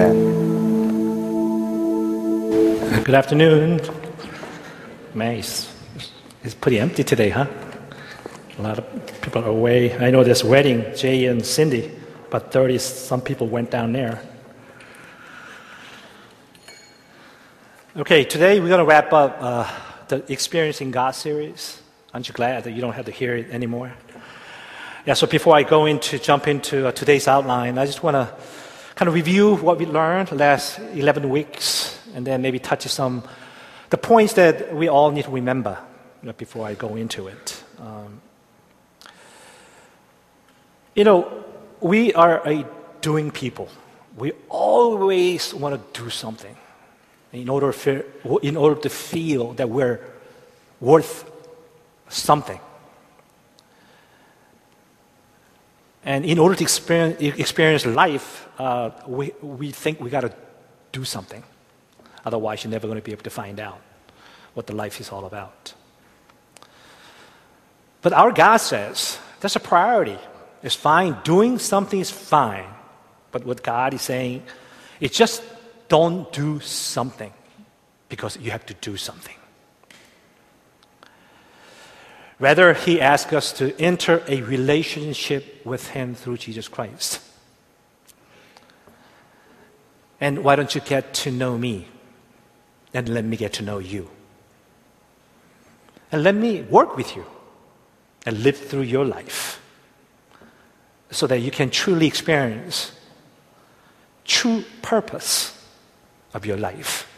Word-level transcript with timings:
Amen. 0.00 0.30
Good 3.04 3.14
afternoon. 3.14 3.80
It's, 5.14 5.70
it's 6.42 6.54
pretty 6.54 6.78
empty 6.78 7.04
today, 7.04 7.28
huh? 7.28 7.46
A 8.58 8.62
lot 8.62 8.78
of 8.78 9.20
people 9.20 9.44
are 9.44 9.48
away. 9.48 9.94
I 9.98 10.10
know 10.10 10.24
this 10.24 10.42
wedding, 10.42 10.94
Jay 10.96 11.26
and 11.26 11.44
Cindy, 11.44 11.90
but 12.30 12.50
30 12.50 12.78
some 12.78 13.20
people 13.20 13.46
went 13.48 13.70
down 13.70 13.92
there. 13.92 14.22
Okay, 17.94 18.24
today 18.24 18.58
we're 18.58 18.68
going 18.68 18.78
to 18.78 18.86
wrap 18.86 19.12
up 19.12 19.36
uh, 19.38 19.70
the 20.08 20.24
Experiencing 20.32 20.92
God 20.92 21.10
series. 21.10 21.82
Aren't 22.14 22.26
you 22.26 22.32
glad 22.32 22.64
that 22.64 22.72
you 22.72 22.80
don't 22.80 22.94
have 22.94 23.04
to 23.04 23.12
hear 23.12 23.36
it 23.36 23.50
anymore? 23.50 23.92
Yeah, 25.04 25.12
so 25.12 25.26
before 25.26 25.56
I 25.56 25.62
go 25.62 25.84
into 25.84 26.18
jump 26.18 26.48
into 26.48 26.86
uh, 26.86 26.92
today's 26.92 27.28
outline, 27.28 27.76
I 27.76 27.84
just 27.84 28.02
want 28.02 28.14
to 28.14 28.34
kind 29.00 29.08
of 29.08 29.14
review 29.14 29.56
what 29.56 29.78
we 29.78 29.86
learned 29.86 30.30
last 30.32 30.78
11 30.78 31.30
weeks 31.30 31.98
and 32.14 32.26
then 32.26 32.42
maybe 32.42 32.58
touch 32.58 32.82
some 32.82 33.22
the 33.88 33.96
points 33.96 34.34
that 34.34 34.74
we 34.76 34.88
all 34.88 35.10
need 35.10 35.24
to 35.24 35.30
remember 35.30 35.78
you 36.20 36.26
know, 36.26 36.34
before 36.34 36.66
I 36.66 36.74
go 36.74 36.96
into 36.96 37.26
it. 37.26 37.64
Um, 37.78 38.20
you 40.94 41.04
know, 41.04 41.32
we 41.80 42.12
are 42.12 42.46
a 42.46 42.66
doing 43.00 43.30
people. 43.30 43.70
We 44.18 44.32
always 44.50 45.54
want 45.54 45.74
to 45.94 46.02
do 46.02 46.10
something 46.10 46.54
in 47.32 47.48
order, 47.48 47.72
for, 47.72 48.04
in 48.42 48.54
order 48.54 48.78
to 48.82 48.90
feel 48.90 49.54
that 49.54 49.70
we're 49.70 49.98
worth 50.78 51.24
something. 52.10 52.60
And 56.04 56.24
in 56.24 56.38
order 56.38 56.54
to 56.54 56.62
experience, 56.62 57.20
experience 57.38 57.84
life, 57.84 58.48
uh, 58.58 58.90
we, 59.06 59.32
we 59.42 59.70
think 59.70 60.00
we 60.00 60.10
got 60.10 60.22
to 60.22 60.32
do 60.92 61.04
something. 61.04 61.42
Otherwise, 62.24 62.64
you're 62.64 62.70
never 62.70 62.86
going 62.86 62.98
to 62.98 63.04
be 63.04 63.12
able 63.12 63.22
to 63.22 63.30
find 63.30 63.60
out 63.60 63.80
what 64.54 64.66
the 64.66 64.74
life 64.74 65.00
is 65.00 65.10
all 65.10 65.24
about. 65.26 65.74
But 68.02 68.12
our 68.12 68.32
God 68.32 68.58
says 68.58 69.18
that's 69.40 69.56
a 69.56 69.60
priority. 69.60 70.18
It's 70.62 70.74
fine. 70.74 71.16
Doing 71.24 71.58
something 71.58 72.00
is 72.00 72.10
fine. 72.10 72.68
But 73.30 73.44
what 73.44 73.62
God 73.62 73.94
is 73.94 74.02
saying 74.02 74.42
is 75.00 75.10
just 75.10 75.42
don't 75.88 76.32
do 76.32 76.60
something 76.60 77.32
because 78.08 78.36
you 78.38 78.50
have 78.50 78.66
to 78.66 78.74
do 78.74 78.96
something. 78.96 79.34
Rather, 82.40 82.72
He 82.72 83.00
asks 83.00 83.32
us 83.34 83.52
to 83.52 83.78
enter 83.78 84.24
a 84.26 84.40
relationship 84.40 85.64
with 85.64 85.88
Him 85.88 86.14
through 86.14 86.38
Jesus 86.38 86.66
Christ. 86.66 87.20
And 90.20 90.42
why 90.42 90.56
don't 90.56 90.74
you 90.74 90.80
get 90.80 91.14
to 91.14 91.30
know 91.30 91.56
me? 91.56 91.86
And 92.92 93.08
let 93.08 93.24
me 93.24 93.36
get 93.36 93.52
to 93.54 93.62
know 93.62 93.78
you. 93.78 94.10
And 96.10 96.24
let 96.24 96.34
me 96.34 96.62
work 96.62 96.96
with 96.96 97.14
you 97.14 97.24
and 98.26 98.42
live 98.42 98.56
through 98.56 98.82
your 98.82 99.04
life 99.04 99.60
so 101.10 101.26
that 101.26 101.40
you 101.40 101.50
can 101.50 101.70
truly 101.70 102.06
experience 102.06 102.92
true 104.24 104.64
purpose 104.80 105.56
of 106.32 106.46
your 106.46 106.56
life. 106.56 107.09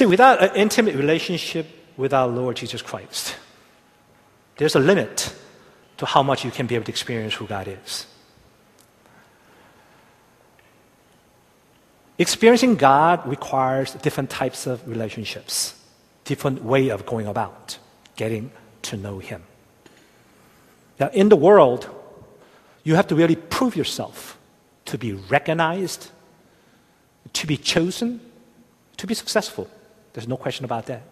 See, 0.00 0.06
without 0.06 0.42
an 0.42 0.56
intimate 0.56 0.94
relationship 0.94 1.66
with 1.98 2.14
our 2.14 2.26
Lord 2.26 2.56
Jesus 2.56 2.80
Christ, 2.80 3.36
there's 4.56 4.74
a 4.74 4.78
limit 4.80 5.36
to 5.98 6.06
how 6.06 6.22
much 6.22 6.42
you 6.42 6.50
can 6.50 6.66
be 6.66 6.74
able 6.74 6.86
to 6.86 6.90
experience 6.90 7.34
who 7.34 7.46
God 7.46 7.68
is. 7.68 8.06
Experiencing 12.16 12.76
God 12.76 13.28
requires 13.28 13.92
different 13.92 14.30
types 14.30 14.66
of 14.66 14.88
relationships, 14.88 15.78
different 16.24 16.64
way 16.64 16.88
of 16.88 17.04
going 17.04 17.26
about 17.26 17.76
getting 18.16 18.52
to 18.80 18.96
know 18.96 19.18
Him. 19.18 19.42
Now, 20.98 21.08
in 21.08 21.28
the 21.28 21.36
world, 21.36 21.90
you 22.84 22.94
have 22.94 23.08
to 23.08 23.14
really 23.14 23.36
prove 23.36 23.76
yourself 23.76 24.38
to 24.86 24.96
be 24.96 25.12
recognized, 25.12 26.10
to 27.34 27.46
be 27.46 27.58
chosen, 27.58 28.22
to 28.96 29.06
be 29.06 29.12
successful. 29.12 29.68
There's 30.12 30.28
no 30.28 30.36
question 30.36 30.64
about 30.64 30.86
that. 30.86 31.02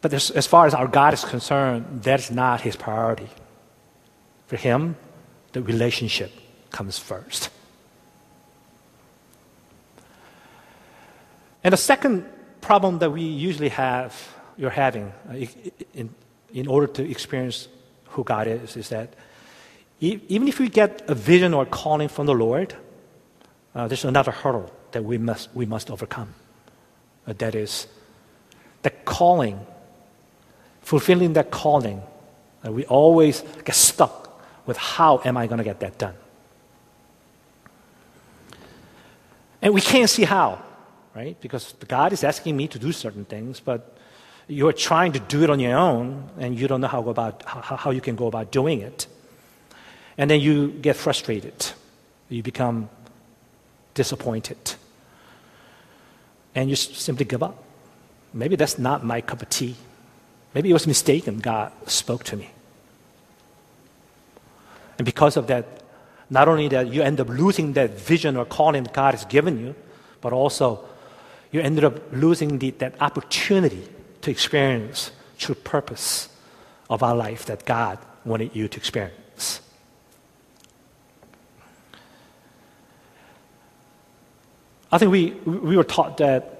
But 0.00 0.14
as 0.14 0.46
far 0.46 0.66
as 0.66 0.72
our 0.72 0.88
God 0.88 1.12
is 1.12 1.24
concerned, 1.24 2.02
that's 2.02 2.30
not 2.30 2.62
his 2.62 2.74
priority. 2.74 3.28
For 4.46 4.56
him, 4.56 4.96
the 5.52 5.62
relationship 5.62 6.32
comes 6.70 6.98
first. 6.98 7.50
And 11.62 11.72
the 11.72 11.76
second 11.76 12.24
problem 12.62 12.98
that 13.00 13.10
we 13.10 13.22
usually 13.22 13.68
have, 13.68 14.14
you're 14.56 14.70
having 14.70 15.12
uh, 15.28 15.44
in, 15.92 16.08
in 16.54 16.66
order 16.66 16.86
to 16.86 17.10
experience 17.10 17.68
who 18.06 18.24
God 18.24 18.46
is, 18.46 18.76
is 18.76 18.88
that 18.88 19.12
even 20.00 20.48
if 20.48 20.58
we 20.58 20.70
get 20.70 21.02
a 21.10 21.14
vision 21.14 21.52
or 21.52 21.66
calling 21.66 22.08
from 22.08 22.24
the 22.24 22.32
Lord, 22.32 22.74
uh, 23.74 23.86
there's 23.86 24.06
another 24.06 24.30
hurdle 24.30 24.72
that 24.92 25.04
we 25.04 25.18
must, 25.18 25.48
we 25.54 25.66
must 25.66 25.90
overcome. 25.90 26.34
That 27.26 27.54
is, 27.54 27.86
the 28.82 28.90
calling, 28.90 29.64
fulfilling 30.82 31.34
that 31.34 31.50
calling. 31.50 32.02
We 32.64 32.84
always 32.86 33.42
get 33.64 33.74
stuck 33.74 34.42
with 34.66 34.76
how 34.76 35.20
am 35.24 35.36
I 35.36 35.46
going 35.46 35.58
to 35.58 35.64
get 35.64 35.80
that 35.80 35.98
done? 35.98 36.14
And 39.62 39.74
we 39.74 39.80
can't 39.80 40.08
see 40.08 40.24
how, 40.24 40.62
right? 41.14 41.38
Because 41.40 41.74
God 41.86 42.12
is 42.12 42.24
asking 42.24 42.56
me 42.56 42.66
to 42.68 42.78
do 42.78 42.92
certain 42.92 43.24
things, 43.24 43.60
but 43.60 43.96
you're 44.48 44.72
trying 44.72 45.12
to 45.12 45.20
do 45.20 45.42
it 45.42 45.50
on 45.50 45.60
your 45.60 45.78
own, 45.78 46.28
and 46.38 46.58
you 46.58 46.66
don't 46.66 46.80
know 46.80 46.88
how, 46.88 47.06
about, 47.08 47.44
how, 47.44 47.76
how 47.76 47.90
you 47.90 48.00
can 48.00 48.16
go 48.16 48.26
about 48.26 48.50
doing 48.50 48.80
it. 48.80 49.06
And 50.18 50.30
then 50.30 50.40
you 50.40 50.68
get 50.68 50.96
frustrated. 50.96 51.54
You 52.28 52.42
become 52.42 52.88
disappointed 53.94 54.74
and 56.54 56.68
you 56.68 56.76
simply 56.76 57.24
give 57.24 57.42
up. 57.42 57.62
Maybe 58.32 58.56
that's 58.56 58.78
not 58.78 59.04
my 59.04 59.20
cup 59.20 59.42
of 59.42 59.50
tea. 59.50 59.76
Maybe 60.54 60.70
it 60.70 60.72
was 60.72 60.86
mistaken. 60.86 61.38
God 61.38 61.72
spoke 61.88 62.24
to 62.24 62.36
me. 62.36 62.50
And 64.98 65.04
because 65.04 65.36
of 65.36 65.46
that, 65.46 65.82
not 66.28 66.48
only 66.48 66.68
that 66.68 66.88
you 66.88 67.02
end 67.02 67.20
up 67.20 67.28
losing 67.28 67.72
that 67.74 67.90
vision 67.90 68.36
or 68.36 68.44
calling 68.44 68.84
that 68.84 68.92
God 68.92 69.14
has 69.14 69.24
given 69.24 69.58
you, 69.58 69.74
but 70.20 70.32
also 70.32 70.84
you 71.50 71.60
ended 71.60 71.84
up 71.84 72.12
losing 72.12 72.58
the, 72.58 72.70
that 72.72 73.00
opportunity 73.00 73.88
to 74.22 74.30
experience 74.30 75.10
true 75.38 75.54
purpose 75.54 76.28
of 76.88 77.02
our 77.02 77.16
life 77.16 77.46
that 77.46 77.64
God 77.64 77.98
wanted 78.24 78.54
you 78.54 78.68
to 78.68 78.76
experience. 78.76 79.60
I 84.92 84.98
think 84.98 85.12
we, 85.12 85.30
we 85.44 85.76
were 85.76 85.84
taught 85.84 86.18
that 86.18 86.56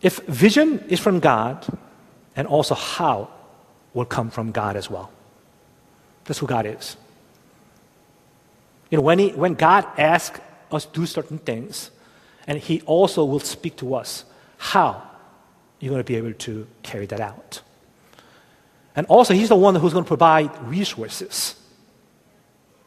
if 0.00 0.18
vision 0.20 0.84
is 0.88 1.00
from 1.00 1.20
God, 1.20 1.66
and 2.36 2.46
also 2.46 2.74
how 2.74 3.30
will 3.94 4.04
come 4.04 4.30
from 4.30 4.52
God 4.52 4.76
as 4.76 4.90
well. 4.90 5.10
That's 6.24 6.38
who 6.40 6.46
God 6.46 6.66
is. 6.66 6.96
You 8.90 8.98
know, 8.98 9.02
when, 9.02 9.18
he, 9.18 9.28
when 9.30 9.54
God 9.54 9.86
asks 9.98 10.40
us 10.70 10.84
to 10.86 10.92
do 10.92 11.06
certain 11.06 11.38
things, 11.38 11.90
and 12.46 12.58
He 12.58 12.80
also 12.82 13.24
will 13.24 13.40
speak 13.40 13.76
to 13.76 13.94
us, 13.94 14.24
how 14.58 15.02
you're 15.80 15.90
going 15.90 16.02
to 16.02 16.06
be 16.06 16.16
able 16.16 16.32
to 16.32 16.66
carry 16.82 17.06
that 17.06 17.20
out. 17.20 17.60
And 18.96 19.06
also, 19.06 19.34
He's 19.34 19.48
the 19.48 19.56
one 19.56 19.74
who's 19.74 19.92
going 19.92 20.04
to 20.04 20.08
provide 20.08 20.50
resources 20.64 21.56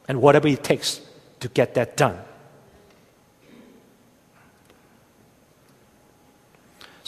and 0.07 0.21
whatever 0.21 0.47
it 0.47 0.63
takes 0.63 1.01
to 1.39 1.49
get 1.49 1.73
that 1.75 1.97
done. 1.97 2.19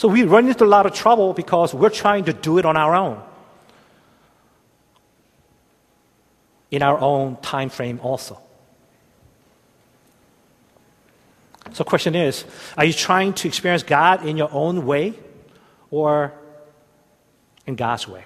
So 0.00 0.08
we 0.08 0.22
run 0.22 0.48
into 0.48 0.64
a 0.64 0.66
lot 0.66 0.86
of 0.86 0.94
trouble 0.94 1.34
because 1.34 1.74
we're 1.74 1.90
trying 1.90 2.24
to 2.24 2.32
do 2.32 2.56
it 2.56 2.64
on 2.64 2.74
our 2.74 2.94
own. 2.94 3.22
In 6.70 6.80
our 6.80 6.98
own 6.98 7.36
time 7.42 7.68
frame 7.68 8.00
also. 8.02 8.40
So 11.74 11.84
question 11.84 12.14
is, 12.14 12.46
are 12.78 12.86
you 12.86 12.94
trying 12.94 13.34
to 13.34 13.48
experience 13.48 13.82
God 13.82 14.24
in 14.24 14.38
your 14.38 14.48
own 14.50 14.86
way 14.86 15.12
or 15.90 16.32
in 17.66 17.76
God's 17.76 18.08
way? 18.08 18.24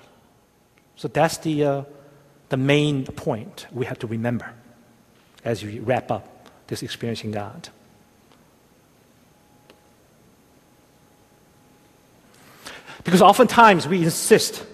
So 0.94 1.08
that's 1.08 1.38
the, 1.38 1.64
uh, 1.64 1.82
the 2.50 2.56
main 2.56 3.04
point 3.04 3.66
we 3.72 3.86
have 3.86 3.98
to 3.98 4.06
remember 4.06 4.48
as 5.44 5.64
we 5.64 5.80
wrap 5.80 6.12
up 6.12 6.48
this 6.68 6.84
experiencing 6.84 7.32
God. 7.32 7.68
Because 13.14 13.22
oftentimes 13.22 13.86
we 13.86 14.02
insist 14.02 14.66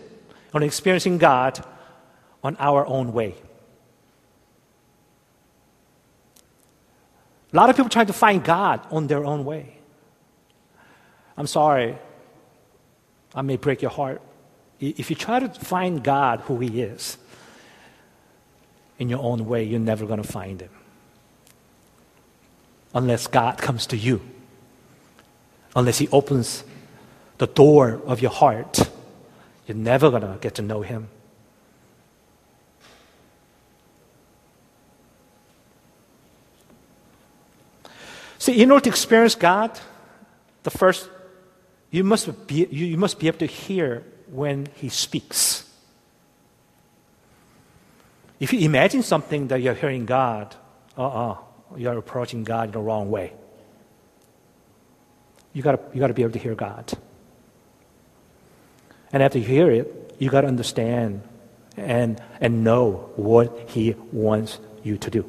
on 0.54 0.62
experiencing 0.62 1.18
God 1.18 1.62
on 2.42 2.56
our 2.58 2.86
own 2.86 3.12
way. 3.12 3.34
A 7.52 7.56
lot 7.56 7.68
of 7.68 7.76
people 7.76 7.90
try 7.90 8.06
to 8.06 8.14
find 8.14 8.42
God 8.42 8.80
on 8.90 9.08
their 9.08 9.26
own 9.26 9.44
way. 9.44 9.76
I'm 11.36 11.46
sorry, 11.46 11.98
I 13.34 13.42
may 13.42 13.56
break 13.58 13.82
your 13.82 13.90
heart. 13.90 14.22
If 14.80 15.10
you 15.10 15.16
try 15.16 15.40
to 15.40 15.50
find 15.50 16.02
God 16.02 16.40
who 16.40 16.60
He 16.60 16.80
is 16.80 17.18
in 18.98 19.10
your 19.10 19.20
own 19.20 19.44
way, 19.44 19.64
you're 19.64 19.78
never 19.78 20.06
going 20.06 20.22
to 20.22 20.26
find 20.26 20.62
Him. 20.62 20.70
Unless 22.94 23.26
God 23.26 23.58
comes 23.58 23.84
to 23.88 23.98
you, 23.98 24.22
unless 25.76 25.98
He 25.98 26.08
opens 26.08 26.64
the 27.40 27.46
door 27.46 28.02
of 28.04 28.20
your 28.20 28.30
heart, 28.30 28.78
you're 29.66 29.74
never 29.74 30.10
going 30.10 30.20
to 30.20 30.36
get 30.42 30.56
to 30.56 30.62
know 30.62 30.82
Him. 30.82 31.08
See, 38.38 38.60
in 38.60 38.70
order 38.70 38.84
to 38.84 38.90
experience 38.90 39.34
God, 39.34 39.70
the 40.64 40.70
first, 40.70 41.08
you 41.90 42.04
must 42.04 42.46
be, 42.46 42.66
you 42.70 42.98
must 42.98 43.18
be 43.18 43.26
able 43.26 43.38
to 43.38 43.46
hear 43.46 44.04
when 44.30 44.68
He 44.74 44.90
speaks. 44.90 45.64
If 48.38 48.52
you 48.52 48.60
imagine 48.60 49.02
something 49.02 49.48
that 49.48 49.62
you're 49.62 49.74
hearing 49.74 50.04
God, 50.04 50.54
uh 50.96 51.06
uh-uh, 51.06 51.32
uh, 51.32 51.36
you 51.78 51.88
are 51.88 51.96
approaching 51.96 52.44
God 52.44 52.68
in 52.68 52.72
the 52.72 52.80
wrong 52.80 53.10
way. 53.10 53.32
You 55.54 55.62
gotta, 55.62 55.80
you 55.94 56.00
gotta 56.00 56.12
be 56.12 56.22
able 56.22 56.32
to 56.32 56.38
hear 56.38 56.54
God. 56.54 56.92
And 59.12 59.22
after 59.22 59.38
you 59.38 59.44
hear 59.44 59.70
it, 59.70 60.14
you 60.18 60.30
gotta 60.30 60.48
understand 60.48 61.22
and, 61.76 62.20
and 62.40 62.62
know 62.64 63.10
what 63.16 63.70
He 63.70 63.94
wants 64.12 64.58
you 64.82 64.98
to 64.98 65.10
do. 65.10 65.28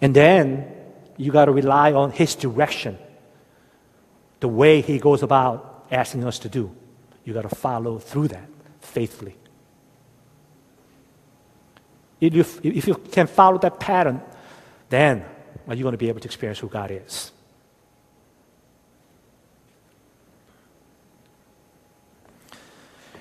And 0.00 0.14
then 0.14 0.66
you 1.16 1.30
got 1.30 1.46
to 1.46 1.52
rely 1.52 1.92
on 1.92 2.10
His 2.10 2.34
direction, 2.34 2.98
the 4.40 4.48
way 4.48 4.80
He 4.80 4.98
goes 4.98 5.22
about 5.22 5.86
asking 5.90 6.24
us 6.24 6.40
to 6.40 6.48
do. 6.48 6.74
You 7.24 7.34
got 7.34 7.48
to 7.48 7.54
follow 7.54 7.98
through 7.98 8.28
that 8.28 8.48
faithfully. 8.80 9.36
If 12.20 12.34
you, 12.34 12.44
if 12.62 12.86
you 12.86 12.94
can 12.94 13.26
follow 13.26 13.58
that 13.58 13.80
pattern, 13.80 14.20
then 14.88 15.24
are 15.66 15.74
you 15.74 15.82
going 15.82 15.92
to 15.92 15.98
be 15.98 16.08
able 16.08 16.20
to 16.20 16.26
experience 16.26 16.58
who 16.58 16.68
God 16.68 16.90
is? 16.90 17.32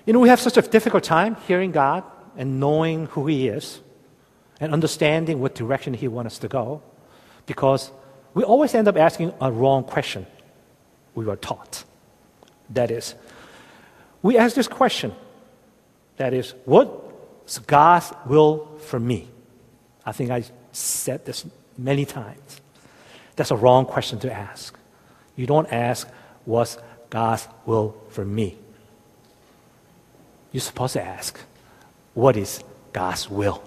You 0.06 0.14
know, 0.14 0.20
we 0.20 0.30
have 0.30 0.40
such 0.40 0.58
a 0.58 0.62
difficult 0.62 1.04
time 1.04 1.36
hearing 1.48 1.72
God 1.72 2.04
and 2.38 2.60
knowing 2.60 3.08
who 3.08 3.28
He 3.28 3.48
is 3.48 3.82
and 4.60 4.74
understanding 4.74 5.40
what 5.40 5.56
direction 5.56 5.94
He 5.94 6.08
wants 6.08 6.36
us 6.36 6.40
to 6.40 6.48
go 6.48 6.82
because 7.46 7.92
we 8.34 8.44
always 8.44 8.74
end 8.74 8.88
up 8.88 8.98
asking 8.98 9.34
a 9.42 9.52
wrong 9.52 9.84
question 9.84 10.26
we 11.14 11.26
were 11.26 11.36
taught. 11.36 11.84
That 12.70 12.90
is, 12.90 13.16
we 14.22 14.38
ask 14.38 14.56
this 14.56 14.68
question 14.68 15.14
that 16.18 16.34
is, 16.34 16.54
what's 16.66 17.60
God's 17.60 18.14
will 18.26 18.78
for 18.80 19.00
me? 19.00 19.28
I 20.06 20.12
think 20.12 20.32
I 20.32 20.44
said 20.72 21.26
this 21.26 21.46
many 21.78 22.06
times. 22.06 22.62
That's 23.36 23.52
a 23.52 23.56
wrong 23.56 23.86
question 23.86 24.20
to 24.20 24.32
ask. 24.32 24.78
You 25.36 25.48
don't 25.48 25.72
ask, 25.72 26.08
what's 26.46 26.78
God's 27.10 27.48
will 27.66 27.96
for 28.10 28.24
me? 28.24 28.58
You're 30.52 30.62
supposed 30.62 30.94
to 30.94 31.02
ask, 31.02 31.40
what 32.14 32.36
is 32.36 32.64
God's 32.92 33.30
will? 33.30 33.64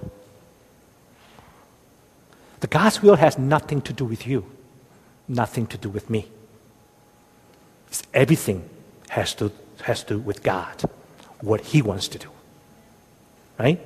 The 2.61 2.67
God's 2.67 3.03
will 3.03 3.17
has 3.17 3.39
nothing 3.39 3.81
to 3.83 3.93
do 3.93 4.05
with 4.05 4.27
you, 4.27 4.45
nothing 5.29 5.67
to 5.69 5.79
do 5.79 5.89
with 5.89 6.11
me. 6.11 6.29
It's 7.89 8.03
everything 8.13 8.69
has 9.11 9.35
to, 9.35 9.51
has 9.83 10.03
to 10.05 10.15
do 10.15 10.21
with 10.21 10.43
God, 10.43 10.83
what 11.41 11.61
He 11.61 11.83
wants 11.83 12.09
to 12.09 12.19
do. 12.19 12.29
Right? 13.59 13.81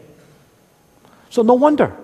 So, 1.30 1.42
no 1.42 1.54
wonder. 1.54 1.94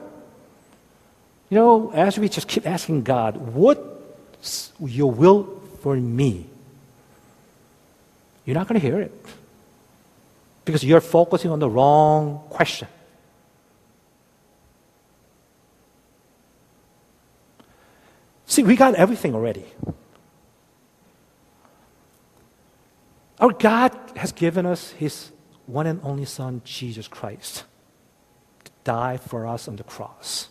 You 1.50 1.58
know, 1.58 1.90
as 1.92 2.18
we 2.18 2.28
just 2.28 2.48
keep 2.48 2.66
asking 2.66 3.02
God, 3.02 3.36
what's 3.36 4.72
your 4.80 5.10
will 5.10 5.62
for 5.80 5.96
me? 5.96 6.46
You're 8.44 8.54
not 8.54 8.68
going 8.68 8.80
to 8.80 8.86
hear 8.86 9.00
it 9.00 9.12
because 10.64 10.84
you're 10.84 11.00
focusing 11.00 11.50
on 11.50 11.58
the 11.58 11.68
wrong 11.68 12.42
question. 12.50 12.88
See, 18.46 18.62
we 18.62 18.76
got 18.76 18.94
everything 18.94 19.34
already. 19.34 19.64
Our 23.40 23.52
God 23.52 23.92
has 24.16 24.32
given 24.32 24.64
us 24.64 24.90
His 24.92 25.32
one 25.66 25.86
and 25.86 26.00
only 26.02 26.24
Son, 26.24 26.62
Jesus 26.64 27.08
Christ, 27.08 27.64
to 28.64 28.70
die 28.84 29.16
for 29.16 29.46
us 29.46 29.66
on 29.66 29.76
the 29.76 29.82
cross. 29.82 30.48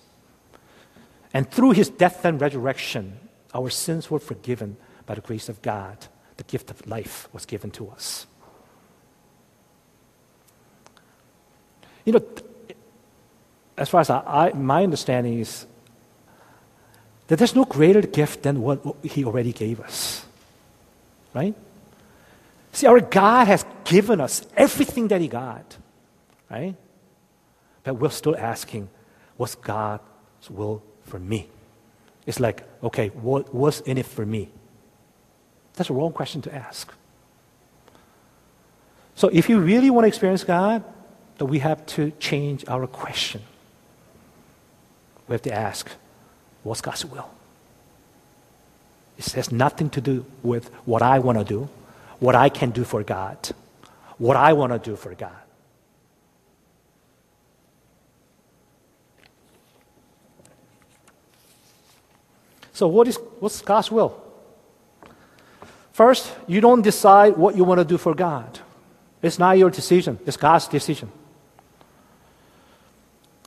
And 1.34 1.50
through 1.50 1.72
His 1.72 1.90
death 1.90 2.26
and 2.26 2.42
resurrection, 2.42 3.20
our 3.54 3.70
sins 3.70 4.12
were 4.12 4.20
forgiven 4.20 4.78
by 5.06 5.16
the 5.16 5.22
grace 5.22 5.50
of 5.50 5.62
God. 5.62 6.08
The 6.38 6.44
gift 6.44 6.70
of 6.72 6.86
life 6.88 7.30
was 7.32 7.46
given 7.46 7.72
to 7.72 7.90
us. 7.90 8.28
You 12.06 12.14
know, 12.14 12.26
as 13.78 13.90
far 13.90 14.02
as 14.02 14.10
I, 14.10 14.24
I, 14.26 14.54
my 14.54 14.84
understanding 14.84 15.40
is, 15.40 15.66
that 17.28 17.40
there's 17.40 17.56
no 17.56 17.64
greater 17.66 18.02
gift 18.02 18.44
than 18.44 18.62
what 18.62 18.82
He 19.04 19.24
already 19.26 19.54
gave 19.54 19.80
us. 19.80 20.26
Right? 21.34 21.56
See, 22.72 22.86
our 22.88 23.00
God 23.00 23.48
has 23.48 23.66
given 23.86 24.20
us 24.20 24.46
everything 24.56 25.08
that 25.08 25.22
He 25.22 25.28
got. 25.28 25.78
Right? 26.50 26.76
But 27.84 27.96
we're 27.96 28.10
still 28.10 28.36
asking, 28.38 28.90
what's 29.38 29.56
God's 29.56 30.02
will 30.50 30.84
for 31.04 31.20
me? 31.20 31.50
It's 32.26 32.40
like, 32.40 32.64
okay, 32.82 33.10
what, 33.10 33.54
what's 33.54 33.82
in 33.82 33.98
it 33.98 34.06
for 34.06 34.26
me? 34.26 34.50
That's 35.74 35.90
a 35.90 35.94
wrong 35.94 36.12
question 36.12 36.42
to 36.44 36.54
ask. 36.54 36.94
So 39.16 39.28
if 39.30 39.50
you 39.50 39.60
really 39.60 39.90
want 39.90 40.06
to 40.06 40.08
experience 40.08 40.44
God, 40.44 40.84
then 41.38 41.48
we 41.48 41.60
have 41.60 41.86
to 41.88 42.12
change 42.20 42.64
our 42.68 42.88
question. 42.88 43.42
We 45.28 45.34
have 45.34 45.42
to 45.44 45.54
ask, 45.54 45.90
What's 46.64 46.82
God's 46.82 47.06
will? 47.06 47.30
It 49.18 49.32
has 49.34 49.52
nothing 49.52 49.90
to 49.92 50.02
do 50.02 50.26
with 50.42 50.74
what 50.86 51.02
I 51.02 51.20
want 51.20 51.38
to 51.38 51.44
do, 51.44 51.70
what 52.20 52.36
I 52.36 52.50
can 52.50 52.72
do 52.72 52.84
for 52.84 53.04
God, 53.04 53.38
what 54.18 54.38
I 54.38 54.54
want 54.54 54.72
to 54.74 54.80
do 54.80 54.96
for 54.96 55.14
God. 55.14 55.32
So, 62.72 62.88
what 62.88 63.08
is, 63.08 63.18
what's 63.40 63.62
God's 63.62 63.92
will? 63.92 64.20
First, 65.92 66.34
you 66.48 66.60
don't 66.60 66.82
decide 66.82 67.38
what 67.38 67.56
you 67.56 67.64
want 67.64 67.80
to 67.80 67.86
do 67.86 68.00
for 68.00 68.16
God. 68.16 68.60
It's 69.22 69.38
not 69.38 69.60
your 69.60 69.70
decision, 69.70 70.18
it's 70.26 70.38
God's 70.38 70.68
decision. 70.68 71.12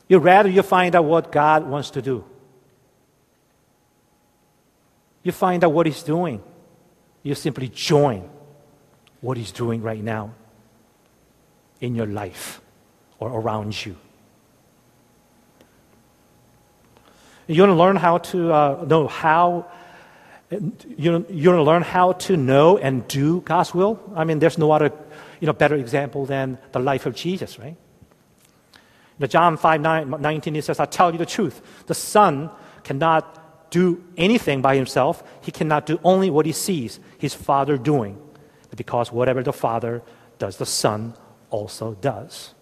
You 0.09 0.19
rather 0.19 0.49
you 0.49 0.63
find 0.63 0.95
out 0.95 1.05
what 1.05 1.33
God 1.33 1.67
wants 1.67 1.91
to 1.91 2.03
do 2.03 2.25
you 5.27 5.33
find 5.33 5.65
out 5.65 5.73
what 5.73 5.87
He's 5.87 6.05
doing. 6.05 6.41
You 7.25 7.35
simply 7.35 7.67
join 7.67 8.31
what 9.21 9.37
He's 9.37 9.51
doing 9.51 9.83
right 9.83 10.03
now 10.03 10.35
in 11.81 11.97
your 11.97 12.07
life 12.07 12.61
or 13.19 13.29
around 13.33 13.75
you. 13.85 13.97
You 17.49 17.61
want 17.61 17.71
to 17.71 17.75
learn 17.75 17.97
how 17.97 18.19
to 18.19 18.53
uh, 18.53 18.85
know 18.87 19.09
how. 19.09 19.67
You, 20.49 21.27
you 21.29 21.51
want 21.51 21.59
to 21.59 21.63
learn 21.63 21.83
how 21.83 22.13
to 22.13 22.37
know 22.37 22.79
and 22.79 23.09
do 23.09 23.41
God's 23.41 23.75
will. 23.75 23.99
I 24.15 24.23
mean, 24.23 24.39
there's 24.39 24.59
no 24.59 24.71
other, 24.71 24.93
you 25.41 25.47
know, 25.49 25.53
better 25.53 25.75
example 25.75 26.25
than 26.25 26.59
the 26.71 26.79
life 26.79 27.05
of 27.05 27.17
Jesus, 27.17 27.59
right? 27.59 27.77
The 29.19 29.29
John 29.29 29.57
5 29.57 29.81
9, 29.81 30.11
19, 30.21 30.55
he 30.55 30.61
says, 30.61 30.81
I 30.81 30.85
tell 30.85 31.13
you 31.13 31.19
the 31.19 31.27
truth. 31.27 31.63
The 31.87 31.95
Son 31.95 32.51
cannot 32.85 33.71
do 33.71 34.05
anything 34.17 34.63
by 34.63 34.77
himself. 34.77 35.23
He 35.41 35.51
cannot 35.51 35.87
do 35.87 35.99
only 36.05 36.31
what 36.31 36.47
he 36.47 36.53
sees 36.53 37.01
his 37.19 37.35
Father 37.35 37.79
doing. 37.79 38.21
Because 38.75 39.11
whatever 39.11 39.43
the 39.43 39.53
Father 39.53 40.03
does, 40.39 40.59
the 40.59 40.67
Son 40.67 41.15
also 41.51 41.95
does. 41.95 42.55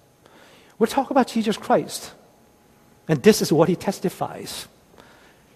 We're 0.79 0.87
talking 0.87 1.11
about 1.11 1.29
Jesus 1.29 1.57
Christ. 1.57 2.13
And 3.09 3.23
this 3.23 3.43
is 3.43 3.53
what 3.53 3.69
he 3.69 3.77
testifies. 3.77 4.69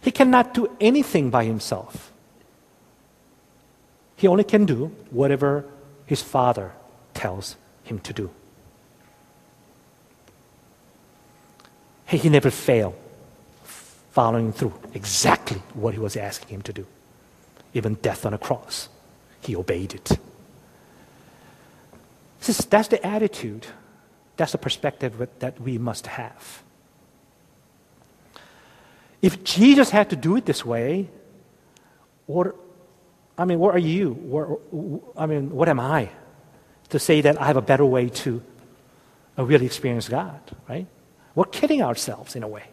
He 0.01 0.11
cannot 0.11 0.53
do 0.53 0.77
anything 0.81 1.31
by 1.31 1.45
himself. 1.45 2.13
He 4.17 4.27
only 4.27 4.45
can 4.45 4.67
do 4.67 4.87
whatever 5.11 5.65
his 6.07 6.23
Father 6.23 6.73
tells 7.15 7.57
him 7.85 8.01
to 8.01 8.13
do. 8.13 8.31
He 12.17 12.29
never 12.29 12.51
failed 12.51 12.95
following 14.11 14.53
through 14.53 14.75
exactly 14.95 15.59
what 15.75 15.95
he 15.95 16.01
was 16.01 16.17
asking 16.17 16.49
him 16.49 16.63
to 16.63 16.73
do. 16.73 16.87
Even 17.75 17.95
death 17.95 18.25
on 18.25 18.35
a 18.35 18.39
cross, 18.39 18.89
he 19.43 19.55
obeyed 19.55 19.95
it. 19.95 20.19
This, 22.41 22.59
that's 22.65 22.89
the 22.89 23.05
attitude, 23.07 23.67
that's 24.37 24.53
the 24.53 24.59
perspective 24.59 25.29
that 25.41 25.61
we 25.61 25.77
must 25.77 26.07
have. 26.07 26.63
If 29.21 29.45
Jesus 29.45 29.91
had 29.91 30.11
to 30.11 30.17
do 30.17 30.37
it 30.37 30.47
this 30.47 30.65
way, 30.65 31.09
what, 32.27 32.55
I 33.37 33.45
mean, 33.45 33.59
what 33.59 33.75
are 33.75 33.81
you? 33.81 34.13
What, 34.13 35.13
I 35.17 35.27
mean, 35.27 35.51
what 35.51 35.69
am 35.69 35.81
I 35.81 36.09
to 36.89 36.99
say 36.99 37.21
that 37.21 37.41
I 37.41 37.47
have 37.47 37.57
a 37.57 37.63
better 37.63 37.85
way 37.85 38.09
to 38.09 38.43
really 39.37 39.67
experience 39.67 40.09
God, 40.09 40.41
right? 40.69 40.87
We're 41.39 41.45
kidding 41.45 41.83
ourselves 41.83 42.35
in 42.35 42.43
a 42.43 42.49
way. 42.49 42.65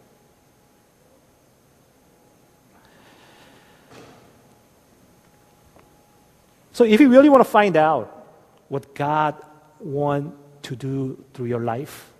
So 6.72 6.82
if 6.82 7.00
you 7.00 7.08
really 7.08 7.28
want 7.28 7.44
to 7.44 7.48
find 7.48 7.76
out 7.76 8.26
what 8.68 8.92
God 8.92 9.36
wants 9.78 10.36
to 10.62 10.74
do 10.74 11.24
through 11.32 11.46
your 11.46 11.60
life, 11.60 12.10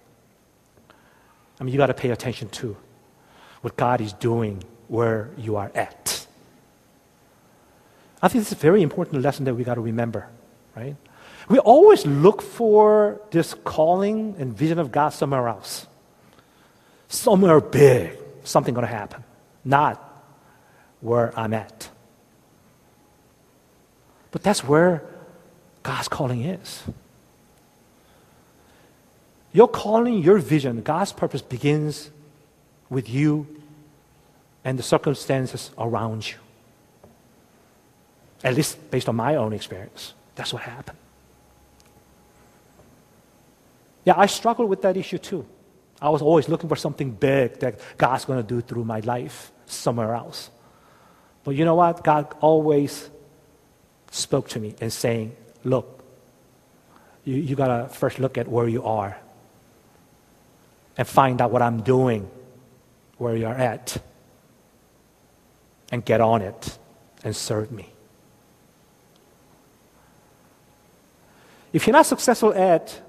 I 1.59 1.65
mean, 1.65 1.73
you 1.73 1.79
got 1.79 1.89
to 1.89 1.95
pay 1.95 2.11
attention 2.11 2.49
to 2.51 2.77
what 3.63 3.77
God 3.77 4.01
is 4.01 4.13
doing 4.13 4.63
where 4.87 5.31
you 5.37 5.57
are 5.57 5.73
at. 5.75 6.29
I 8.23 8.29
think 8.29 8.43
it's 8.43 8.53
a 8.53 8.55
very 8.55 8.83
important 8.83 9.21
lesson 9.21 9.47
that 9.47 9.55
we 9.57 9.65
got 9.65 9.75
to 9.75 9.81
remember, 9.81 10.29
right? 10.77 10.95
We 11.49 11.59
always 11.59 12.07
look 12.07 12.41
for 12.41 13.21
this 13.33 13.53
calling 13.65 14.37
and 14.39 14.57
vision 14.57 14.79
of 14.79 14.93
God 14.93 15.09
somewhere 15.09 15.49
else, 15.49 15.89
somewhere 17.09 17.61
big, 17.61 18.19
something 18.45 18.75
going 18.75 18.87
to 18.87 18.93
happen, 18.93 19.23
not 19.65 20.03
where 21.01 21.39
I'm 21.39 21.55
at. 21.55 21.89
But 24.31 24.43
that's 24.43 24.65
where 24.65 25.03
God's 25.83 26.09
calling 26.09 26.43
is. 26.45 26.83
Your 29.53 29.69
calling, 29.69 30.23
your 30.23 30.39
vision, 30.39 30.83
God's 30.83 31.13
purpose 31.13 31.41
begins 31.41 32.11
with 32.91 33.09
you 33.09 33.47
and 34.65 34.79
the 34.79 34.83
circumstances 34.83 35.71
around 35.79 36.29
you. 36.29 36.37
At 38.45 38.55
least 38.55 38.91
based 38.91 39.09
on 39.09 39.17
my 39.17 39.37
own 39.37 39.53
experience. 39.53 40.13
That's 40.35 40.53
what 40.53 40.63
happened. 40.63 40.99
Yeah, 44.05 44.15
I 44.17 44.27
struggled 44.27 44.69
with 44.69 44.83
that 44.83 44.97
issue 44.97 45.19
too. 45.19 45.47
I 46.01 46.11
was 46.11 46.23
always 46.23 46.49
looking 46.49 46.69
for 46.69 46.77
something 46.77 47.11
big 47.11 47.61
that 47.61 47.81
God's 47.97 48.25
going 48.25 48.43
to 48.43 48.47
do 48.47 48.61
through 48.61 48.85
my 48.85 49.01
life 49.01 49.51
somewhere 49.67 50.15
else. 50.15 50.51
But 51.45 51.55
you 51.55 51.65
know 51.65 51.75
what? 51.75 52.05
God 52.05 52.35
always 52.41 53.09
spoke 54.11 54.49
to 54.51 54.61
me 54.61 54.75
and 54.81 54.93
saying, 54.93 55.35
Look, 55.65 56.05
you, 57.25 57.37
you 57.37 57.57
got 57.57 57.69
to 57.69 57.89
first 57.93 58.19
look 58.19 58.39
at 58.39 58.47
where 58.47 58.69
you 58.69 58.85
are 58.85 59.19
and 60.97 61.07
find 61.07 61.41
out 61.41 61.51
what 61.51 61.63
I'm 61.63 61.83
doing 61.83 62.31
where 63.19 63.37
you're 63.37 63.55
at 63.55 63.97
and 65.91 66.05
get 66.05 66.21
on 66.21 66.43
it 66.43 66.79
and 67.25 67.35
serve 67.35 67.73
me. 67.73 67.89
If 71.73 71.87
you're 71.87 71.93
not 71.93 72.07
successful 72.07 72.55
at 72.55 73.01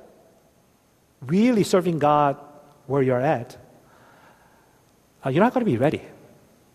really 1.22 1.64
serving 1.64 2.00
God 2.00 2.38
where 2.88 3.02
you're 3.02 3.22
at, 3.22 3.58
uh, 5.26 5.30
you're 5.30 5.44
not 5.44 5.54
going 5.54 5.66
to 5.66 5.72
be 5.72 5.78
ready 5.78 6.02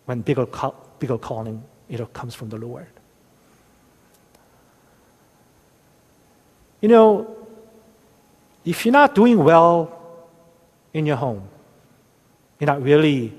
when 0.04 0.20
bigger, 0.20 0.46
call, 0.46 0.74
bigger 0.98 1.18
calling 1.18 1.64
you 1.88 1.98
know, 1.98 2.06
comes 2.06 2.34
from 2.34 2.48
the 2.48 2.56
Lord. 2.56 2.86
You 6.80 6.88
know, 6.88 7.36
if 8.64 8.84
you're 8.84 8.92
not 8.92 9.14
doing 9.14 9.38
well 9.38 10.28
in 10.94 11.06
your 11.06 11.16
home, 11.16 11.48
you're 12.58 12.66
not 12.66 12.82
really 12.82 13.34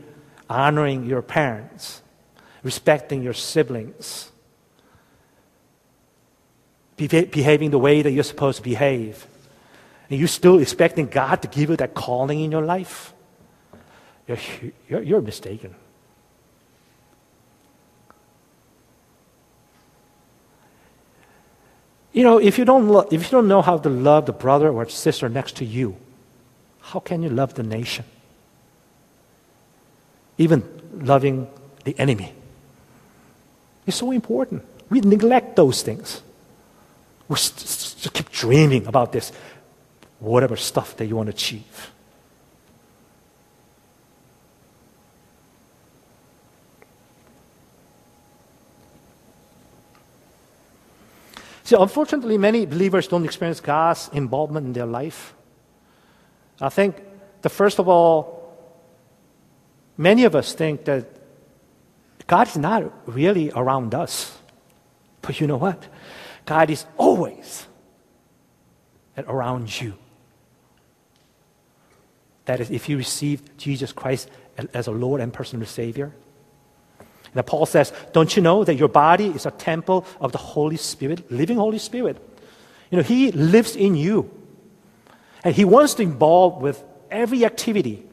honoring 0.50 1.06
your 1.06 1.22
parents, 1.22 2.02
respecting 2.62 3.24
your 3.24 3.34
siblings, 3.34 4.32
behaving 6.96 7.72
the 7.72 7.80
way 7.80 8.02
that 8.02 8.12
you're 8.12 8.24
supposed 8.24 8.58
to 8.58 8.64
behave, 8.64 9.26
and 10.14 10.20
you're 10.20 10.28
still 10.28 10.60
expecting 10.60 11.08
God 11.08 11.42
to 11.42 11.48
give 11.48 11.72
you 11.72 11.76
that 11.78 11.96
calling 11.96 12.40
in 12.40 12.52
your 12.52 12.62
life, 12.62 13.14
you're, 14.28 14.38
you're, 14.88 15.02
you're 15.02 15.22
mistaken. 15.22 15.74
You 22.12 22.22
know, 22.22 22.38
if 22.38 22.60
you, 22.60 22.64
don't 22.64 22.88
lo- 22.90 23.08
if 23.10 23.24
you 23.24 23.30
don't 23.32 23.48
know 23.48 23.64
how 23.64 23.80
to 23.80 23.90
love 23.90 24.28
the 24.28 24.34
brother 24.34 24.70
or 24.70 24.88
sister 24.88 25.30
next 25.30 25.56
to 25.56 25.66
you, 25.66 25.98
how 26.80 27.00
can 27.00 27.24
you 27.24 27.30
love 27.30 27.56
the 27.56 27.64
nation? 27.64 28.06
Even 30.38 30.64
loving 30.94 31.48
the 31.86 31.98
enemy. 31.98 32.36
It's 33.88 33.98
so 33.98 34.12
important. 34.12 34.64
We 34.92 35.02
neglect 35.02 35.56
those 35.56 35.82
things. 35.82 36.22
We 37.28 37.34
just 37.34 38.14
keep 38.14 38.30
dreaming 38.30 38.86
about 38.86 39.12
this, 39.12 39.32
whatever 40.24 40.56
stuff 40.56 40.96
that 40.98 41.06
you 41.06 41.16
want 41.16 41.28
to 41.28 41.34
achieve. 41.34 41.92
See, 51.66 51.76
unfortunately, 51.80 52.38
many 52.38 52.66
believers 52.66 53.08
don't 53.08 53.24
experience 53.24 53.60
God's 53.60 54.10
involvement 54.14 54.68
in 54.68 54.74
their 54.74 54.86
life. 54.86 55.34
I 56.60 56.70
think 56.70 57.02
the 57.42 57.50
first 57.50 57.80
of 57.80 57.88
all, 57.88 58.58
many 59.98 60.26
of 60.26 60.36
us 60.36 60.54
think 60.54 60.86
that 60.86 61.06
God 62.28 62.48
is 62.48 62.58
not 62.58 62.92
really 63.08 63.52
around 63.52 63.96
us. 63.96 64.38
But 65.22 65.40
you 65.40 65.48
know 65.48 65.58
what? 65.58 65.88
God 66.46 66.70
is 66.70 66.86
always 66.98 67.66
around 69.18 69.82
you. 69.82 69.94
That 72.46 72.60
is, 72.60 72.70
if 72.70 72.90
you 72.90 72.98
receive 72.98 73.58
Jesus 73.58 73.92
Christ 73.92 74.30
as 74.74 74.88
a 74.88 74.92
Lord 74.92 75.22
and 75.22 75.34
personal 75.34 75.66
Savior. 75.66 76.14
And 77.34 77.46
Paul 77.46 77.66
says, 77.66 77.92
Don't 78.12 78.36
you 78.36 78.42
know 78.42 78.64
that 78.64 78.76
your 78.76 78.90
body 78.90 79.28
is 79.28 79.46
a 79.46 79.52
temple 79.52 80.06
of 80.20 80.32
the 80.32 80.38
Holy 80.38 80.78
Spirit, 80.78 81.32
living 81.32 81.58
Holy 81.58 81.80
Spirit? 81.80 82.18
You 82.92 82.98
know, 82.98 83.04
He 83.04 83.32
lives 83.32 83.76
in 83.76 83.96
you. 83.96 84.30
And 85.44 85.56
He 85.56 85.66
wants 85.66 85.96
to 85.96 86.04
involve 86.04 86.62
with 86.62 86.84
every 87.10 87.46
activity. 87.46 88.06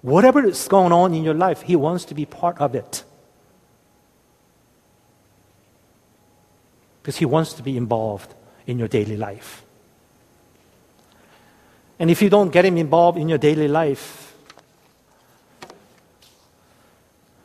Whatever 0.00 0.46
is 0.46 0.68
going 0.68 0.92
on 0.92 1.12
in 1.12 1.24
your 1.24 1.34
life, 1.34 1.62
He 1.62 1.76
wants 1.76 2.06
to 2.06 2.14
be 2.14 2.24
part 2.24 2.58
of 2.58 2.74
it. 2.74 3.04
Because 7.02 7.16
He 7.16 7.26
wants 7.26 7.52
to 7.54 7.62
be 7.62 7.76
involved 7.76 8.34
in 8.66 8.78
your 8.78 8.88
daily 8.88 9.16
life. 9.16 9.64
And 11.98 12.10
if 12.10 12.22
you 12.22 12.30
don't 12.30 12.50
get 12.50 12.64
Him 12.64 12.76
involved 12.76 13.18
in 13.18 13.28
your 13.28 13.38
daily 13.38 13.68
life, 13.68 14.34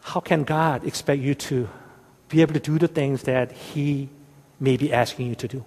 how 0.02 0.20
can 0.20 0.44
God 0.44 0.86
expect 0.86 1.22
you 1.22 1.34
to 1.36 1.68
be 2.30 2.42
able 2.42 2.54
to 2.54 2.60
do 2.60 2.78
the 2.78 2.88
things 2.88 3.24
that 3.24 3.52
He 3.52 4.10
may 4.60 4.78
be 4.78 4.94
asking 4.94 5.28
you 5.28 5.36
to 5.36 5.48
do? 5.48 5.66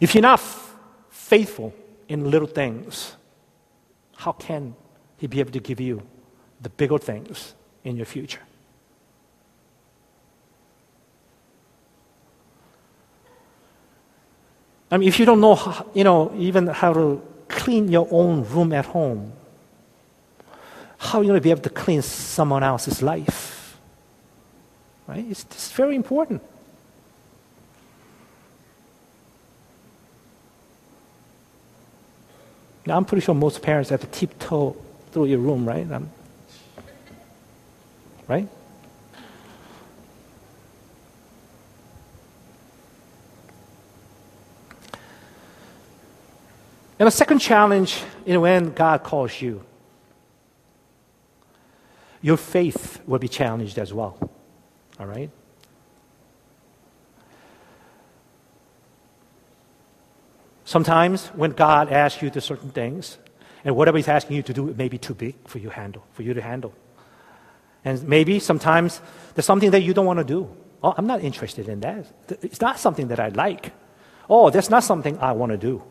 If 0.00 0.14
you're 0.14 0.22
not 0.22 0.40
f- 0.40 0.74
faithful 1.10 1.74
in 2.08 2.30
little 2.30 2.48
things, 2.48 3.16
how 4.16 4.32
can 4.32 4.74
He 5.16 5.26
be 5.26 5.40
able 5.40 5.52
to 5.52 5.60
give 5.60 5.80
you 5.80 6.02
the 6.60 6.68
bigger 6.68 6.98
things 6.98 7.54
in 7.84 7.96
your 7.96 8.06
future? 8.06 8.40
I 14.90 14.96
mean, 14.96 15.08
if 15.08 15.18
you 15.18 15.26
don't 15.26 15.40
know, 15.40 15.54
how, 15.54 15.86
you 15.94 16.04
know, 16.04 16.32
even 16.36 16.66
how 16.68 16.92
to 16.94 17.22
clean 17.48 17.88
your 17.88 18.08
own 18.10 18.44
room 18.44 18.72
at 18.72 18.86
home, 18.86 19.32
how 20.98 21.18
are 21.18 21.22
you 21.22 21.28
going 21.28 21.40
to 21.40 21.42
be 21.42 21.50
able 21.50 21.62
to 21.62 21.70
clean 21.70 22.02
someone 22.02 22.62
else's 22.62 23.02
life? 23.02 23.76
Right? 25.06 25.24
It's, 25.28 25.44
it's 25.44 25.70
very 25.72 25.94
important. 25.94 26.42
Now, 32.86 32.96
I'm 32.96 33.04
pretty 33.04 33.24
sure 33.24 33.34
most 33.34 33.60
parents 33.60 33.90
have 33.90 34.00
to 34.00 34.06
tiptoe 34.06 34.74
through 35.12 35.26
your 35.26 35.38
room, 35.40 35.68
right? 35.68 35.90
Um, 35.92 36.10
right? 38.26 38.48
And 46.98 47.06
the 47.06 47.12
second 47.12 47.38
challenge 47.38 48.02
is 48.26 48.36
when 48.38 48.72
God 48.72 49.04
calls 49.04 49.40
you, 49.40 49.64
your 52.20 52.36
faith 52.36 53.00
will 53.06 53.20
be 53.20 53.28
challenged 53.28 53.78
as 53.78 53.92
well. 53.92 54.18
All 54.98 55.06
right? 55.06 55.30
Sometimes 60.64 61.28
when 61.28 61.52
God 61.52 61.90
asks 61.90 62.20
you 62.20 62.30
to 62.30 62.40
certain 62.40 62.70
things, 62.70 63.16
and 63.64 63.76
whatever 63.76 63.96
He's 63.96 64.08
asking 64.08 64.36
you 64.36 64.42
to 64.42 64.52
do, 64.52 64.68
it 64.68 64.76
may 64.76 64.88
be 64.88 64.98
too 64.98 65.14
big 65.14 65.36
for 65.46 65.58
you 65.58 65.70
handle, 65.70 66.04
for 66.12 66.22
you 66.22 66.34
to 66.34 66.42
handle. 66.42 66.74
And 67.84 68.02
maybe 68.06 68.38
sometimes 68.38 69.00
there's 69.34 69.46
something 69.46 69.70
that 69.70 69.82
you 69.82 69.94
don't 69.94 70.06
want 70.06 70.18
to 70.18 70.24
do. 70.24 70.50
Oh, 70.82 70.94
I'm 70.96 71.06
not 71.06 71.22
interested 71.22 71.68
in 71.68 71.80
that. 71.80 72.06
It's 72.42 72.60
not 72.60 72.78
something 72.78 73.08
that 73.08 73.18
I 73.18 73.28
like. 73.28 73.72
Oh, 74.28 74.50
that's 74.50 74.68
not 74.68 74.84
something 74.84 75.18
I 75.20 75.32
want 75.32 75.52
to 75.52 75.58
do. 75.58 75.82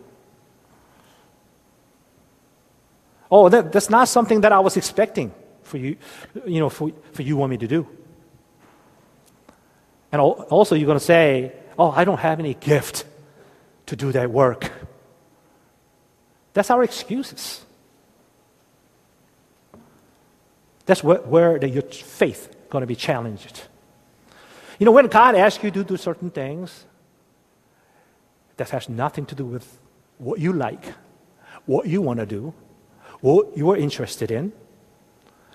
Oh, 3.29 3.49
that, 3.49 3.71
that's 3.71 3.89
not 3.89 4.07
something 4.07 4.41
that 4.41 4.51
I 4.51 4.59
was 4.59 4.77
expecting 4.77 5.33
for 5.63 5.77
you, 5.77 5.97
you 6.45 6.59
know, 6.59 6.69
for, 6.69 6.91
for 7.11 7.21
you 7.21 7.35
want 7.37 7.49
me 7.49 7.57
to 7.57 7.67
do. 7.67 7.87
And 10.11 10.21
also 10.21 10.75
you're 10.75 10.85
going 10.85 10.99
to 10.99 11.03
say, 11.03 11.53
oh, 11.77 11.91
I 11.91 12.05
don't 12.05 12.19
have 12.19 12.39
any 12.39 12.53
gift 12.53 13.05
to 13.87 13.95
do 13.95 14.11
that 14.13 14.31
work. 14.31 14.71
That's 16.53 16.71
our 16.71 16.83
excuses. 16.83 17.63
That's 20.85 21.03
where, 21.03 21.19
where 21.19 21.59
the, 21.59 21.69
your 21.69 21.83
faith 21.83 22.55
going 22.69 22.81
to 22.81 22.87
be 22.87 22.95
challenged. 22.95 23.63
You 24.79 24.85
know, 24.85 24.91
when 24.91 25.07
God 25.07 25.35
asks 25.35 25.63
you 25.63 25.71
to 25.71 25.83
do 25.83 25.97
certain 25.97 26.31
things, 26.31 26.85
that 28.55 28.69
has 28.69 28.89
nothing 28.89 29.25
to 29.27 29.35
do 29.35 29.45
with 29.45 29.79
what 30.17 30.39
you 30.39 30.53
like, 30.53 30.93
what 31.65 31.87
you 31.87 32.01
want 32.01 32.19
to 32.19 32.25
do, 32.25 32.53
what 33.27 33.57
you 33.57 33.69
are 33.69 33.75
interested 33.75 34.31
in, 34.31 34.53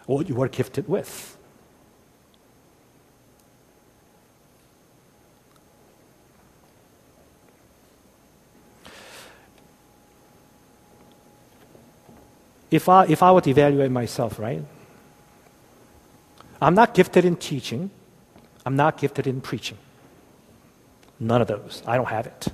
what 0.05 0.29
you 0.29 0.43
are 0.43 0.49
gifted 0.49 0.87
with. 0.87 1.39
If 12.71 12.91
I, 12.91 13.07
if 13.07 13.23
I 13.23 13.33
were 13.33 13.41
to 13.41 13.49
evaluate 13.49 13.91
myself, 13.91 14.39
right? 14.39 14.63
I'm 16.61 16.75
not 16.75 16.93
gifted 16.93 17.25
in 17.25 17.37
teaching. 17.37 17.91
I'm 18.67 18.77
not 18.77 18.99
gifted 18.99 19.27
in 19.27 19.41
preaching. 19.41 19.79
None 21.19 21.41
of 21.41 21.49
those. 21.49 21.83
I 21.87 21.97
don't 21.97 22.09
have 22.09 22.27
it. 22.27 22.49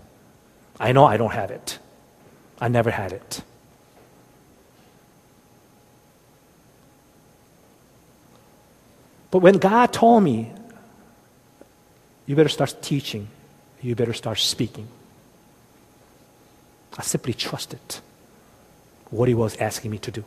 I 0.79 0.93
know 0.93 1.05
I 1.05 1.17
don't 1.17 1.33
have 1.33 1.51
it. 1.51 1.81
I 2.61 2.69
never 2.69 2.91
had 2.91 3.13
it. 3.13 3.43
But 9.31 9.41
when 9.41 9.59
God 9.59 9.93
told 9.93 10.23
me, 10.23 10.53
you 12.27 12.37
better 12.37 12.49
start 12.49 12.77
teaching, 12.83 13.29
you 13.83 13.95
better 13.95 14.13
start 14.13 14.39
speaking, 14.39 14.89
I 16.97 17.03
simply 17.03 17.35
trusted 17.35 17.81
what 19.11 19.29
He 19.29 19.35
was 19.35 19.57
asking 19.57 19.91
me 19.91 19.99
to 19.99 20.11
do. 20.11 20.25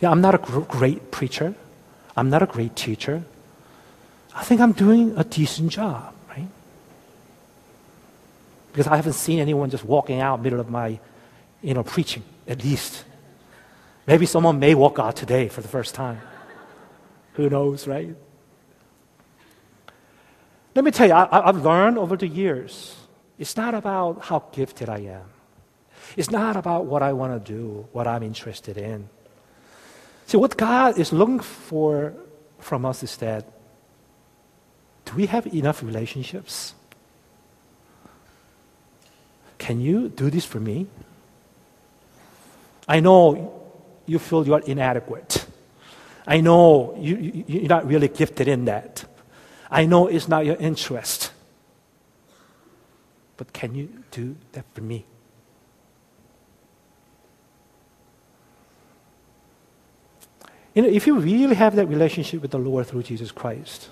Yeah, 0.00 0.10
I'm 0.10 0.20
not 0.20 0.34
a 0.34 0.38
great 0.38 1.10
preacher, 1.10 1.54
I'm 2.16 2.30
not 2.30 2.42
a 2.42 2.46
great 2.46 2.76
teacher. 2.76 3.24
I 4.34 4.42
think 4.42 4.60
I'm 4.60 4.72
doing 4.72 5.14
a 5.16 5.22
decent 5.22 5.70
job, 5.70 6.12
right? 6.28 6.48
Because 8.72 8.88
I 8.88 8.96
haven't 8.96 9.12
seen 9.12 9.38
anyone 9.38 9.70
just 9.70 9.84
walking 9.84 10.20
out 10.20 10.42
middle 10.42 10.58
of 10.58 10.68
my, 10.68 10.98
you 11.62 11.72
know, 11.74 11.84
preaching, 11.84 12.24
at 12.48 12.64
least. 12.64 13.04
Maybe 14.06 14.26
someone 14.26 14.58
may 14.58 14.74
walk 14.74 14.98
out 14.98 15.16
today 15.16 15.48
for 15.48 15.62
the 15.62 15.68
first 15.68 15.94
time. 15.94 16.20
Who 17.34 17.48
knows, 17.48 17.86
right? 17.86 18.14
Let 20.74 20.84
me 20.84 20.90
tell 20.90 21.06
you, 21.06 21.14
I, 21.14 21.46
have 21.46 21.64
learned 21.64 21.98
over 21.98 22.16
the 22.16 22.26
years 22.26 22.96
it's 23.38 23.56
not 23.56 23.74
about 23.74 24.24
how 24.24 24.44
gifted 24.52 24.88
I 24.88 24.98
am, 24.98 25.24
it's 26.16 26.30
not 26.30 26.56
about 26.56 26.84
what 26.86 27.02
I 27.02 27.12
want 27.12 27.32
to 27.44 27.52
do, 27.52 27.88
what 27.92 28.06
I'm 28.06 28.22
interested 28.22 28.76
in. 28.76 29.08
See, 30.26 30.36
what 30.36 30.56
God 30.56 30.98
is 30.98 31.12
looking 31.12 31.40
for 31.40 32.14
from 32.58 32.84
us 32.84 33.02
is 33.02 33.16
that 33.18 33.46
do 35.04 35.14
we 35.14 35.26
have 35.26 35.46
enough 35.46 35.82
relationships? 35.82 36.74
Can 39.58 39.80
you 39.80 40.08
do 40.08 40.30
this 40.30 40.44
for 40.44 40.60
me? 40.60 40.86
I 42.88 43.00
know 43.00 43.63
you 44.06 44.18
feel 44.18 44.46
you 44.46 44.54
are 44.54 44.60
inadequate. 44.60 45.46
I 46.26 46.40
know 46.40 46.96
you, 46.98 47.16
you, 47.16 47.44
you're 47.46 47.68
not 47.68 47.86
really 47.86 48.08
gifted 48.08 48.48
in 48.48 48.64
that. 48.66 49.04
I 49.70 49.86
know 49.86 50.06
it's 50.06 50.28
not 50.28 50.46
your 50.46 50.56
interest. 50.56 51.32
But 53.36 53.52
can 53.52 53.74
you 53.74 53.88
do 54.10 54.36
that 54.52 54.64
for 54.74 54.80
me? 54.80 55.04
You 60.74 60.82
know, 60.82 60.88
if 60.88 61.06
you 61.06 61.18
really 61.18 61.54
have 61.54 61.76
that 61.76 61.86
relationship 61.86 62.42
with 62.42 62.50
the 62.50 62.58
Lord 62.58 62.86
through 62.86 63.04
Jesus 63.04 63.30
Christ, 63.30 63.88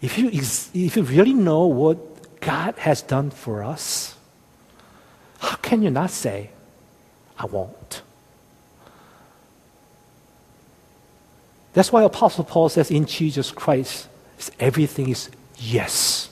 if 0.00 0.18
you, 0.18 0.30
if 0.32 0.96
you 0.96 1.02
really 1.02 1.34
know 1.34 1.66
what 1.66 2.40
God 2.40 2.76
has 2.78 3.02
done 3.02 3.30
for 3.30 3.62
us, 3.62 4.16
how 5.38 5.56
can 5.56 5.82
you 5.82 5.90
not 5.90 6.10
say, 6.10 6.50
I 7.38 7.46
won't? 7.46 8.01
That's 11.72 11.90
why 11.90 12.02
Apostle 12.02 12.44
Paul 12.44 12.68
says 12.68 12.90
in 12.90 13.06
Jesus 13.06 13.50
Christ, 13.50 14.08
everything 14.60 15.08
is 15.08 15.30
yes. 15.56 16.28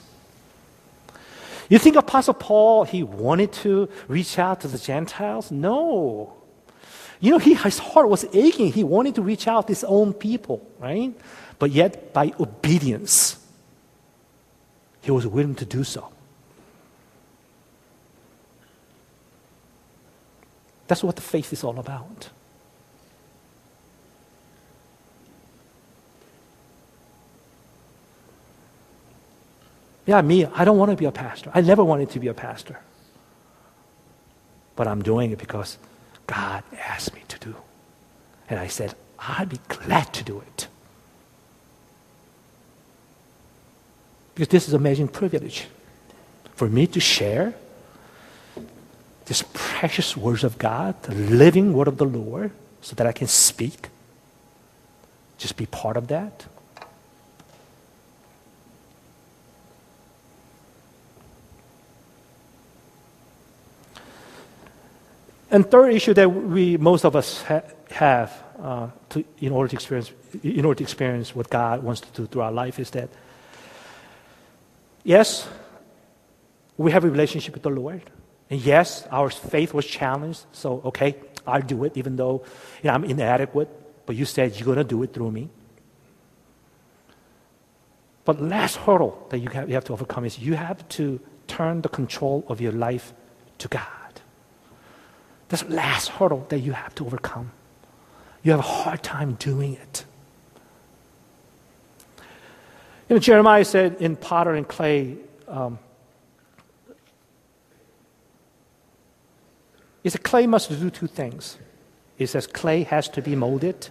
You 1.69 1.79
think 1.79 1.95
Apostle 1.95 2.33
Paul, 2.33 2.83
he 2.83 3.01
wanted 3.01 3.53
to 3.53 3.89
reach 4.07 4.37
out 4.37 4.61
to 4.61 4.67
the 4.67 4.77
Gentiles? 4.77 5.51
No. 5.51 6.33
You 7.21 7.31
know, 7.31 7.37
he, 7.37 7.53
his 7.53 7.79
heart 7.79 8.09
was 8.09 8.25
aching. 8.33 8.73
He 8.73 8.83
wanted 8.83 9.15
to 9.15 9.21
reach 9.21 9.47
out 9.47 9.67
to 9.67 9.71
his 9.71 9.83
own 9.83 10.13
people, 10.13 10.67
right? 10.79 11.13
But 11.59 11.71
yet, 11.71 12.11
by 12.13 12.33
obedience, 12.39 13.37
he 15.01 15.11
was 15.11 15.25
willing 15.25 15.55
to 15.55 15.65
do 15.65 15.83
so. 15.83 16.11
That's 20.87 21.03
what 21.03 21.15
the 21.15 21.21
faith 21.21 21.53
is 21.53 21.63
all 21.63 21.79
about. 21.79 22.29
Yeah, 30.11 30.21
me, 30.21 30.43
I 30.43 30.65
don't 30.65 30.77
want 30.77 30.91
to 30.91 30.97
be 30.97 31.05
a 31.05 31.11
pastor. 31.11 31.51
I 31.53 31.61
never 31.61 31.85
wanted 31.85 32.09
to 32.09 32.19
be 32.19 32.27
a 32.27 32.33
pastor. 32.33 32.77
But 34.75 34.85
I'm 34.85 35.01
doing 35.01 35.31
it 35.31 35.37
because 35.37 35.77
God 36.27 36.65
asked 36.77 37.13
me 37.13 37.21
to 37.29 37.39
do. 37.39 37.55
And 38.49 38.59
I 38.59 38.67
said, 38.67 38.93
I'd 39.17 39.47
be 39.47 39.61
glad 39.69 40.11
to 40.15 40.23
do 40.25 40.41
it. 40.41 40.67
Because 44.35 44.49
this 44.49 44.67
is 44.67 44.73
amazing 44.73 45.07
privilege 45.07 45.67
for 46.55 46.67
me 46.67 46.87
to 46.87 46.99
share 46.99 47.53
this 49.27 49.45
precious 49.53 50.17
words 50.17 50.43
of 50.43 50.57
God, 50.57 51.01
the 51.03 51.15
living 51.15 51.71
word 51.71 51.87
of 51.87 51.95
the 51.95 52.05
Lord, 52.05 52.51
so 52.81 52.97
that 52.97 53.07
I 53.07 53.13
can 53.13 53.27
speak. 53.27 53.87
Just 55.37 55.55
be 55.55 55.67
part 55.67 55.95
of 55.95 56.09
that. 56.09 56.47
And 65.51 65.69
third 65.69 65.93
issue 65.93 66.13
that 66.13 66.29
we 66.29 66.77
most 66.77 67.03
of 67.03 67.15
us 67.15 67.41
ha- 67.43 67.61
have 67.91 68.31
uh, 68.57 68.87
to, 69.09 69.25
in 69.39 69.51
order 69.51 69.67
to 69.67 69.75
experience 69.75 70.11
in 70.43 70.63
order 70.63 70.77
to 70.77 70.83
experience 70.83 71.35
what 71.35 71.49
God 71.49 71.83
wants 71.83 72.01
to 72.01 72.11
do 72.13 72.25
through 72.25 72.43
our 72.43 72.53
life 72.53 72.79
is 72.79 72.89
that 72.91 73.09
yes, 75.03 75.47
we 76.77 76.91
have 76.91 77.03
a 77.03 77.09
relationship 77.09 77.53
with 77.53 77.63
the 77.63 77.69
Lord, 77.69 78.01
and 78.49 78.61
yes, 78.61 79.05
our 79.11 79.29
faith 79.29 79.73
was 79.73 79.85
challenged. 79.85 80.45
So 80.53 80.81
okay, 80.85 81.15
I'll 81.45 81.61
do 81.61 81.83
it, 81.83 81.97
even 81.97 82.15
though 82.15 82.45
you 82.81 82.87
know, 82.87 82.93
I'm 82.93 83.03
inadequate. 83.03 83.67
But 84.05 84.15
you 84.15 84.25
said 84.25 84.55
you're 84.55 84.65
going 84.65 84.77
to 84.77 84.83
do 84.83 85.03
it 85.03 85.13
through 85.13 85.31
me. 85.31 85.49
But 88.23 88.41
last 88.41 88.77
hurdle 88.77 89.27
that 89.29 89.39
you 89.39 89.49
have, 89.49 89.67
you 89.67 89.75
have 89.75 89.85
to 89.85 89.93
overcome 89.93 90.25
is 90.25 90.39
you 90.39 90.53
have 90.53 90.87
to 90.89 91.19
turn 91.47 91.81
the 91.81 91.89
control 91.89 92.45
of 92.47 92.61
your 92.61 92.71
life 92.71 93.13
to 93.57 93.67
God. 93.67 94.00
This 95.51 95.67
last 95.67 96.07
hurdle 96.07 96.45
that 96.47 96.59
you 96.59 96.71
have 96.71 96.95
to 96.95 97.05
overcome. 97.05 97.51
You 98.41 98.51
have 98.51 98.61
a 98.61 98.63
hard 98.63 99.03
time 99.03 99.33
doing 99.33 99.73
it. 99.73 100.05
You 103.09 103.17
know, 103.17 103.19
Jeremiah 103.19 103.65
said 103.65 103.97
in 103.99 104.15
potter 104.15 104.53
and 104.53 104.65
clay, 104.65 105.17
um, 105.49 105.77
is 110.05 110.13
that 110.13 110.23
clay 110.23 110.47
must 110.47 110.69
do 110.69 110.89
two 110.89 111.07
things. 111.07 111.57
It 112.17 112.27
says 112.27 112.47
clay 112.47 112.83
has 112.83 113.09
to 113.09 113.21
be 113.21 113.35
molded, 113.35 113.89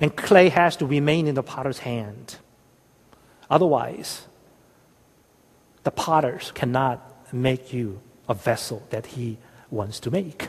and 0.00 0.16
clay 0.16 0.48
has 0.48 0.74
to 0.76 0.86
remain 0.86 1.26
in 1.26 1.34
the 1.34 1.42
potter's 1.42 1.80
hand. 1.80 2.36
Otherwise, 3.50 4.22
the 5.82 5.90
potters 5.90 6.50
cannot 6.54 7.30
make 7.30 7.74
you 7.74 8.00
a 8.26 8.32
vessel 8.32 8.86
that 8.88 9.04
he 9.04 9.36
wants 9.70 10.00
to 10.00 10.10
make. 10.10 10.48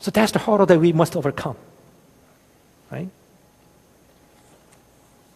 So 0.00 0.10
that's 0.10 0.32
the 0.32 0.38
hurdle 0.38 0.66
that 0.66 0.80
we 0.80 0.92
must 0.92 1.14
overcome. 1.14 1.56
Right? 2.90 3.08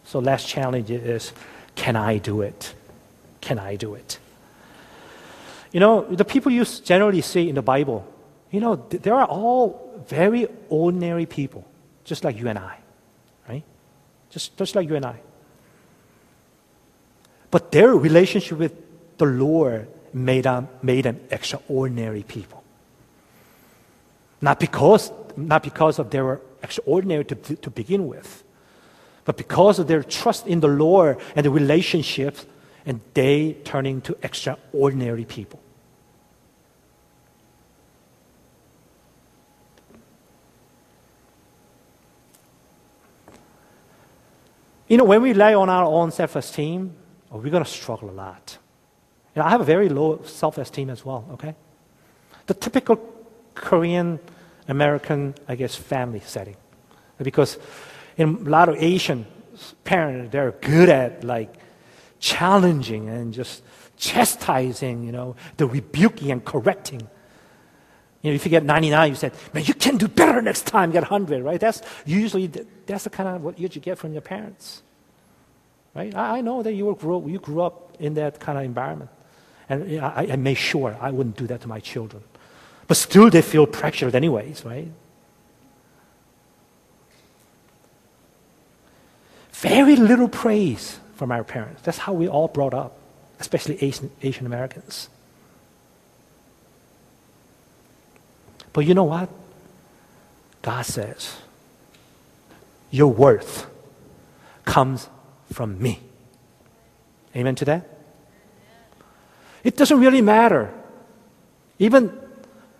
So 0.05 0.19
last 0.19 0.47
challenge 0.47 0.91
is 0.91 1.31
can 1.75 1.95
I 1.95 2.17
do 2.17 2.41
it? 2.41 2.73
Can 3.41 3.59
I 3.59 3.75
do 3.75 3.93
it? 3.93 4.19
You 5.71 5.79
know, 5.79 6.03
the 6.03 6.25
people 6.25 6.51
you 6.51 6.65
generally 6.65 7.21
see 7.21 7.49
in 7.49 7.55
the 7.55 7.61
Bible, 7.61 8.07
you 8.49 8.59
know, 8.59 8.75
they 8.75 9.11
are 9.11 9.25
all 9.25 10.03
very 10.07 10.47
ordinary 10.69 11.25
people, 11.25 11.65
just 12.03 12.23
like 12.23 12.37
you 12.37 12.47
and 12.47 12.57
I, 12.57 12.77
right? 13.47 13.63
Just, 14.29 14.57
just 14.57 14.75
like 14.75 14.87
you 14.87 14.95
and 14.95 15.05
I. 15.05 15.19
But 17.51 17.71
their 17.71 17.93
relationship 17.95 18.57
with 18.57 18.73
the 19.17 19.25
Lord 19.25 19.87
made 20.13 20.45
them, 20.45 20.69
made 20.81 21.05
them 21.05 21.19
extraordinary 21.29 22.23
people. 22.23 22.63
Not 24.45 24.59
because, 24.59 25.11
not 25.35 25.63
because 25.63 25.97
of 25.97 26.11
they 26.11 26.21
were 26.21 26.39
extraordinary 26.61 27.25
to, 27.25 27.35
to 27.35 27.69
begin 27.71 28.07
with, 28.07 28.43
but 29.23 29.37
because 29.37 29.79
of 29.79 29.87
their 29.87 30.03
trust 30.03 30.45
in 30.45 30.59
the 30.59 30.67
Lord 30.67 31.17
and 31.35 31.43
the 31.43 31.49
relationships, 31.49 32.45
and 32.85 33.01
they 33.15 33.53
turning 33.63 34.01
to 34.01 34.15
extraordinary 34.21 35.25
people. 35.25 35.59
You 44.87 44.97
know, 44.97 45.05
when 45.05 45.23
we 45.23 45.31
rely 45.31 45.55
on 45.55 45.69
our 45.69 45.85
own 45.85 46.11
self 46.11 46.35
esteem, 46.35 46.93
oh, 47.31 47.37
we're 47.37 47.49
going 47.49 47.63
to 47.63 47.69
struggle 47.81 48.11
a 48.11 48.17
lot. 48.27 48.59
You 49.35 49.41
know, 49.41 49.47
I 49.47 49.49
have 49.49 49.61
a 49.61 49.65
very 49.65 49.89
low 49.89 50.21
self 50.23 50.59
esteem 50.59 50.91
as 50.91 51.03
well, 51.03 51.27
okay? 51.31 51.55
The 52.45 52.53
typical 52.53 52.97
Korean 53.55 54.19
American, 54.67 55.35
I 55.47 55.55
guess, 55.55 55.75
family 55.75 56.21
setting. 56.21 56.57
Because 57.17 57.57
in 58.17 58.29
a 58.47 58.49
lot 58.49 58.69
of 58.69 58.75
Asian 58.77 59.25
parents, 59.83 60.31
they're 60.31 60.51
good 60.51 60.89
at 60.89 61.23
like 61.23 61.53
challenging 62.19 63.09
and 63.09 63.33
just 63.33 63.63
chastising, 63.97 65.03
you 65.03 65.11
know, 65.11 65.35
the 65.57 65.65
rebuking 65.65 66.31
and 66.31 66.43
correcting. 66.43 67.07
You 68.21 68.31
know, 68.31 68.35
if 68.35 68.43
you 68.43 68.49
get 68.49 68.63
99, 68.63 69.09
you 69.09 69.15
said, 69.15 69.33
man, 69.53 69.63
you 69.65 69.73
can 69.73 69.97
do 69.97 70.07
better 70.07 70.41
next 70.41 70.65
time, 70.65 70.91
get 70.91 71.03
100, 71.03 71.43
right? 71.43 71.59
That's 71.59 71.81
usually, 72.05 72.47
that's 72.87 73.03
the 73.03 73.09
kind 73.09 73.29
of 73.29 73.43
what 73.43 73.59
you 73.59 73.69
get 73.69 73.97
from 73.97 74.13
your 74.13 74.21
parents, 74.21 74.81
right? 75.93 76.13
I, 76.15 76.37
I 76.37 76.41
know 76.41 76.63
that 76.63 76.73
you, 76.73 76.95
grew, 76.99 77.27
you 77.27 77.39
grew 77.39 77.61
up 77.61 77.95
in 77.99 78.15
that 78.15 78.39
kind 78.39 78.57
of 78.57 78.63
environment. 78.63 79.11
And 79.69 79.99
I, 79.99 80.27
I 80.31 80.35
made 80.35 80.55
sure 80.55 80.97
I 80.99 81.11
wouldn't 81.11 81.37
do 81.37 81.47
that 81.47 81.61
to 81.61 81.67
my 81.67 81.79
children. 81.79 82.23
But 82.87 82.97
still, 82.97 83.29
they 83.29 83.41
feel 83.41 83.65
pressured 83.65 84.13
anyways, 84.15 84.63
right? 84.63 84.87
Very 89.51 89.95
little 89.95 90.27
praise 90.27 90.99
from 91.15 91.31
our 91.31 91.43
parents. 91.43 91.81
That's 91.81 91.97
how 91.97 92.13
we 92.13 92.27
all 92.27 92.47
brought 92.47 92.73
up, 92.73 92.97
especially 93.39 93.81
Asian, 93.81 94.11
Asian 94.21 94.45
Americans. 94.45 95.09
But 98.73 98.85
you 98.85 98.93
know 98.93 99.05
what? 99.05 99.29
God 100.61 100.85
says, 100.85 101.37
Your 102.91 103.07
worth 103.07 103.65
comes 104.65 105.07
from 105.53 105.81
me. 105.81 106.01
Amen 107.35 107.55
to 107.55 107.65
that? 107.65 107.89
It 109.63 109.77
doesn't 109.77 109.99
really 109.99 110.21
matter. 110.21 110.73
Even, 111.79 112.11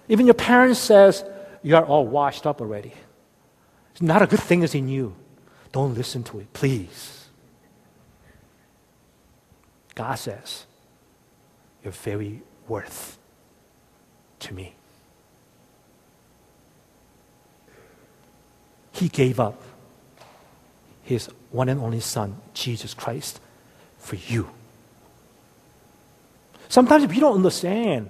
even 0.07 0.25
your 0.25 0.35
parents 0.35 0.79
says, 0.79 1.23
You 1.63 1.75
are 1.75 1.85
all 1.85 2.07
washed 2.07 2.45
up 2.45 2.61
already. 2.61 2.93
It's 3.91 4.01
not 4.01 4.21
a 4.21 4.27
good 4.27 4.41
thing 4.41 4.63
is 4.63 4.75
in 4.75 4.87
you. 4.87 5.15
Don't 5.71 5.93
listen 5.93 6.23
to 6.25 6.39
it, 6.39 6.51
please. 6.53 7.27
God 9.95 10.15
says, 10.15 10.65
You're 11.83 11.93
very 11.93 12.41
worth 12.67 13.17
to 14.39 14.53
me. 14.53 14.75
He 18.91 19.09
gave 19.09 19.39
up 19.39 19.61
his 21.03 21.29
one 21.51 21.69
and 21.69 21.81
only 21.81 21.99
Son, 21.99 22.35
Jesus 22.53 22.93
Christ, 22.93 23.39
for 23.99 24.15
you. 24.15 24.49
Sometimes 26.69 27.03
if 27.03 27.13
you 27.13 27.21
don't 27.21 27.35
understand 27.35 28.09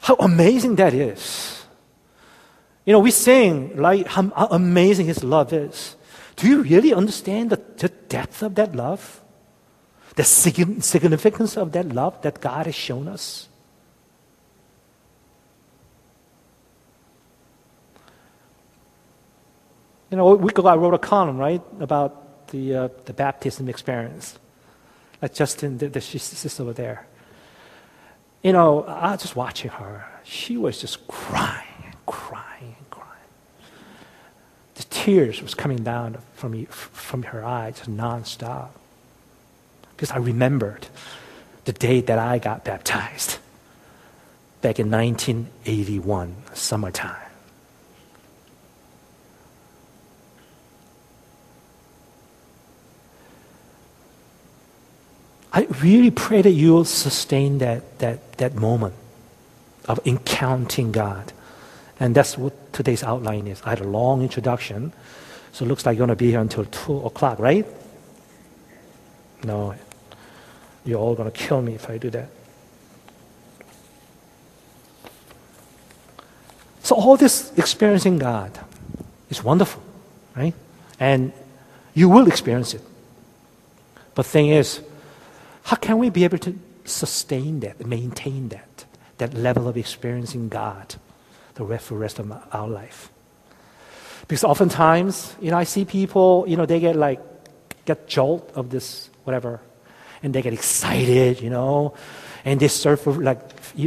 how 0.00 0.14
amazing 0.16 0.76
that 0.76 0.94
is, 0.94 1.58
you 2.84 2.92
know, 2.92 3.00
we 3.00 3.10
sing 3.10 3.76
like 3.76 4.06
how 4.06 4.48
amazing 4.50 5.06
his 5.08 5.22
love 5.22 5.52
is. 5.52 5.94
Do 6.36 6.46
you 6.46 6.62
really 6.62 6.94
understand 6.94 7.50
the, 7.50 7.60
the 7.76 7.88
depth 7.88 8.42
of 8.42 8.54
that 8.54 8.74
love? 8.74 9.20
The 10.14 10.24
significance 10.24 11.56
of 11.56 11.72
that 11.72 11.88
love 11.90 12.22
that 12.22 12.40
God 12.40 12.66
has 12.66 12.74
shown 12.74 13.08
us? 13.08 13.48
You 20.10 20.16
know, 20.16 20.28
a 20.28 20.34
week 20.36 20.56
ago 20.56 20.68
I 20.68 20.76
wrote 20.76 20.94
a 20.94 20.98
column, 20.98 21.36
right, 21.36 21.62
about 21.80 22.48
the, 22.48 22.74
uh, 22.74 22.88
the 23.04 23.12
baptism 23.12 23.68
experience. 23.68 24.38
Like 25.20 25.34
Justin, 25.34 25.76
the, 25.76 25.88
the 25.88 26.00
sister 26.00 26.62
over 26.62 26.72
there. 26.72 27.07
You 28.48 28.54
know, 28.54 28.84
I 28.84 29.10
was 29.10 29.20
just 29.20 29.36
watching 29.36 29.70
her. 29.72 30.06
She 30.24 30.56
was 30.56 30.80
just 30.80 31.06
crying 31.06 31.84
and 31.84 31.94
crying 32.06 32.76
and 32.78 32.90
crying. 32.90 33.28
the 34.76 34.84
tears 34.84 35.42
was 35.42 35.54
coming 35.54 35.84
down 35.84 36.16
from, 36.32 36.64
from 36.64 37.24
her 37.24 37.44
eyes 37.44 37.82
nonstop. 37.86 38.70
Because 39.94 40.10
I 40.12 40.16
remembered 40.16 40.86
the 41.66 41.74
day 41.74 42.00
that 42.00 42.18
I 42.18 42.38
got 42.38 42.64
baptized 42.64 43.36
back 44.62 44.78
in 44.78 44.90
1981, 44.90 46.34
summertime. 46.54 47.16
I 55.52 55.66
really 55.82 56.10
pray 56.10 56.40
that 56.40 56.52
you 56.52 56.72
will 56.72 56.86
sustain 56.86 57.58
that, 57.58 57.98
that, 57.98 58.27
that 58.38 58.54
moment 58.54 58.94
of 59.86 60.00
encountering 60.04 60.92
God. 60.92 61.32
And 62.00 62.14
that's 62.14 62.38
what 62.38 62.72
today's 62.72 63.02
outline 63.02 63.46
is. 63.46 63.60
I 63.64 63.70
had 63.70 63.80
a 63.80 63.88
long 63.88 64.22
introduction, 64.22 64.92
so 65.52 65.64
it 65.64 65.68
looks 65.68 65.84
like 65.84 65.96
you're 65.96 66.06
going 66.06 66.16
to 66.16 66.24
be 66.24 66.30
here 66.30 66.40
until 66.40 66.64
2 66.64 67.06
o'clock, 67.06 67.38
right? 67.38 67.66
No, 69.44 69.74
you're 70.84 70.98
all 70.98 71.14
going 71.14 71.30
to 71.30 71.36
kill 71.36 71.62
me 71.62 71.74
if 71.74 71.88
I 71.90 71.98
do 71.98 72.10
that. 72.10 72.28
So, 76.82 76.96
all 76.96 77.16
this 77.16 77.52
experiencing 77.58 78.18
God 78.18 78.58
is 79.28 79.44
wonderful, 79.44 79.82
right? 80.34 80.54
And 80.98 81.32
you 81.94 82.08
will 82.08 82.26
experience 82.26 82.74
it. 82.74 82.80
But 84.14 84.24
thing 84.24 84.48
is, 84.48 84.80
how 85.64 85.76
can 85.76 85.98
we 85.98 86.08
be 86.08 86.24
able 86.24 86.38
to 86.38 86.58
sustain 86.88 87.60
that, 87.60 87.86
maintain 87.86 88.48
that, 88.48 88.84
that 89.18 89.34
level 89.34 89.68
of 89.68 89.76
experiencing 89.76 90.48
God? 90.48 90.96
the 91.58 91.64
rest 91.64 92.18
of 92.18 92.32
our 92.52 92.68
life. 92.68 93.10
Because 94.28 94.44
oftentimes, 94.44 95.34
you 95.40 95.50
know, 95.50 95.58
I 95.58 95.64
see 95.64 95.84
people, 95.84 96.44
you 96.46 96.56
know, 96.56 96.66
they 96.66 96.80
get 96.80 96.96
like, 96.96 97.20
get 97.84 98.06
jolt 98.06 98.50
of 98.54 98.70
this, 98.70 99.10
whatever, 99.24 99.60
and 100.22 100.34
they 100.34 100.42
get 100.42 100.52
excited, 100.52 101.40
you 101.40 101.50
know, 101.50 101.94
and 102.44 102.60
they 102.60 102.68
serve 102.68 103.00
for 103.00 103.12
like 103.14 103.40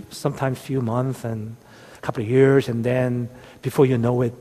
sometimes 0.09 0.59
few 0.59 0.81
months 0.81 1.23
and 1.23 1.55
a 1.95 2.01
couple 2.01 2.23
of 2.23 2.29
years, 2.29 2.67
and 2.67 2.83
then 2.83 3.29
before 3.61 3.85
you 3.85 3.97
know 3.97 4.21
it, 4.21 4.33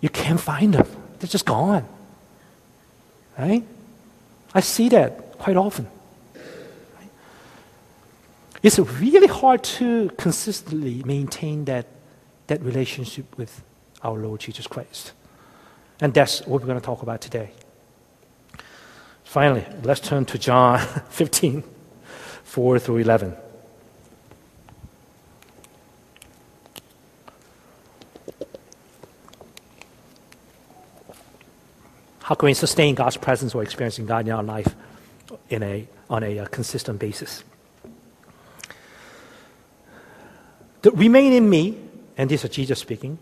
you 0.00 0.08
can't 0.08 0.40
find 0.40 0.74
them. 0.74 0.86
They're 1.18 1.28
just 1.28 1.46
gone. 1.46 1.84
Right? 3.38 3.64
I 4.54 4.60
see 4.60 4.88
that 4.90 5.38
quite 5.38 5.56
often. 5.56 5.88
It's 8.62 8.78
really 8.78 9.26
hard 9.26 9.62
to 9.64 10.10
consistently 10.16 11.02
maintain 11.04 11.66
that, 11.66 11.86
that 12.46 12.62
relationship 12.62 13.36
with 13.36 13.62
our 14.02 14.18
Lord 14.18 14.40
Jesus 14.40 14.66
Christ. 14.66 15.12
And 16.00 16.12
that's 16.12 16.40
what 16.40 16.60
we're 16.60 16.66
going 16.66 16.80
to 16.80 16.84
talk 16.84 17.02
about 17.02 17.20
today. 17.20 17.50
Finally, 19.24 19.66
let's 19.82 20.00
turn 20.00 20.24
to 20.26 20.38
John 20.38 20.78
15, 21.10 21.62
4 22.44 22.78
through 22.78 22.98
11. 22.98 23.36
How 32.20 32.34
can 32.34 32.46
we 32.46 32.54
sustain 32.54 32.96
God's 32.96 33.16
presence 33.16 33.54
or 33.54 33.62
experiencing 33.62 34.06
God 34.06 34.26
in 34.26 34.32
our 34.32 34.42
life 34.42 34.74
in 35.48 35.62
a, 35.62 35.86
on 36.10 36.24
a 36.24 36.40
uh, 36.40 36.46
consistent 36.46 36.98
basis? 36.98 37.44
The, 40.86 40.92
remain 40.92 41.32
in 41.32 41.50
me, 41.50 41.76
and 42.16 42.30
this 42.30 42.44
is 42.44 42.50
Jesus 42.50 42.78
speaking, 42.78 43.18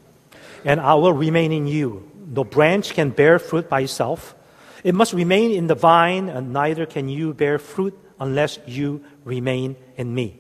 and 0.66 0.78
I 0.78 0.92
will 0.96 1.14
remain 1.14 1.50
in 1.50 1.66
you. 1.66 2.06
No 2.28 2.44
branch 2.44 2.92
can 2.92 3.08
bear 3.08 3.38
fruit 3.38 3.70
by 3.70 3.80
itself. 3.80 4.34
It 4.82 4.94
must 4.94 5.14
remain 5.14 5.50
in 5.50 5.66
the 5.66 5.74
vine, 5.74 6.28
and 6.28 6.52
neither 6.52 6.84
can 6.84 7.08
you 7.08 7.32
bear 7.32 7.58
fruit 7.58 7.98
unless 8.20 8.58
you 8.66 9.02
remain 9.24 9.76
in 9.96 10.14
me. 10.14 10.38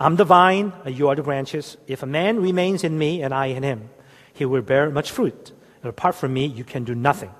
I'm 0.00 0.16
the 0.16 0.24
vine, 0.24 0.72
and 0.86 0.96
you 0.96 1.08
are 1.08 1.14
the 1.14 1.22
branches. 1.22 1.76
If 1.86 2.02
a 2.02 2.06
man 2.06 2.40
remains 2.40 2.82
in 2.82 2.96
me 2.96 3.22
and 3.22 3.34
I 3.34 3.52
in 3.52 3.62
him, 3.62 3.90
he 4.32 4.46
will 4.46 4.62
bear 4.62 4.88
much 4.88 5.10
fruit. 5.10 5.52
And 5.82 5.90
apart 5.90 6.14
from 6.14 6.32
me, 6.32 6.46
you 6.46 6.64
can 6.64 6.84
do 6.84 6.94
nothing. 6.94 7.34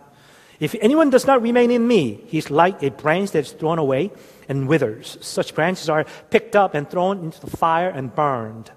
If 0.60 0.76
anyone 0.82 1.08
does 1.08 1.26
not 1.26 1.40
remain 1.40 1.70
in 1.70 1.88
me, 1.88 2.20
he's 2.26 2.50
like 2.50 2.82
a 2.82 2.90
branch 2.90 3.30
that 3.30 3.46
is 3.46 3.52
thrown 3.52 3.78
away 3.78 4.12
and 4.50 4.68
withers. 4.68 5.16
Such 5.22 5.54
branches 5.54 5.88
are 5.88 6.04
picked 6.28 6.56
up 6.56 6.74
and 6.74 6.90
thrown 6.90 7.20
into 7.20 7.40
the 7.40 7.56
fire 7.56 7.88
and 7.88 8.14
burned. 8.14 8.70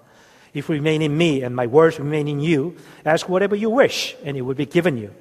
If 0.55 0.69
you 0.69 0.75
remain 0.75 1.01
in 1.01 1.15
me 1.15 1.43
and 1.43 1.53
my 1.53 1.67
words 1.67 1.99
remain 1.99 2.29
in 2.29 2.39
you, 2.39 2.77
ask 3.03 3.27
whatever 3.27 3.57
you 3.57 3.69
wish, 3.69 4.15
and 4.23 4.37
it 4.37 4.41
will 4.41 4.55
be 4.55 4.65
given 4.65 4.97
you. 4.97 5.13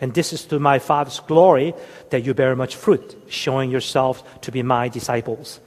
And 0.00 0.14
this 0.14 0.32
is 0.32 0.46
to 0.46 0.58
my 0.58 0.78
Father's 0.78 1.20
glory 1.20 1.74
that 2.08 2.24
you 2.24 2.32
bear 2.32 2.56
much 2.56 2.74
fruit, 2.74 3.14
showing 3.28 3.70
yourselves 3.70 4.22
to 4.40 4.50
be 4.50 4.62
my 4.62 4.88
disciples. 4.88 5.60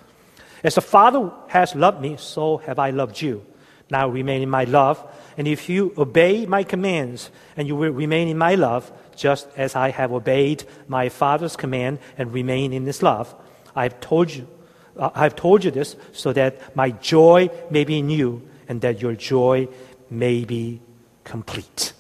As 0.64 0.74
the 0.74 0.82
Father 0.82 1.32
has 1.50 1.76
loved 1.76 2.02
me, 2.02 2.18
so 2.18 2.58
have 2.58 2.80
I 2.80 2.90
loved 2.90 3.22
you. 3.22 3.46
Now 3.92 4.08
remain 4.08 4.42
in 4.42 4.50
my 4.50 4.64
love. 4.64 5.04
And 5.38 5.48
if 5.48 5.70
you 5.70 5.94
obey 6.00 6.48
my 6.48 6.64
commands, 6.64 7.30
and 7.56 7.68
you 7.68 7.76
will 7.76 7.92
remain 7.92 8.28
in 8.28 8.40
my 8.40 8.56
love, 8.56 8.92
just 9.16 9.48
as 9.56 9.76
I 9.76 9.92
have 9.92 10.12
obeyed 10.12 10.64
my 10.88 11.10
Father's 11.10 11.56
command 11.56 12.00
and 12.18 12.34
remain 12.34 12.74
in 12.74 12.88
his 12.88 13.04
love, 13.04 13.36
I 13.76 13.84
have 13.84 14.00
told 14.00 14.32
you, 14.32 14.48
uh, 14.98 15.12
I 15.14 15.24
have 15.24 15.36
told 15.36 15.64
you 15.64 15.70
this 15.70 15.96
so 16.12 16.34
that 16.34 16.76
my 16.76 16.90
joy 16.90 17.50
may 17.70 17.84
be 17.84 18.00
in 18.00 18.10
you 18.10 18.48
and 18.72 18.80
that 18.80 19.02
your 19.02 19.14
joy 19.16 19.68
may 20.10 20.46
be 20.46 20.80
complete. 21.26 21.92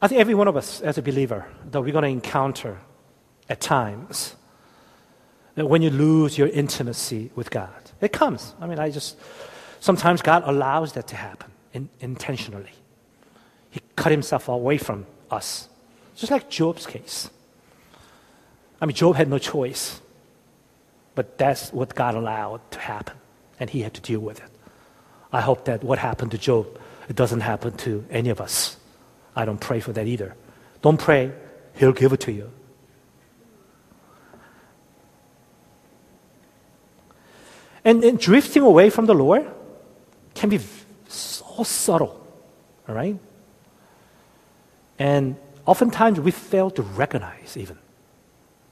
I 0.00 0.06
think 0.06 0.20
every 0.20 0.36
one 0.36 0.46
of 0.46 0.56
us, 0.56 0.80
as 0.80 0.96
a 0.96 1.02
believer, 1.02 1.48
that 1.72 1.80
we're 1.80 1.90
going 1.90 2.04
to 2.04 2.08
encounter 2.08 2.78
at 3.48 3.60
times 3.60 4.36
that 5.56 5.66
when 5.66 5.82
you 5.82 5.90
lose 5.90 6.38
your 6.38 6.46
intimacy 6.46 7.32
with 7.34 7.50
God, 7.50 7.90
it 8.00 8.12
comes. 8.12 8.54
I 8.60 8.68
mean, 8.68 8.78
I 8.78 8.90
just, 8.90 9.18
sometimes 9.80 10.22
God 10.22 10.44
allows 10.46 10.92
that 10.92 11.08
to 11.08 11.16
happen 11.16 11.50
in, 11.72 11.88
intentionally. 11.98 12.74
He 13.70 13.80
cut 13.96 14.12
himself 14.12 14.46
away 14.46 14.78
from 14.78 15.06
us, 15.32 15.68
just 16.14 16.30
like 16.30 16.48
Job's 16.48 16.86
case. 16.86 17.28
I 18.80 18.86
mean, 18.86 18.94
Job 18.94 19.16
had 19.16 19.28
no 19.28 19.38
choice. 19.38 20.00
But 21.14 21.38
that's 21.38 21.72
what 21.72 21.94
God 21.94 22.14
allowed 22.14 22.60
to 22.72 22.78
happen, 22.78 23.16
and 23.60 23.70
he 23.70 23.82
had 23.82 23.94
to 23.94 24.00
deal 24.00 24.20
with 24.20 24.40
it. 24.40 24.50
I 25.32 25.40
hope 25.40 25.64
that 25.66 25.82
what 25.82 25.98
happened 25.98 26.30
to 26.32 26.38
Job, 26.38 26.66
it 27.08 27.16
doesn't 27.16 27.40
happen 27.40 27.76
to 27.78 28.04
any 28.10 28.30
of 28.30 28.40
us. 28.40 28.76
I 29.36 29.44
don't 29.44 29.60
pray 29.60 29.80
for 29.80 29.92
that 29.92 30.06
either. 30.06 30.34
Don't 30.82 30.98
pray, 30.98 31.32
he'll 31.74 31.92
give 31.92 32.12
it 32.12 32.20
to 32.20 32.32
you. 32.32 32.50
And, 37.84 38.02
and 38.02 38.18
drifting 38.18 38.62
away 38.62 38.90
from 38.90 39.06
the 39.06 39.14
Lord 39.14 39.46
can 40.34 40.48
be 40.48 40.58
so 41.08 41.62
subtle, 41.64 42.26
all 42.88 42.94
right? 42.94 43.18
And 44.98 45.36
oftentimes 45.66 46.18
we 46.18 46.30
fail 46.30 46.70
to 46.70 46.82
recognize 46.82 47.56
even. 47.56 47.78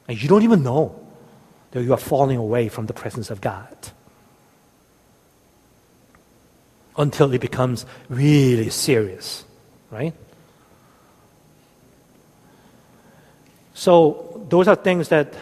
And 0.09 0.20
you 0.20 0.28
don't 0.28 0.42
even 0.42 0.62
know 0.62 1.01
that 1.72 1.82
you 1.82 1.92
are 1.92 1.98
falling 1.98 2.37
away 2.37 2.68
from 2.68 2.87
the 2.87 2.92
presence 2.92 3.30
of 3.30 3.40
God. 3.40 3.76
Until 6.96 7.32
it 7.32 7.40
becomes 7.40 7.87
really 8.08 8.70
serious, 8.70 9.44
right? 9.90 10.14
So, 13.74 14.44
those 14.48 14.68
are 14.68 14.76
things 14.76 15.08
that, 15.08 15.35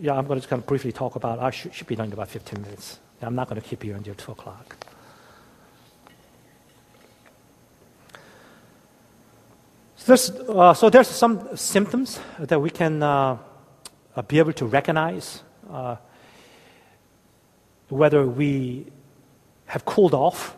yeah, 0.00 0.14
I'm 0.14 0.26
going 0.26 0.36
to 0.38 0.40
just 0.40 0.50
kind 0.50 0.60
of 0.60 0.66
briefly 0.66 0.90
talk 0.90 1.14
about. 1.14 1.38
I 1.38 1.50
should, 1.50 1.72
should 1.72 1.86
be 1.86 1.94
done 1.94 2.08
in 2.08 2.12
about 2.12 2.28
15 2.28 2.60
minutes. 2.60 2.98
I'm 3.22 3.36
not 3.36 3.48
going 3.48 3.60
to 3.60 3.66
keep 3.66 3.84
you 3.84 3.94
until 3.94 4.14
2 4.14 4.32
o'clock. 4.32 4.76
So 9.96 10.06
there's, 10.06 10.30
uh, 10.30 10.74
so 10.74 10.90
there's 10.90 11.08
some 11.08 11.56
symptoms 11.56 12.18
that 12.40 12.60
we 12.60 12.70
can 12.70 13.02
uh, 13.02 13.38
be 14.26 14.38
able 14.40 14.52
to 14.54 14.66
recognize 14.66 15.42
uh, 15.70 15.96
whether 17.88 18.26
we 18.26 18.86
have 19.66 19.84
cooled 19.84 20.14
off 20.14 20.56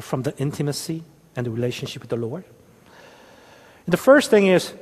from 0.00 0.22
the 0.22 0.36
intimacy 0.38 1.02
and 1.34 1.46
the 1.46 1.50
relationship 1.50 2.02
with 2.02 2.10
the 2.10 2.16
Lord. 2.16 2.44
The 3.86 3.96
first 3.96 4.30
thing 4.30 4.46
is 4.48 4.74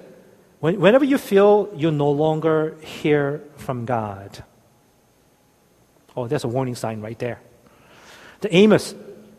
when, 0.60 0.80
whenever 0.80 1.04
you 1.04 1.18
feel 1.18 1.70
you 1.76 1.90
no 1.90 2.10
longer 2.10 2.76
hear 2.80 3.42
from 3.56 3.84
God, 3.84 4.42
oh, 6.16 6.26
there's 6.26 6.44
a 6.44 6.48
warning 6.48 6.74
sign 6.74 7.00
right 7.00 7.18
there. 7.18 7.40
The 8.40 8.54
Amos 8.54 8.94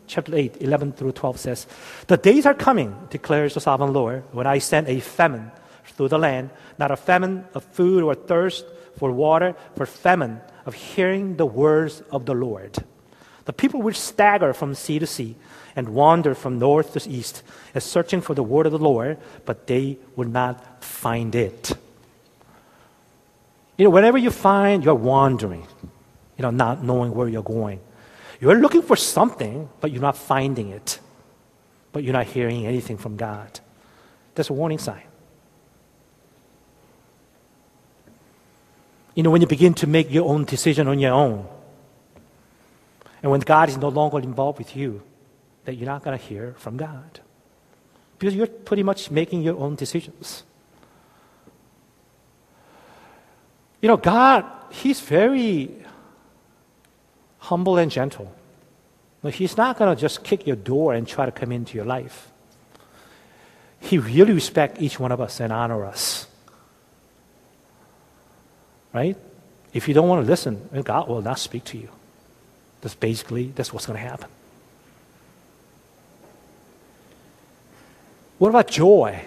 chapter 0.06 0.34
8, 0.36 0.58
11 0.60 0.92
through 0.92 1.12
12 1.12 1.38
says, 1.40 1.66
The 2.06 2.16
days 2.16 2.46
are 2.46 2.54
coming, 2.54 2.96
declares 3.10 3.54
the 3.54 3.60
sovereign 3.60 3.92
Lord, 3.92 4.22
when 4.32 4.46
I 4.46 4.58
send 4.58 4.88
a 4.88 5.00
famine 5.00 5.50
through 5.84 6.08
the 6.08 6.18
land, 6.18 6.50
not 6.78 6.90
a 6.90 6.96
famine 6.96 7.44
of 7.54 7.64
food 7.64 8.02
or 8.02 8.14
thirst 8.14 8.64
for 8.96 9.12
water, 9.12 9.54
for 9.76 9.86
famine 9.86 10.40
of 10.64 10.74
hearing 10.74 11.36
the 11.36 11.46
words 11.46 12.02
of 12.10 12.26
the 12.26 12.34
Lord. 12.34 12.76
The 13.44 13.52
people 13.52 13.80
will 13.80 13.94
stagger 13.94 14.52
from 14.52 14.74
sea 14.74 14.98
to 14.98 15.06
sea 15.06 15.36
and 15.76 15.90
wander 15.90 16.34
from 16.34 16.58
north 16.58 16.94
to 16.94 17.08
east, 17.08 17.42
as 17.74 17.84
searching 17.84 18.20
for 18.20 18.34
the 18.34 18.42
word 18.42 18.66
of 18.66 18.72
the 18.72 18.78
Lord, 18.78 19.18
but 19.44 19.66
they 19.66 19.98
will 20.16 20.28
not 20.28 20.82
find 20.82 21.34
it. 21.34 21.72
You 23.76 23.84
know, 23.84 23.90
whenever 23.90 24.16
you 24.16 24.30
find 24.30 24.82
you're 24.82 24.94
wandering, 24.94 25.66
you 26.38 26.42
know, 26.42 26.50
not 26.50 26.82
knowing 26.82 27.14
where 27.14 27.28
you're 27.28 27.42
going, 27.42 27.80
you're 28.40 28.54
looking 28.54 28.82
for 28.82 28.96
something, 28.96 29.68
but 29.80 29.92
you're 29.92 30.02
not 30.02 30.16
finding 30.16 30.70
it, 30.70 30.98
but 31.92 32.02
you're 32.02 32.12
not 32.12 32.26
hearing 32.26 32.66
anything 32.66 32.96
from 32.96 33.16
God. 33.16 33.60
That's 34.34 34.50
a 34.50 34.54
warning 34.54 34.78
sign. 34.78 35.05
You 39.16 39.22
know, 39.22 39.30
when 39.30 39.40
you 39.40 39.46
begin 39.46 39.72
to 39.74 39.86
make 39.86 40.12
your 40.12 40.28
own 40.28 40.44
decision 40.44 40.86
on 40.88 40.98
your 40.98 41.12
own, 41.12 41.48
and 43.22 43.32
when 43.32 43.40
God 43.40 43.70
is 43.70 43.78
no 43.78 43.88
longer 43.88 44.18
involved 44.20 44.58
with 44.58 44.76
you, 44.76 45.02
that 45.64 45.74
you're 45.74 45.86
not 45.86 46.04
going 46.04 46.16
to 46.16 46.22
hear 46.22 46.54
from 46.58 46.76
God. 46.76 47.20
Because 48.18 48.34
you're 48.34 48.46
pretty 48.46 48.82
much 48.82 49.10
making 49.10 49.42
your 49.42 49.58
own 49.58 49.74
decisions. 49.74 50.44
You 53.80 53.88
know, 53.88 53.96
God, 53.96 54.44
He's 54.70 55.00
very 55.00 55.74
humble 57.38 57.78
and 57.78 57.90
gentle. 57.90 58.32
He's 59.32 59.56
not 59.56 59.78
going 59.78 59.96
to 59.96 60.00
just 60.00 60.22
kick 60.24 60.46
your 60.46 60.56
door 60.56 60.92
and 60.92 61.08
try 61.08 61.24
to 61.24 61.32
come 61.32 61.52
into 61.52 61.74
your 61.74 61.86
life. 61.86 62.30
He 63.80 63.96
really 63.96 64.34
respects 64.34 64.80
each 64.80 65.00
one 65.00 65.10
of 65.10 65.22
us 65.22 65.40
and 65.40 65.52
honor 65.52 65.86
us 65.86 66.25
right? 68.96 69.16
If 69.74 69.86
you 69.88 69.94
don't 69.94 70.08
want 70.08 70.24
to 70.24 70.30
listen, 70.30 70.68
God 70.82 71.06
will 71.06 71.20
not 71.20 71.38
speak 71.38 71.64
to 71.64 71.76
you. 71.76 71.90
That's 72.80 72.94
basically 72.94 73.52
that's 73.54 73.72
what's 73.72 73.84
going 73.84 73.98
to 74.00 74.08
happen. 74.08 74.28
What 78.38 78.48
about 78.48 78.68
joy? 78.68 79.22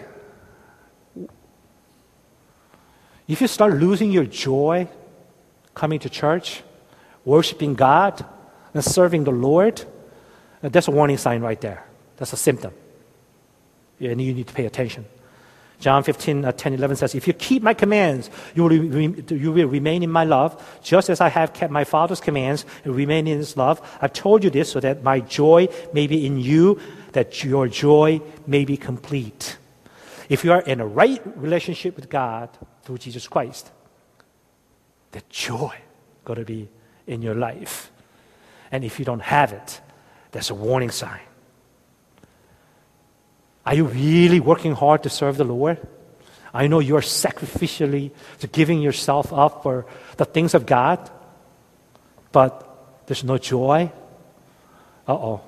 If 3.27 3.41
you 3.41 3.47
start 3.47 3.73
losing 3.75 4.12
your 4.12 4.25
joy 4.25 4.88
coming 5.75 5.99
to 5.99 6.10
church, 6.10 6.63
worshiping 7.25 7.75
God, 7.75 8.25
and 8.73 8.84
serving 8.84 9.23
the 9.23 9.32
Lord, 9.32 9.86
that's 10.62 10.88
a 10.88 10.91
warning 10.91 11.17
sign 11.17 11.41
right 11.41 11.62
there. 11.62 11.86
That's 12.17 12.34
a 12.34 12.38
symptom. 12.38 12.73
And 13.99 14.19
you 14.19 14.34
need 14.34 14.47
to 14.47 14.53
pay 14.53 14.65
attention. 14.65 15.05
John 15.80 16.04
15, 16.04 16.44
uh, 16.44 16.52
10, 16.52 16.74
11 16.74 16.98
says, 16.98 17.15
If 17.15 17.26
you 17.26 17.34
keep 17.34 17.63
my 17.63 17.74
commands, 17.74 18.30
you 18.54 18.63
will, 18.63 18.70
re- 18.70 19.24
you 19.30 19.52
will 19.52 19.68
remain 19.68 20.04
in 20.04 20.12
my 20.12 20.26
love, 20.26 20.80
just 20.84 21.10
as 21.10 21.22
I 21.22 21.30
have 21.30 21.54
kept 21.54 21.72
my 21.72 21.86
Father's 21.86 22.20
commands 22.20 22.65
and 22.84 22.96
remain 22.96 23.28
in 23.28 23.38
his 23.38 23.56
love. 23.56 23.82
I've 24.02 24.12
told 24.12 24.44
you 24.44 24.50
this 24.50 24.70
so 24.70 24.82
that 24.82 25.04
my 25.04 25.22
joy 25.22 25.70
may 25.94 26.06
be 26.06 26.26
in 26.26 26.38
you, 26.38 26.80
that 27.13 27.44
your 27.46 27.68
joy 27.70 28.22
may 28.46 28.65
be 28.65 28.76
complete. 28.76 29.58
If 30.28 30.44
you 30.44 30.52
are 30.52 30.62
in 30.62 30.82
a 30.82 30.86
right 30.86 31.22
relationship 31.38 31.96
with 31.96 32.10
God 32.10 32.50
through 32.84 32.98
Jesus 32.98 33.28
Christ, 33.28 33.72
the 35.12 35.24
joy 35.30 35.76
going 36.26 36.39
to 36.39 36.46
be 36.46 36.70
in 37.08 37.22
your 37.22 37.36
life. 37.36 37.89
And 38.72 38.84
if 38.84 39.00
you 39.00 39.06
don't 39.06 39.22
have 39.22 39.54
it, 39.54 39.82
that's 40.32 40.50
a 40.50 40.56
warning 40.56 40.92
sign. 40.92 41.22
Are 43.69 43.75
you 43.75 43.86
really 43.86 44.39
working 44.39 44.73
hard 44.73 45.03
to 45.03 45.12
serve 45.12 45.38
the 45.38 45.43
Lord? 45.43 45.77
I 46.51 46.65
know 46.65 46.79
you 46.79 46.95
are 46.95 47.01
sacrificially 47.01 48.10
giving 48.51 48.82
yourself 48.82 49.32
up 49.32 49.62
for 49.62 49.86
the 50.17 50.25
things 50.25 50.55
of 50.55 50.65
God, 50.65 50.97
but 52.32 53.05
there's 53.05 53.23
no 53.23 53.38
joy. 53.38 53.91
Uh 55.08 55.13
oh. 55.13 55.41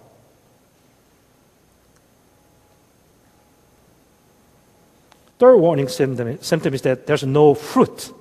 Third 5.40 5.58
warning 5.58 5.88
symptom, 5.88 6.38
symptom 6.44 6.76
is 6.76 6.84
that 6.84 7.08
there's 7.08 7.24
no 7.24 7.56
fruit. 7.56 8.14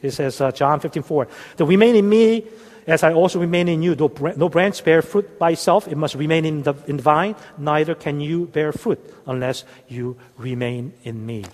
It 0.00 0.12
says, 0.12 0.40
uh, 0.40 0.52
John 0.52 0.78
15, 0.78 1.02
4, 1.02 1.26
that 1.56 1.64
remain 1.64 1.96
in 1.96 2.08
me 2.08 2.46
as 2.90 3.02
I 3.02 3.12
also 3.12 3.38
remain 3.38 3.68
in 3.68 3.82
you. 3.82 3.94
No 3.94 4.48
branch 4.48 4.84
bear 4.84 5.02
fruit 5.02 5.38
by 5.38 5.52
itself, 5.52 5.86
it 5.88 5.96
must 5.96 6.14
remain 6.14 6.44
in 6.44 6.62
the, 6.62 6.74
in 6.86 6.96
the 6.96 7.02
vine. 7.02 7.36
Neither 7.58 7.94
can 7.94 8.20
you 8.20 8.46
bear 8.46 8.72
fruit 8.72 8.98
unless 9.26 9.64
you 9.88 10.16
remain 10.36 10.92
in 11.04 11.24
me. 11.24 11.44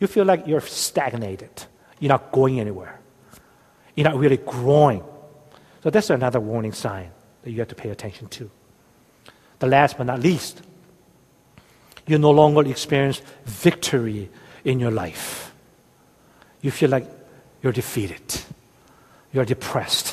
You 0.00 0.06
feel 0.06 0.24
like 0.24 0.46
you're 0.46 0.60
stagnated. 0.60 1.64
You're 2.00 2.08
not 2.08 2.32
going 2.32 2.58
anywhere. 2.58 2.98
You're 3.94 4.08
not 4.08 4.18
really 4.18 4.38
growing. 4.38 5.04
So 5.82 5.90
that's 5.90 6.10
another 6.10 6.40
warning 6.40 6.72
sign 6.72 7.10
that 7.42 7.50
you 7.50 7.58
have 7.58 7.68
to 7.68 7.74
pay 7.74 7.90
attention 7.90 8.28
to. 8.28 8.50
The 9.58 9.66
last 9.66 9.96
but 9.96 10.04
not 10.04 10.20
least, 10.20 10.60
you 12.06 12.18
no 12.18 12.30
longer 12.30 12.68
experience 12.68 13.22
victory 13.44 14.28
in 14.64 14.80
your 14.80 14.90
life. 14.90 15.52
You 16.60 16.70
feel 16.70 16.90
like 16.90 17.06
you're 17.62 17.72
defeated. 17.72 18.40
You're 19.32 19.44
depressed. 19.44 20.11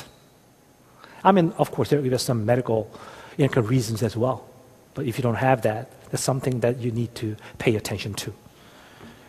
I 1.24 1.32
mean, 1.32 1.52
of 1.58 1.70
course, 1.70 1.90
there 1.90 2.00
are 2.12 2.18
some 2.18 2.46
medical 2.46 2.90
you 3.36 3.48
know, 3.48 3.62
reasons 3.62 4.02
as 4.02 4.16
well. 4.16 4.48
But 4.94 5.06
if 5.06 5.18
you 5.18 5.22
don't 5.22 5.36
have 5.36 5.62
that, 5.62 5.90
that's 6.10 6.22
something 6.22 6.60
that 6.60 6.78
you 6.78 6.90
need 6.90 7.14
to 7.16 7.36
pay 7.58 7.76
attention 7.76 8.14
to. 8.14 8.34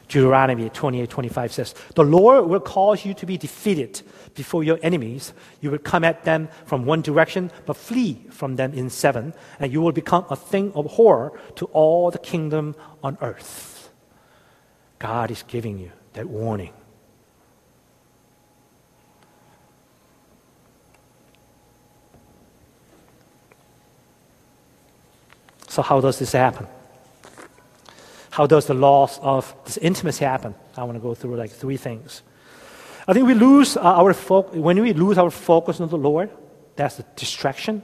Deuteronomy 0.08 0.70
28 0.70 1.10
25 1.10 1.54
says, 1.54 1.76
The 1.96 2.04
Lord 2.04 2.48
will 2.48 2.60
cause 2.60 3.06
you 3.06 3.14
to 3.14 3.26
be 3.26 3.38
defeated 3.38 4.02
before 4.36 4.62
your 4.62 4.78
enemies. 4.84 5.32
You 5.62 5.72
will 5.72 5.78
come 5.78 6.04
at 6.04 6.26
them 6.26 6.50
from 6.66 6.86
one 6.86 7.02
direction, 7.02 7.50
but 7.66 7.78
flee 7.78 8.26
from 8.30 8.58
them 8.58 8.74
in 8.74 8.90
seven, 8.90 9.34
and 9.60 9.72
you 9.72 9.80
will 9.82 9.94
become 9.94 10.26
a 10.30 10.36
thing 10.36 10.74
of 10.74 10.86
horror 10.88 11.40
to 11.56 11.66
all 11.68 12.12
the 12.12 12.20
kingdom 12.20 12.76
on 13.02 13.18
earth. 13.22 13.90
God 15.00 15.32
is 15.32 15.44
giving 15.44 15.80
you 15.80 15.92
that 16.14 16.28
warning. 16.28 16.74
So, 25.72 25.82
how 25.82 26.02
does 26.02 26.20
this 26.20 26.34
happen? 26.34 26.68
How 28.32 28.46
does 28.46 28.66
the 28.66 28.74
loss 28.74 29.18
of 29.20 29.56
this 29.64 29.78
intimacy 29.78 30.26
happen? 30.26 30.54
I 30.76 30.84
want 30.84 30.98
to 30.98 31.02
go 31.02 31.16
through 31.16 31.38
like 31.38 31.50
three 31.50 31.78
things. 31.78 32.24
I 33.08 33.14
think 33.14 33.26
we 33.26 33.34
lose 33.34 33.78
our 33.78 34.14
fo- 34.14 34.52
when 34.52 34.82
we 34.82 34.92
lose 34.92 35.18
our 35.18 35.32
focus 35.32 35.80
on 35.80 35.88
the 35.88 35.98
Lord, 35.98 36.30
that's 36.76 37.00
a 37.00 37.06
distraction. 37.16 37.82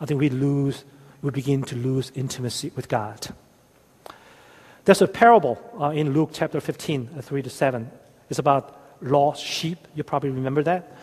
I 0.00 0.06
think 0.06 0.18
we 0.18 0.28
lose, 0.28 0.84
we 1.22 1.30
begin 1.30 1.62
to 1.70 1.76
lose 1.76 2.10
intimacy 2.16 2.72
with 2.74 2.88
God. 2.88 3.28
There's 4.84 5.00
a 5.00 5.06
parable 5.06 5.56
uh, 5.80 5.90
in 5.90 6.12
Luke 6.12 6.30
chapter 6.32 6.60
15, 6.60 7.10
uh, 7.16 7.22
3 7.22 7.42
to 7.42 7.50
7. 7.50 7.92
It's 8.28 8.40
about 8.40 8.76
lost 9.00 9.44
sheep. 9.44 9.78
You 9.94 10.02
probably 10.02 10.30
remember 10.30 10.64
that. 10.64 10.96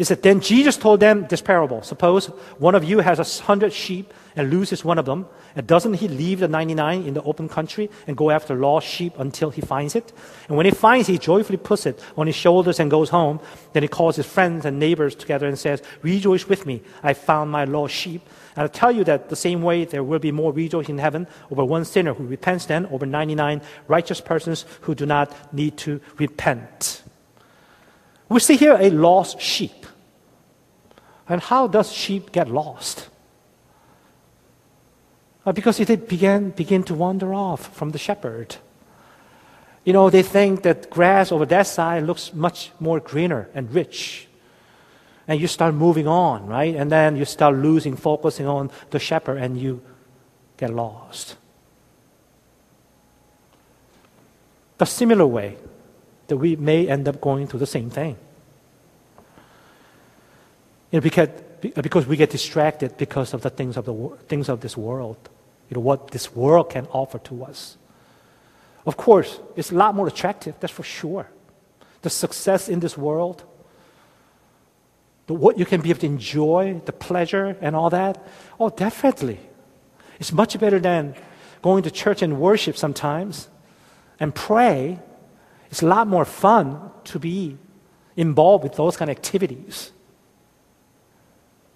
It 0.00 0.06
said, 0.06 0.22
Then 0.22 0.40
Jesus 0.40 0.78
told 0.78 1.00
them 1.00 1.26
this 1.28 1.42
parable. 1.42 1.82
Suppose 1.82 2.28
one 2.56 2.74
of 2.74 2.84
you 2.84 3.00
has 3.00 3.18
a 3.18 3.42
hundred 3.42 3.70
sheep 3.70 4.14
and 4.34 4.48
loses 4.48 4.82
one 4.82 4.96
of 4.96 5.04
them, 5.04 5.26
and 5.54 5.66
doesn't 5.66 5.92
he 5.92 6.08
leave 6.08 6.40
the 6.40 6.48
99 6.48 7.02
in 7.02 7.12
the 7.12 7.22
open 7.22 7.50
country 7.50 7.90
and 8.06 8.16
go 8.16 8.30
after 8.30 8.54
lost 8.54 8.86
sheep 8.86 9.12
until 9.18 9.50
he 9.50 9.60
finds 9.60 9.94
it? 9.94 10.10
And 10.48 10.56
when 10.56 10.64
he 10.64 10.72
finds 10.72 11.10
it, 11.10 11.12
he 11.12 11.18
joyfully 11.18 11.58
puts 11.58 11.84
it 11.84 12.02
on 12.16 12.26
his 12.26 12.34
shoulders 12.34 12.80
and 12.80 12.90
goes 12.90 13.10
home. 13.10 13.40
Then 13.74 13.82
he 13.82 13.90
calls 13.90 14.16
his 14.16 14.24
friends 14.24 14.64
and 14.64 14.78
neighbors 14.78 15.14
together 15.14 15.46
and 15.46 15.58
says, 15.58 15.82
Rejoice 16.00 16.48
with 16.48 16.64
me, 16.64 16.80
I 17.02 17.12
found 17.12 17.50
my 17.50 17.64
lost 17.64 17.92
sheep. 17.92 18.22
And 18.56 18.64
I 18.64 18.68
tell 18.68 18.92
you 18.92 19.04
that 19.04 19.28
the 19.28 19.36
same 19.36 19.60
way 19.60 19.84
there 19.84 20.02
will 20.02 20.18
be 20.18 20.32
more 20.32 20.50
rejoicing 20.50 20.94
in 20.94 20.98
heaven 20.98 21.26
over 21.50 21.62
one 21.62 21.84
sinner 21.84 22.14
who 22.14 22.24
repents 22.24 22.64
than 22.64 22.86
over 22.86 23.04
99 23.04 23.60
righteous 23.86 24.22
persons 24.22 24.64
who 24.80 24.94
do 24.94 25.04
not 25.04 25.52
need 25.52 25.76
to 25.76 26.00
repent. 26.16 27.02
We 28.30 28.40
see 28.40 28.56
here 28.56 28.78
a 28.80 28.88
lost 28.88 29.42
sheep. 29.42 29.79
And 31.30 31.40
how 31.40 31.68
does 31.68 31.92
sheep 31.92 32.32
get 32.32 32.50
lost? 32.50 33.08
Uh, 35.46 35.52
because 35.52 35.78
they 35.78 35.94
began, 35.94 36.50
begin 36.50 36.82
to 36.82 36.94
wander 36.94 37.32
off 37.32 37.72
from 37.72 37.92
the 37.92 37.98
shepherd. 37.98 38.56
You 39.84 39.92
know, 39.92 40.10
they 40.10 40.24
think 40.24 40.62
that 40.64 40.90
grass 40.90 41.30
over 41.30 41.46
that 41.46 41.68
side 41.68 42.02
looks 42.02 42.34
much 42.34 42.72
more 42.80 42.98
greener 42.98 43.48
and 43.54 43.72
rich. 43.72 44.26
And 45.28 45.40
you 45.40 45.46
start 45.46 45.72
moving 45.72 46.08
on, 46.08 46.48
right? 46.48 46.74
And 46.74 46.90
then 46.90 47.16
you 47.16 47.24
start 47.24 47.54
losing, 47.54 47.96
focusing 47.96 48.48
on 48.48 48.72
the 48.90 48.98
shepherd, 48.98 49.38
and 49.38 49.56
you 49.56 49.80
get 50.56 50.70
lost. 50.70 51.36
The 54.78 54.84
similar 54.84 55.28
way 55.28 55.58
that 56.26 56.36
we 56.36 56.56
may 56.56 56.88
end 56.88 57.06
up 57.06 57.20
going 57.20 57.46
through 57.46 57.60
the 57.60 57.66
same 57.66 57.88
thing. 57.88 58.16
You 60.90 60.98
know, 60.98 61.00
because 61.00 61.28
because 61.60 62.06
we 62.06 62.16
get 62.16 62.30
distracted 62.30 62.96
because 62.96 63.34
of 63.34 63.42
the 63.42 63.50
things 63.50 63.76
of, 63.76 63.84
the, 63.84 64.16
things 64.28 64.48
of 64.48 64.60
this 64.60 64.76
world, 64.76 65.28
you 65.68 65.74
know, 65.74 65.80
what 65.80 66.10
this 66.10 66.34
world 66.34 66.70
can 66.70 66.86
offer 66.86 67.18
to 67.18 67.44
us. 67.44 67.76
Of 68.86 68.96
course, 68.96 69.40
it's 69.56 69.70
a 69.70 69.74
lot 69.74 69.94
more 69.94 70.08
attractive, 70.08 70.54
that's 70.58 70.72
for 70.72 70.82
sure. 70.82 71.28
The 72.02 72.10
success 72.10 72.68
in 72.68 72.80
this 72.80 72.96
world, 72.96 73.44
the, 75.26 75.34
what 75.34 75.58
you 75.58 75.66
can 75.66 75.82
be 75.82 75.90
able 75.90 76.00
to 76.00 76.06
enjoy, 76.06 76.80
the 76.86 76.92
pleasure 76.92 77.56
and 77.60 77.76
all 77.76 77.90
that, 77.90 78.26
oh, 78.58 78.70
definitely. 78.70 79.38
It's 80.18 80.32
much 80.32 80.58
better 80.58 80.78
than 80.78 81.14
going 81.62 81.82
to 81.82 81.90
church 81.90 82.22
and 82.22 82.40
worship 82.40 82.76
sometimes 82.76 83.48
and 84.18 84.34
pray. 84.34 84.98
It's 85.70 85.82
a 85.82 85.86
lot 85.86 86.08
more 86.08 86.24
fun 86.24 86.90
to 87.04 87.18
be 87.18 87.58
involved 88.16 88.64
with 88.64 88.76
those 88.76 88.96
kind 88.96 89.10
of 89.10 89.16
activities. 89.16 89.92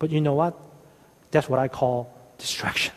But 0.05 0.11
you 0.11 0.21
know 0.21 0.35
what? 0.35 0.55
That's 1.31 1.49
what 1.49 1.59
I 1.59 1.67
call 1.67 2.15
distraction. 2.37 2.93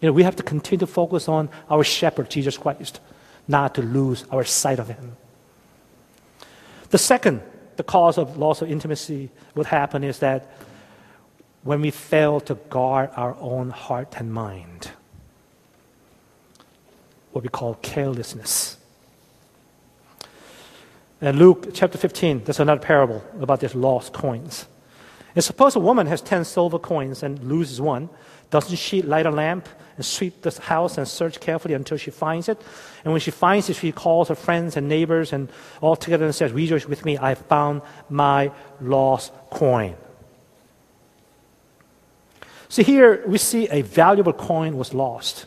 You 0.00 0.08
know, 0.08 0.12
we 0.12 0.24
have 0.24 0.34
to 0.34 0.42
continue 0.42 0.80
to 0.80 0.86
focus 0.88 1.28
on 1.28 1.48
our 1.70 1.84
shepherd, 1.84 2.28
Jesus 2.28 2.58
Christ, 2.58 2.98
not 3.46 3.76
to 3.76 3.82
lose 3.82 4.24
our 4.32 4.42
sight 4.42 4.80
of 4.80 4.88
him. 4.88 5.16
The 6.90 6.98
second, 6.98 7.40
the 7.76 7.84
cause 7.84 8.18
of 8.18 8.36
loss 8.36 8.62
of 8.62 8.68
intimacy 8.68 9.30
what 9.54 9.66
happen 9.66 10.02
is 10.02 10.18
that 10.18 10.50
when 11.62 11.80
we 11.80 11.92
fail 11.92 12.40
to 12.40 12.56
guard 12.56 13.10
our 13.14 13.36
own 13.38 13.70
heart 13.70 14.14
and 14.16 14.34
mind, 14.34 14.90
what 17.30 17.44
we 17.44 17.48
call 17.48 17.76
carelessness. 17.80 18.76
And 21.20 21.38
Luke 21.38 21.68
chapter 21.72 21.96
15, 21.96 22.42
there's 22.42 22.58
another 22.58 22.80
parable 22.80 23.22
about 23.40 23.60
these 23.60 23.76
lost 23.76 24.12
coins. 24.12 24.66
And 25.34 25.42
suppose 25.42 25.76
a 25.76 25.80
woman 25.80 26.06
has 26.06 26.20
10 26.20 26.44
silver 26.44 26.78
coins 26.78 27.22
and 27.22 27.42
loses 27.44 27.80
one. 27.80 28.10
Doesn't 28.50 28.76
she 28.76 29.00
light 29.00 29.24
a 29.24 29.30
lamp 29.30 29.66
and 29.96 30.04
sweep 30.04 30.42
the 30.42 30.50
house 30.60 30.98
and 30.98 31.08
search 31.08 31.40
carefully 31.40 31.72
until 31.72 31.96
she 31.96 32.10
finds 32.10 32.48
it? 32.50 32.60
And 33.02 33.12
when 33.12 33.20
she 33.20 33.30
finds 33.30 33.70
it, 33.70 33.76
she 33.76 33.92
calls 33.92 34.28
her 34.28 34.34
friends 34.34 34.76
and 34.76 34.88
neighbors 34.88 35.32
and 35.32 35.48
all 35.80 35.96
together 35.96 36.26
and 36.26 36.34
says, 36.34 36.52
Rejoice 36.52 36.86
with 36.86 37.04
me, 37.06 37.16
I 37.16 37.34
found 37.34 37.80
my 38.10 38.52
lost 38.80 39.32
coin. 39.48 39.96
See, 42.68 42.82
here 42.82 43.22
we 43.26 43.38
see 43.38 43.68
a 43.68 43.82
valuable 43.82 44.32
coin 44.34 44.76
was 44.76 44.92
lost. 44.92 45.46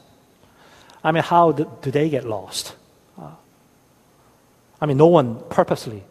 I 1.04 1.12
mean, 1.12 1.24
how 1.24 1.52
do, 1.52 1.72
do 1.84 1.92
they 1.92 2.10
get 2.10 2.26
lost? 2.26 2.76
Uh, 3.20 3.32
I 4.82 4.88
mean, 4.88 4.98
no 4.98 5.08
one 5.08 5.44
purposely 5.50 6.04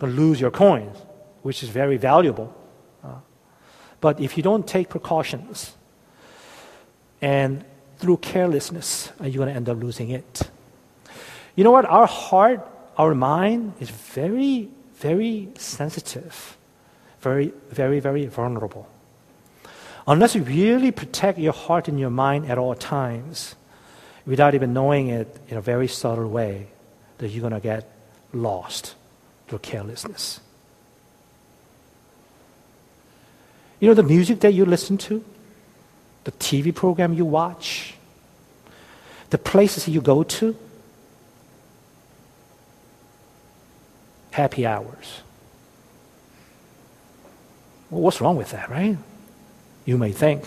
can 0.00 0.10
lose 0.16 0.40
your 0.40 0.50
coins 0.50 0.96
which 1.42 1.62
is 1.62 1.68
very 1.68 1.96
valuable. 1.96 2.54
Uh, 3.02 3.20
but 4.00 4.20
if 4.20 4.36
you 4.36 4.42
don't 4.42 4.66
take 4.66 4.88
precautions 4.88 5.74
and 7.20 7.64
through 7.98 8.18
carelessness, 8.18 9.10
uh, 9.20 9.24
you're 9.24 9.44
going 9.44 9.48
to 9.48 9.54
end 9.54 9.68
up 9.68 9.78
losing 9.78 10.10
it. 10.10 10.42
You 11.56 11.64
know 11.64 11.72
what? 11.72 11.84
Our 11.84 12.06
heart, 12.06 12.66
our 12.96 13.14
mind 13.14 13.74
is 13.80 13.90
very, 13.90 14.68
very 14.96 15.48
sensitive, 15.56 16.56
very, 17.20 17.52
very, 17.70 17.98
very 18.00 18.26
vulnerable. 18.26 18.88
Unless 20.06 20.36
you 20.36 20.42
really 20.42 20.90
protect 20.90 21.38
your 21.38 21.52
heart 21.52 21.88
and 21.88 21.98
your 21.98 22.10
mind 22.10 22.46
at 22.46 22.56
all 22.56 22.74
times, 22.74 23.56
without 24.24 24.54
even 24.54 24.72
knowing 24.72 25.08
it 25.08 25.36
in 25.48 25.56
a 25.56 25.60
very 25.60 25.88
subtle 25.88 26.28
way, 26.28 26.68
that 27.18 27.28
you're 27.28 27.40
going 27.40 27.52
to 27.52 27.60
get 27.60 27.90
lost 28.32 28.94
through 29.48 29.58
carelessness. 29.58 30.40
You 33.80 33.88
know 33.88 33.94
the 33.94 34.02
music 34.02 34.40
that 34.40 34.52
you 34.54 34.64
listen 34.64 34.98
to? 34.98 35.24
The 36.24 36.32
TV 36.32 36.74
program 36.74 37.12
you 37.14 37.24
watch? 37.24 37.94
the 39.30 39.38
places 39.38 39.88
you 39.88 40.00
go 40.00 40.22
to, 40.22 40.56
happy 44.30 44.66
hours. 44.66 45.22
Well, 47.90 48.02
what's 48.02 48.20
wrong 48.20 48.36
with 48.36 48.50
that, 48.52 48.70
right? 48.70 48.96
You 49.84 49.98
may 49.98 50.12
think. 50.12 50.44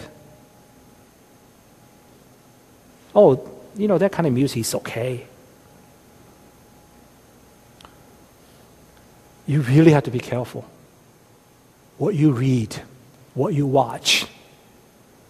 Oh, 3.13 3.49
you 3.75 3.87
know, 3.87 3.97
that 3.97 4.11
kind 4.11 4.27
of 4.27 4.33
music 4.33 4.59
is 4.59 4.75
okay. 4.75 5.25
You 9.47 9.61
really 9.61 9.91
have 9.91 10.03
to 10.03 10.11
be 10.11 10.19
careful. 10.19 10.65
What 11.97 12.15
you 12.15 12.31
read, 12.31 12.81
what 13.33 13.53
you 13.53 13.65
watch, 13.65 14.25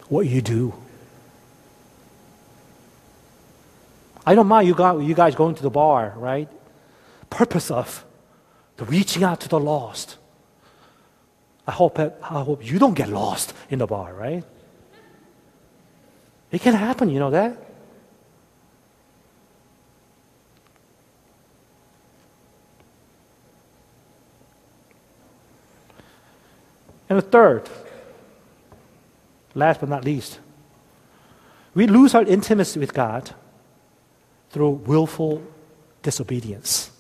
what 0.10 0.26
you 0.28 0.42
do. 0.42 0.74
I 4.26 4.36
don't 4.36 4.48
mind 4.48 4.68
you 4.68 5.02
you 5.02 5.16
guys 5.16 5.36
going 5.36 5.56
to 5.56 5.64
the 5.64 5.70
bar, 5.70 6.14
right? 6.18 6.48
Purpose 7.30 7.72
of 7.72 8.06
the 8.78 8.86
reaching 8.86 9.24
out 9.24 9.40
to 9.42 9.50
the 9.50 9.60
lost. 9.60 10.18
I 11.68 11.72
hope, 11.72 12.00
I 12.00 12.12
hope 12.22 12.66
you 12.66 12.80
don't 12.80 12.96
get 12.96 13.10
lost 13.10 13.54
in 13.70 13.80
the 13.80 13.88
bar, 13.88 14.14
right? 14.14 14.44
It 16.52 16.62
can 16.62 16.74
happen, 16.74 17.10
you 17.10 17.20
know 17.20 17.30
that? 17.32 17.58
And 27.10 27.18
the 27.18 27.22
third, 27.22 27.70
last 29.54 29.80
but 29.80 29.90
not 29.90 30.06
least, 30.06 30.40
we 31.74 31.88
lose 31.88 32.16
our 32.16 32.24
intimacy 32.24 32.80
with 32.80 32.94
God 32.94 33.34
through 34.50 34.72
willful 34.72 35.42
disobedience. 36.02 36.92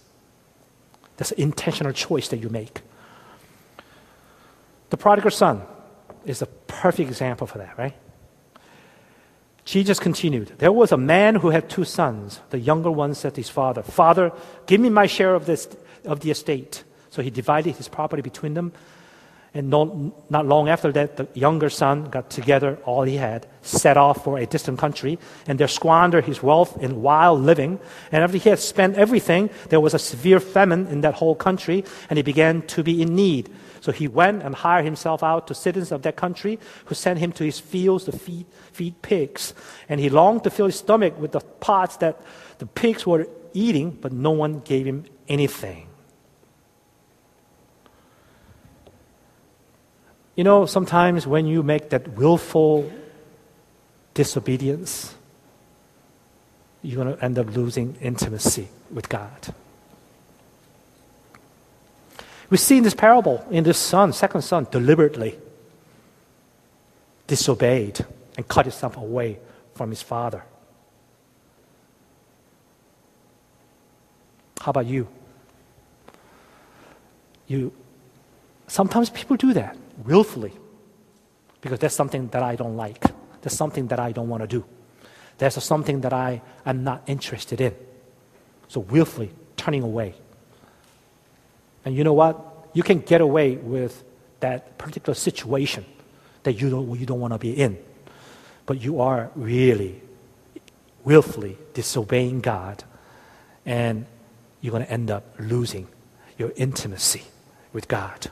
That's 1.17 1.31
an 1.31 1.41
intentional 1.41 1.91
choice 1.91 2.29
that 2.29 2.37
you 2.37 2.49
make. 2.49 2.81
The 4.89 4.97
prodigal 4.97 5.31
son 5.31 5.61
is 6.25 6.41
a 6.41 6.45
perfect 6.45 7.09
example 7.09 7.47
for 7.47 7.57
that, 7.57 7.77
right? 7.77 7.95
Jesus 9.65 9.99
continued, 9.99 10.53
There 10.57 10.71
was 10.71 10.91
a 10.91 10.97
man 10.97 11.35
who 11.35 11.49
had 11.49 11.69
two 11.69 11.83
sons. 11.83 12.39
The 12.49 12.59
younger 12.59 12.91
one 12.91 13.13
said 13.13 13.35
to 13.35 13.41
his 13.41 13.49
father, 13.49 13.83
Father, 13.83 14.31
give 14.65 14.81
me 14.81 14.89
my 14.89 15.05
share 15.05 15.35
of, 15.35 15.45
this, 15.45 15.67
of 16.05 16.21
the 16.21 16.31
estate. 16.31 16.83
So 17.09 17.21
he 17.21 17.29
divided 17.29 17.75
his 17.75 17.87
property 17.87 18.21
between 18.21 18.53
them. 18.53 18.73
And 19.53 19.69
not, 19.69 20.31
not 20.31 20.45
long 20.45 20.69
after 20.69 20.93
that, 20.93 21.17
the 21.17 21.27
younger 21.33 21.69
son 21.69 22.05
got 22.05 22.29
together 22.29 22.77
all 22.85 23.03
he 23.03 23.17
had, 23.17 23.45
set 23.61 23.97
off 23.97 24.23
for 24.23 24.37
a 24.37 24.45
distant 24.45 24.79
country, 24.79 25.19
and 25.45 25.59
there 25.59 25.67
squandered 25.67 26.23
his 26.23 26.41
wealth 26.41 26.81
in 26.81 27.01
wild 27.01 27.41
living. 27.41 27.79
And 28.13 28.23
after 28.23 28.37
he 28.37 28.49
had 28.49 28.59
spent 28.59 28.95
everything, 28.95 29.49
there 29.67 29.81
was 29.81 29.93
a 29.93 29.99
severe 29.99 30.39
famine 30.39 30.87
in 30.87 31.01
that 31.01 31.15
whole 31.15 31.35
country, 31.35 31.83
and 32.09 32.15
he 32.15 32.23
began 32.23 32.61
to 32.67 32.81
be 32.81 33.01
in 33.01 33.13
need. 33.13 33.49
So 33.81 33.91
he 33.91 34.07
went 34.07 34.43
and 34.43 34.55
hired 34.55 34.85
himself 34.85 35.21
out 35.21 35.47
to 35.47 35.55
citizens 35.55 35.91
of 35.91 36.03
that 36.03 36.15
country 36.15 36.57
who 36.85 36.95
sent 36.95 37.19
him 37.19 37.33
to 37.33 37.43
his 37.43 37.59
fields 37.59 38.05
to 38.05 38.13
feed, 38.13 38.45
feed 38.71 39.01
pigs. 39.01 39.53
And 39.89 39.99
he 39.99 40.09
longed 40.09 40.45
to 40.45 40.49
fill 40.49 40.67
his 40.67 40.77
stomach 40.77 41.19
with 41.19 41.33
the 41.33 41.41
pots 41.41 41.97
that 41.97 42.21
the 42.59 42.67
pigs 42.67 43.05
were 43.05 43.27
eating, 43.53 43.91
but 43.99 44.13
no 44.13 44.31
one 44.31 44.59
gave 44.59 44.85
him 44.85 45.05
anything. 45.27 45.90
You 50.35 50.43
know, 50.43 50.65
sometimes 50.65 51.27
when 51.27 51.45
you 51.45 51.61
make 51.61 51.89
that 51.89 52.07
willful 52.09 52.91
disobedience, 54.13 55.13
you're 56.81 57.03
going 57.03 57.15
to 57.15 57.23
end 57.23 57.37
up 57.37 57.55
losing 57.55 57.95
intimacy 58.01 58.69
with 58.91 59.09
God. 59.09 59.53
We 62.49 62.57
see 62.57 62.77
in 62.77 62.83
this 62.83 62.93
parable, 62.93 63.45
in 63.49 63.63
this 63.63 63.77
son, 63.77 64.13
second 64.13 64.41
son, 64.41 64.67
deliberately 64.71 65.37
disobeyed 67.27 68.05
and 68.35 68.47
cut 68.47 68.65
himself 68.65 68.97
away 68.97 69.39
from 69.73 69.89
his 69.89 70.01
father. 70.01 70.43
How 74.59 74.71
about 74.71 74.85
you? 74.85 75.07
You 77.47 77.73
sometimes 78.67 79.09
people 79.09 79.35
do 79.37 79.53
that 79.53 79.77
willfully 80.05 80.53
because 81.61 81.79
that's 81.79 81.95
something 81.95 82.27
that 82.29 82.43
I 82.43 82.55
don't 82.55 82.75
like. 82.75 83.03
That's 83.41 83.55
something 83.55 83.87
that 83.87 83.99
I 83.99 84.11
don't 84.11 84.29
want 84.29 84.41
to 84.41 84.47
do. 84.47 84.65
That's 85.37 85.63
something 85.63 86.01
that 86.01 86.13
I 86.13 86.41
am 86.65 86.83
not 86.83 87.03
interested 87.07 87.61
in. 87.61 87.75
So 88.67 88.79
willfully 88.81 89.31
turning 89.57 89.83
away. 89.83 90.15
And 91.85 91.95
you 91.95 92.03
know 92.03 92.13
what? 92.13 92.39
You 92.73 92.83
can 92.83 92.99
get 92.99 93.21
away 93.21 93.55
with 93.55 94.03
that 94.39 94.77
particular 94.77 95.13
situation 95.13 95.85
that 96.43 96.53
you 96.53 96.69
don't, 96.69 96.99
you 96.99 97.05
don't 97.05 97.19
want 97.19 97.33
to 97.33 97.39
be 97.39 97.53
in. 97.53 97.77
But 98.65 98.81
you 98.81 99.01
are 99.01 99.31
really 99.35 100.01
willfully 101.03 101.57
disobeying 101.73 102.41
God, 102.41 102.83
and 103.65 104.05
you're 104.61 104.71
going 104.71 104.85
to 104.85 104.91
end 104.91 105.09
up 105.09 105.23
losing 105.39 105.87
your 106.37 106.51
intimacy 106.55 107.23
with 107.73 107.87
God. 107.87 108.29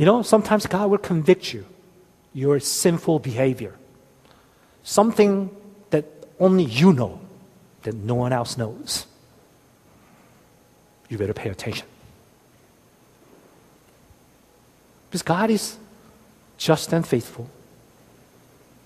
You 0.00 0.06
know, 0.06 0.22
sometimes 0.22 0.66
God 0.66 0.90
will 0.90 0.96
convict 0.96 1.52
you 1.52 1.66
your 2.32 2.58
sinful 2.58 3.18
behavior. 3.18 3.76
Something 4.82 5.54
that 5.90 6.06
only 6.38 6.64
you 6.64 6.94
know, 6.94 7.20
that 7.82 7.94
no 7.94 8.14
one 8.14 8.32
else 8.32 8.56
knows. 8.56 9.04
You 11.10 11.18
better 11.18 11.34
pay 11.34 11.50
attention. 11.50 11.86
Because 15.10 15.20
God 15.20 15.50
is 15.50 15.76
just 16.56 16.94
and 16.94 17.06
faithful. 17.06 17.50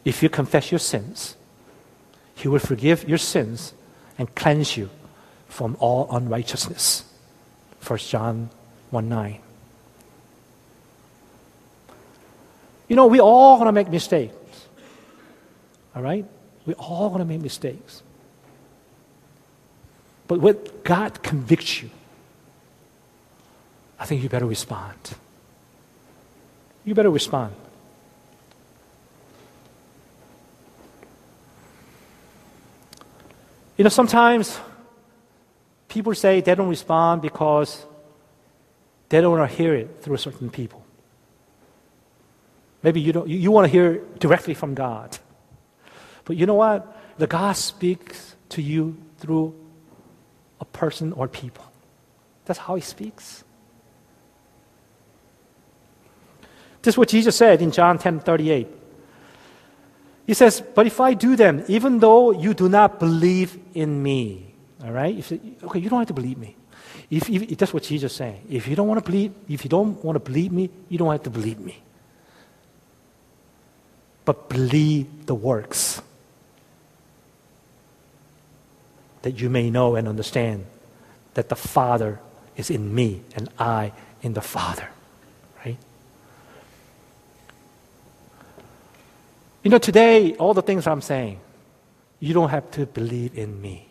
If 0.05 0.21
you 0.21 0.29
confess 0.29 0.73
your 0.73 0.81
sins, 0.81 1.37
He 2.35 2.49
will 2.49 2.59
forgive 2.59 3.09
your 3.09 3.19
sins 3.19 3.73
and 4.19 4.35
cleanse 4.35 4.77
you 4.77 4.91
from 5.49 5.77
all 5.79 6.09
unrighteousness. 6.11 7.05
1 7.87 7.99
John 8.01 8.51
1 8.91 9.09
9. 9.09 9.39
You 12.95 12.97
know, 12.97 13.09
we 13.09 13.19
all 13.19 13.57
going 13.57 13.67
to 13.67 13.73
make 13.73 13.89
mistakes. 13.89 14.69
All 15.97 16.01
right? 16.01 16.25
we 16.65 16.75
all 16.75 17.09
going 17.09 17.19
to 17.19 17.25
make 17.25 17.41
mistakes. 17.41 18.05
But 20.29 20.39
when 20.39 20.57
God 20.85 21.21
convicts 21.21 21.83
you, 21.83 21.91
I 23.99 24.07
think 24.07 24.23
you 24.23 24.29
better 24.29 24.47
respond. 24.47 25.17
You 26.85 26.95
better 26.95 27.11
respond. 27.11 27.57
You 33.77 33.83
know, 33.83 33.91
sometimes 33.91 34.57
people 35.89 36.15
say 36.15 36.43
they 36.43 36.55
don't 36.55 36.69
respond 36.69 37.23
because 37.23 37.85
they 39.09 39.21
don't 39.21 39.37
want 39.37 39.51
to 39.51 39.57
hear 39.57 39.75
it 39.75 39.97
through 40.01 40.19
certain 40.19 40.49
people. 40.49 40.84
Maybe 42.85 43.01
you, 43.01 43.13
don't, 43.15 43.27
you, 43.27 43.51
want 43.51 43.65
to 43.65 43.73
hear 43.73 44.05
directly 44.19 44.53
from 44.53 44.75
God. 44.75 45.17
But 46.27 46.37
you 46.37 46.45
know 46.45 46.55
what? 46.55 46.85
The 47.17 47.27
God 47.27 47.57
speaks 47.57 48.37
to 48.51 48.61
you 48.61 48.99
through 49.17 49.55
a 50.61 50.67
person 50.67 51.15
or 51.15 51.27
people. 51.27 51.65
That's 52.45 52.59
how 52.59 52.75
He 52.75 52.83
speaks. 52.83 53.43
This 56.83 56.93
is 56.93 56.99
what 56.99 57.09
Jesus 57.09 57.35
said 57.35 57.63
in 57.63 57.71
John 57.71 57.99
10 57.99 58.21
38. 58.21 58.69
He 60.27 60.35
says, 60.35 60.61
But 60.61 60.87
if 60.87 61.01
I 61.01 61.15
do 61.15 61.37
them, 61.37 61.65
even 61.69 62.01
though 62.01 62.33
you 62.33 62.53
do 62.53 62.69
not 62.69 63.01
believe 63.01 63.59
in 63.73 64.03
me, 64.03 64.55
all 64.85 64.93
right? 64.93 65.17
If, 65.17 65.33
okay, 65.33 65.79
you 65.79 65.89
don't 65.89 66.01
have 66.01 66.09
to 66.09 66.15
believe 66.15 66.37
me. 66.37 66.55
If, 67.09 67.31
if, 67.31 67.57
that's 67.57 67.73
what 67.73 67.85
Jesus 67.85 68.13
is 68.13 68.17
saying. 68.17 68.45
If 68.51 68.69
you 68.69 68.77
don't 68.77 68.89
want 68.89 69.03
to 69.03 69.11
believe, 69.11 69.33
if 69.49 69.65
you 69.65 69.71
don't 69.71 70.05
want 70.05 70.17
to 70.17 70.21
believe 70.21 70.53
me, 70.53 70.69
you 70.91 70.99
don't 70.99 71.11
have 71.11 71.23
to 71.23 71.31
believe 71.31 71.59
me 71.59 71.81
but 74.25 74.49
believe 74.49 75.27
the 75.27 75.35
works, 75.35 76.01
that 79.23 79.41
you 79.41 79.49
may 79.49 79.71
know 79.71 79.95
and 79.97 80.07
understand 80.07 80.67
that 81.35 81.49
the 81.49 81.57
Father 81.57 82.21
is 82.57 82.71
in 82.71 82.95
me 82.95 83.23
and 83.35 83.49
I 83.59 83.93
in 84.23 84.35
the 84.35 84.41
Father. 84.41 84.89
Right? 85.65 85.79
You 89.63 89.71
know, 89.71 89.79
today, 89.79 90.35
all 90.37 90.55
the 90.55 90.63
things 90.63 90.87
I'm 90.87 91.01
saying, 91.01 91.41
you 92.21 92.35
don't 92.35 92.51
have 92.51 92.71
to 92.73 92.87
believe 92.87 93.37
in 93.37 93.61
me, 93.61 93.89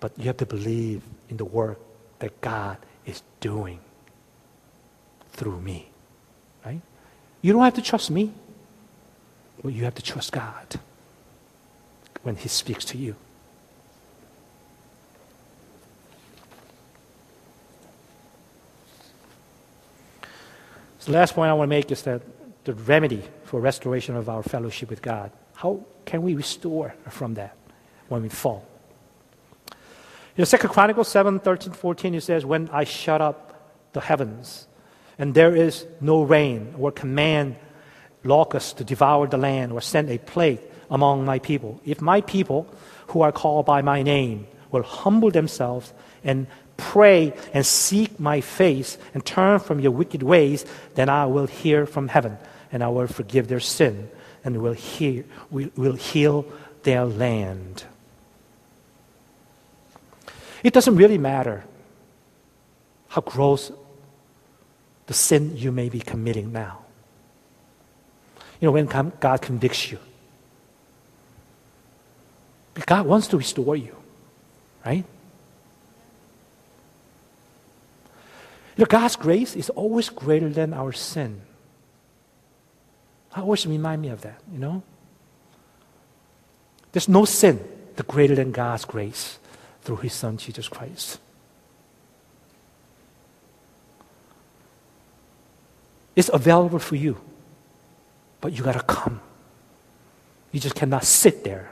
but 0.00 0.12
you 0.16 0.24
have 0.24 0.38
to 0.38 0.46
believe 0.46 1.02
in 1.28 1.36
the 1.36 1.44
work 1.44 1.78
that 2.18 2.40
God 2.40 2.78
is 3.04 3.22
doing 3.40 3.80
through 5.32 5.60
me. 5.60 5.88
Right? 6.64 6.80
You 7.42 7.52
don't 7.52 7.62
have 7.62 7.74
to 7.74 7.82
trust 7.82 8.10
me. 8.10 8.32
Well, 9.62 9.72
you 9.72 9.84
have 9.84 9.94
to 9.96 10.02
trust 10.02 10.32
God. 10.32 10.78
when 12.22 12.36
He 12.36 12.48
speaks 12.48 12.84
to 12.86 12.98
you. 12.98 13.16
The 21.08 21.14
last 21.14 21.34
point 21.34 21.48
I 21.48 21.54
want 21.54 21.70
to 21.70 21.74
make 21.74 21.90
is 21.90 22.02
that 22.02 22.20
the 22.64 22.74
remedy 22.74 23.22
for 23.44 23.60
restoration 23.60 24.14
of 24.14 24.28
our 24.28 24.42
fellowship 24.42 24.90
with 24.90 25.00
God. 25.00 25.32
How 25.54 25.80
can 26.04 26.22
we 26.22 26.34
restore 26.34 26.94
from 27.08 27.32
that 27.34 27.56
when 28.10 28.20
we 28.20 28.28
fall? 28.28 28.68
In 30.36 30.44
2 30.44 30.56
Chronicles 30.68 31.08
7 31.08 31.40
13, 31.40 31.72
14, 31.72 32.14
it 32.14 32.20
says, 32.20 32.44
When 32.44 32.68
I 32.68 32.84
shut 32.84 33.22
up 33.22 33.72
the 33.94 34.02
heavens, 34.02 34.66
and 35.18 35.32
there 35.32 35.56
is 35.56 35.86
no 36.02 36.20
rain, 36.20 36.74
or 36.78 36.92
command 36.92 37.56
locusts 38.24 38.72
to 38.74 38.84
devour 38.84 39.26
the 39.26 39.36
land, 39.36 39.72
or 39.72 39.80
send 39.80 40.10
a 40.10 40.18
plague 40.18 40.60
among 40.90 41.24
my 41.24 41.38
people, 41.38 41.80
if 41.84 42.00
my 42.00 42.20
people 42.22 42.66
who 43.08 43.22
are 43.22 43.32
called 43.32 43.66
by 43.66 43.82
my 43.82 44.02
name 44.02 44.46
will 44.70 44.82
humble 44.82 45.30
themselves 45.30 45.92
and 46.24 46.46
pray 46.76 47.32
and 47.52 47.66
seek 47.66 48.18
my 48.18 48.40
face 48.40 48.98
and 49.14 49.24
turn 49.24 49.58
from 49.58 49.80
your 49.80 49.92
wicked 49.92 50.22
ways, 50.22 50.64
then 50.94 51.08
I 51.08 51.26
will 51.26 51.46
hear 51.46 51.86
from 51.86 52.08
heaven 52.08 52.38
and 52.72 52.82
I 52.82 52.88
will 52.88 53.06
forgive 53.06 53.48
their 53.48 53.60
sin 53.60 54.08
and 54.44 54.62
will, 54.62 54.72
hear, 54.72 55.24
will, 55.50 55.70
will 55.76 55.94
heal 55.96 56.46
their 56.82 57.04
land. 57.04 57.84
It 60.62 60.72
doesn't 60.72 60.96
really 60.96 61.18
matter 61.18 61.64
how 63.08 63.22
gross 63.22 63.72
the 65.06 65.14
sin 65.14 65.56
you 65.56 65.72
may 65.72 65.88
be 65.88 66.00
committing 66.00 66.52
now. 66.52 66.84
You 68.60 68.66
know, 68.66 68.72
when 68.72 68.86
God 68.86 69.40
convicts 69.40 69.90
you, 69.90 69.98
God 72.86 73.06
wants 73.06 73.26
to 73.28 73.36
restore 73.36 73.76
you, 73.76 73.94
right? 74.86 75.04
You 78.76 78.84
know, 78.84 78.86
God's 78.86 79.16
grace 79.16 79.56
is 79.56 79.68
always 79.70 80.08
greater 80.08 80.48
than 80.48 80.72
our 80.72 80.92
sin. 80.92 81.42
I 83.34 83.40
always 83.40 83.66
remind 83.66 84.00
me 84.02 84.08
of 84.08 84.22
that, 84.22 84.40
you 84.52 84.58
know? 84.58 84.82
There's 86.92 87.08
no 87.08 87.24
sin 87.24 87.60
the 87.96 88.04
greater 88.04 88.34
than 88.34 88.52
God's 88.52 88.84
grace 88.84 89.38
through 89.82 89.96
His 89.96 90.12
Son, 90.12 90.38
Jesus 90.38 90.68
Christ. 90.68 91.18
It's 96.16 96.30
available 96.32 96.78
for 96.78 96.96
you, 96.96 97.20
but 98.40 98.52
you 98.52 98.62
got 98.62 98.74
to 98.74 98.82
come. 98.82 99.20
You 100.52 100.60
just 100.60 100.74
cannot 100.74 101.04
sit 101.04 101.44
there. 101.44 101.70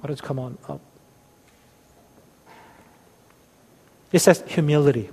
Why 0.00 0.08
don't 0.08 0.18
you 0.18 0.26
come 0.26 0.38
on 0.38 0.58
up? 0.68 0.80
It 4.12 4.20
says 4.20 4.42
humility. 4.46 5.10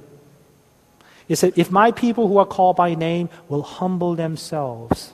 It 1.27 1.35
said, 1.35 1.53
if 1.57 1.71
my 1.71 1.91
people 1.91 2.27
who 2.27 2.37
are 2.37 2.45
called 2.45 2.77
by 2.77 2.95
name 2.95 3.29
will 3.49 3.61
humble 3.61 4.15
themselves. 4.15 5.13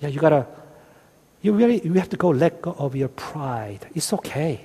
Yeah, 0.00 0.08
you 0.08 0.18
gotta, 0.18 0.46
you 1.42 1.52
really, 1.52 1.84
you 1.84 1.92
have 1.94 2.08
to 2.08 2.16
go 2.16 2.30
let 2.30 2.62
go 2.62 2.74
of 2.78 2.96
your 2.96 3.08
pride. 3.08 3.86
It's 3.94 4.12
okay. 4.14 4.62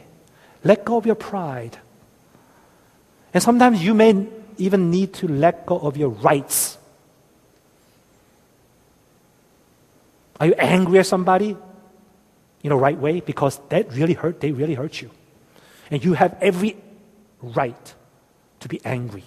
Let 0.63 0.85
go 0.85 0.97
of 0.97 1.05
your 1.05 1.15
pride. 1.15 1.77
And 3.33 3.43
sometimes 3.43 3.83
you 3.83 3.93
may 3.93 4.27
even 4.59 4.91
need 4.91 5.13
to 5.15 5.27
let 5.27 5.65
go 5.65 5.79
of 5.79 5.97
your 5.97 6.09
rights. 6.09 6.77
Are 10.39 10.47
you 10.47 10.53
angry 10.57 10.99
at 10.99 11.05
somebody? 11.05 11.57
In 12.63 12.69
the 12.69 12.75
right 12.75 12.97
way? 12.97 13.21
Because 13.21 13.59
that 13.69 13.93
really 13.93 14.13
hurt, 14.13 14.41
they 14.41 14.51
really 14.51 14.73
hurt 14.73 15.01
you. 15.01 15.09
And 15.89 16.03
you 16.03 16.13
have 16.13 16.35
every 16.41 16.75
right 17.41 17.93
to 18.59 18.67
be 18.67 18.81
angry. 18.83 19.23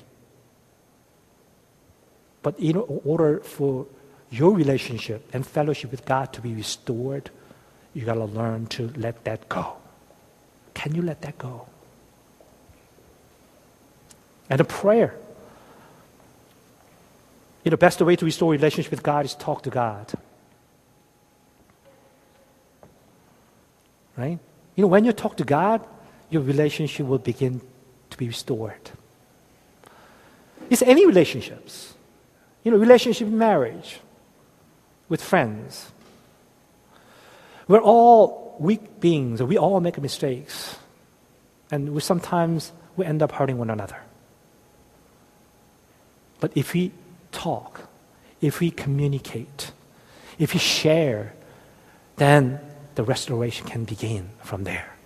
But 2.42 2.58
in 2.58 2.76
order 2.76 3.40
for 3.40 3.86
your 4.30 4.54
relationship 4.54 5.28
and 5.32 5.46
fellowship 5.46 5.90
with 5.90 6.04
God 6.04 6.32
to 6.34 6.40
be 6.40 6.54
restored, 6.54 7.30
you 7.94 8.04
got 8.04 8.14
to 8.14 8.24
learn 8.24 8.66
to 8.66 8.92
let 8.96 9.24
that 9.24 9.48
go. 9.48 9.76
Can 10.74 10.94
you 10.94 11.02
let 11.02 11.22
that 11.22 11.38
go? 11.38 11.66
And 14.50 14.60
a 14.60 14.64
prayer. 14.64 15.14
You 17.64 17.70
know, 17.70 17.76
the 17.76 17.78
best 17.78 18.00
way 18.00 18.16
to 18.16 18.24
restore 18.24 18.50
relationship 18.50 18.90
with 18.90 19.02
God 19.02 19.24
is 19.24 19.34
talk 19.34 19.62
to 19.62 19.70
God. 19.70 20.12
Right? 24.16 24.38
You 24.76 24.82
know, 24.82 24.88
when 24.88 25.04
you 25.04 25.12
talk 25.12 25.36
to 25.36 25.44
God, 25.44 25.86
your 26.30 26.42
relationship 26.42 27.06
will 27.06 27.18
begin 27.18 27.60
to 28.10 28.16
be 28.18 28.26
restored. 28.26 28.90
It's 30.68 30.82
any 30.82 31.06
relationships. 31.06 31.94
You 32.64 32.72
know, 32.72 32.76
relationship, 32.76 33.28
in 33.28 33.38
marriage, 33.38 34.00
with 35.08 35.22
friends. 35.22 35.90
We're 37.66 37.80
all 37.80 38.56
weak 38.58 39.00
beings, 39.00 39.42
we 39.42 39.56
all 39.58 39.80
make 39.80 40.00
mistakes. 40.00 40.76
And 41.70 41.94
we 41.94 42.00
sometimes 42.00 42.72
we 42.96 43.06
end 43.06 43.22
up 43.22 43.32
hurting 43.32 43.58
one 43.58 43.70
another. 43.70 43.96
But 46.40 46.52
if 46.54 46.72
we 46.72 46.92
talk, 47.30 47.88
if 48.40 48.60
we 48.60 48.70
communicate, 48.70 49.72
if 50.38 50.54
we 50.54 50.58
share, 50.58 51.34
then 52.16 52.58
the 52.94 53.04
restoration 53.04 53.66
can 53.66 53.84
begin 53.84 54.30
from 54.42 54.64
there. 54.64 54.96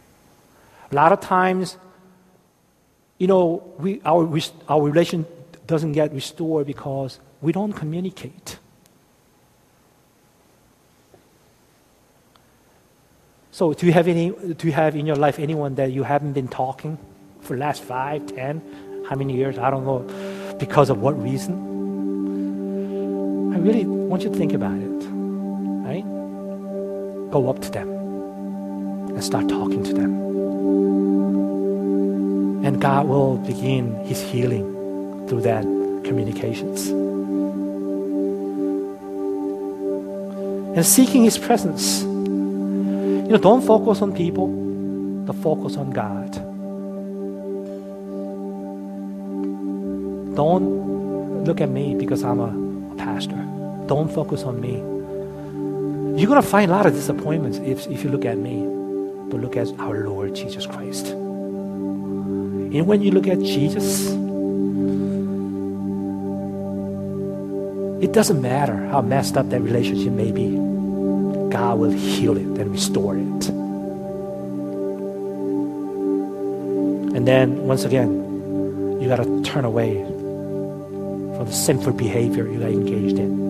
A 0.91 0.95
lot 0.95 1.13
of 1.13 1.21
times, 1.21 1.77
you 3.19 3.27
know, 3.27 3.63
we, 3.79 4.01
our, 4.05 4.29
our 4.69 4.83
relation 4.83 5.27
doesn't 5.67 5.93
get 5.93 6.13
restored 6.13 6.67
because 6.67 7.19
we 7.41 7.53
don't 7.53 7.73
communicate. 7.73 8.59
So, 13.51 13.73
do 13.73 13.87
you 13.87 13.93
have 13.93 14.09
any? 14.09 14.31
Do 14.31 14.67
you 14.67 14.73
have 14.73 14.97
in 14.97 15.07
your 15.07 15.15
life 15.15 15.39
anyone 15.39 15.77
that 15.77 15.93
you 15.93 16.03
haven't 16.03 16.33
been 16.33 16.49
talking 16.49 16.99
for 17.41 17.55
the 17.55 17.61
last 17.61 17.85
five, 17.85 18.27
ten, 18.27 18.61
how 19.09 19.15
many 19.15 19.37
years? 19.37 19.59
I 19.59 19.71
don't 19.71 19.85
know. 19.85 20.44
Because 20.59 20.91
of 20.91 21.01
what 21.01 21.21
reason? 21.21 21.55
I 23.55 23.59
really 23.59 23.85
want 23.85 24.23
you 24.23 24.31
to 24.31 24.37
think 24.37 24.53
about 24.53 24.77
it. 24.77 25.05
Right? 25.87 26.05
Go 27.31 27.49
up 27.49 27.61
to 27.63 27.71
them 27.71 27.89
and 27.89 29.23
start 29.23 29.49
talking 29.49 29.83
to 29.85 29.93
them. 29.93 30.13
And 32.65 32.81
God 32.81 33.07
will 33.09 33.37
begin 33.37 33.95
His 34.07 34.23
healing 34.23 34.65
through 35.29 35.43
that 35.43 35.65
communications. 36.05 36.89
And 40.77 40.85
seeking 40.85 41.25
His 41.25 41.39
presence. 41.39 42.03
You 42.03 43.31
know, 43.31 43.39
don't 43.39 43.63
focus 43.63 44.03
on 44.03 44.13
people, 44.15 44.49
but 45.27 45.37
focus 45.37 45.77
on 45.77 45.91
God. 45.91 46.24
Don't 50.35 51.45
look 51.45 51.61
at 51.61 51.69
me 51.69 51.95
because 51.95 52.25
I'm 52.25 52.41
a, 52.41 52.93
a 52.93 52.97
pastor. 52.97 53.37
Don't 53.87 54.11
focus 54.13 54.43
on 54.43 54.61
me. 54.61 54.77
You're 56.19 56.29
going 56.29 56.41
to 56.43 56.49
find 56.49 56.71
a 56.71 56.75
lot 56.75 56.87
of 56.87 56.95
disappointments 56.95 57.59
if, 57.59 57.87
if 57.89 58.03
you 58.03 58.11
look 58.11 58.25
at 58.25 58.39
me, 58.39 58.63
but 59.31 59.41
look 59.41 59.57
at 59.57 59.69
our 59.79 60.09
Lord 60.09 60.35
Jesus 60.35 60.67
Christ. 60.67 61.09
And 61.09 62.87
when 62.87 63.03
you 63.03 63.11
look 63.11 63.27
at 63.27 63.39
Jesus, 63.41 64.09
it 68.03 68.13
doesn't 68.13 68.41
matter 68.41 68.77
how 68.89 69.03
messed 69.03 69.37
up 69.37 69.51
that 69.51 69.61
relationship 69.61 70.13
may 70.13 70.33
be. 70.33 70.51
God 71.51 71.79
will 71.79 71.91
heal 71.91 72.37
it 72.37 72.43
and 72.43 72.73
restore 72.73 73.17
it. 73.17 73.49
And 77.15 77.29
then, 77.29 77.67
once 77.67 77.85
again, 77.85 79.01
you 79.01 79.09
got 79.09 79.23
to 79.23 79.43
turn 79.43 79.65
away 79.65 80.14
the 81.45 81.53
sinful 81.53 81.93
behavior 81.93 82.47
you 82.47 82.63
are 82.63 82.69
engaged 82.69 83.19
in. 83.19 83.45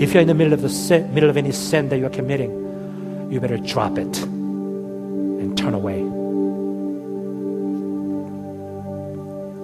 If 0.00 0.12
you're 0.14 0.20
in 0.22 0.28
the 0.28 0.34
middle 0.34 0.52
of 0.52 0.62
the 0.62 0.68
sin, 0.68 1.12
middle 1.12 1.28
of 1.28 1.36
any 1.36 1.52
sin 1.52 1.88
that 1.88 1.98
you're 1.98 2.08
committing, 2.10 3.28
you 3.30 3.40
better 3.40 3.58
drop 3.58 3.98
it 3.98 4.22
and 4.22 5.58
turn 5.58 5.74
away. 5.74 5.98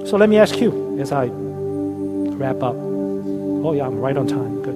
So 0.08 0.16
let 0.16 0.28
me 0.28 0.38
ask 0.38 0.60
you 0.60 0.98
as 1.00 1.12
I 1.12 1.26
wrap 1.26 2.62
up. 2.62 2.74
Oh, 2.76 3.72
yeah, 3.74 3.86
I'm 3.86 3.98
right 4.00 4.16
on 4.16 4.26
time. 4.26 4.62
Good. 4.62 4.74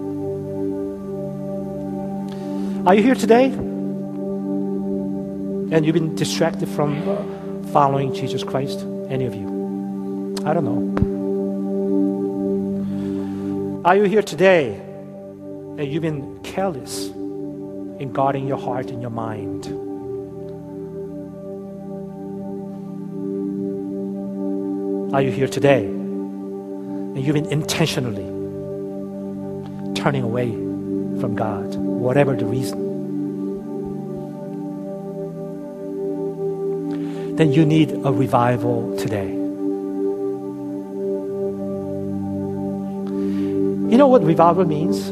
Are 2.87 2.95
you 2.95 3.03
here 3.03 3.15
today? 3.15 3.53
And 5.71 5.85
you've 5.85 5.95
been 5.95 6.15
distracted 6.15 6.69
from 6.69 7.03
following 7.73 8.15
Jesus 8.15 8.43
Christ? 8.43 8.79
Any 9.11 9.27
of 9.27 9.35
you? 9.35 10.37
I 10.47 10.55
don't 10.55 10.65
know. 10.65 11.18
Are 13.89 13.97
you 13.97 14.05
here 14.05 14.21
today 14.21 14.75
and 14.75 15.91
you've 15.91 16.03
been 16.03 16.43
careless 16.43 17.07
in 17.07 18.13
guarding 18.13 18.47
your 18.47 18.59
heart 18.59 18.91
and 18.91 19.01
your 19.01 19.11
mind? 19.11 19.67
Are 25.15 25.23
you 25.23 25.31
here 25.31 25.49
today 25.49 25.87
and 25.87 27.25
you've 27.25 27.33
been 27.33 27.51
intentionally 27.51 28.27
turning 29.95 30.23
away 30.23 30.51
from 31.19 31.35
God, 31.35 31.75
whatever 31.77 32.37
the 32.37 32.45
reason? 32.45 32.77
Then 37.37 37.55
you 37.55 37.65
need 37.65 37.93
a 37.93 38.13
revival 38.13 38.99
today. 38.99 39.38
You 43.99 44.05
know 44.05 44.11
what 44.11 44.23
revival 44.23 44.65
means? 44.65 45.07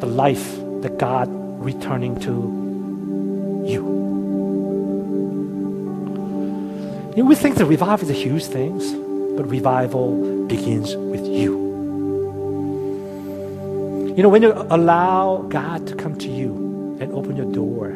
The 0.00 0.06
life 0.06 0.56
that 0.80 0.96
God 0.96 1.28
returning 1.62 2.18
to 2.20 2.30
you. 3.68 3.82
You 7.10 7.22
know, 7.22 7.28
we 7.28 7.34
think 7.34 7.56
that 7.56 7.66
revival 7.66 8.08
is 8.08 8.16
a 8.16 8.18
huge 8.18 8.46
thing, 8.46 8.78
but 9.36 9.46
revival 9.50 10.46
begins 10.46 10.96
with 10.96 11.26
you. 11.26 11.52
You 14.16 14.22
know, 14.22 14.30
when 14.30 14.40
you 14.40 14.54
allow 14.70 15.44
God 15.50 15.86
to 15.86 15.94
come 15.96 16.16
to 16.16 16.30
you 16.30 16.96
and 16.98 17.12
open 17.12 17.36
your 17.36 17.52
door, 17.52 17.90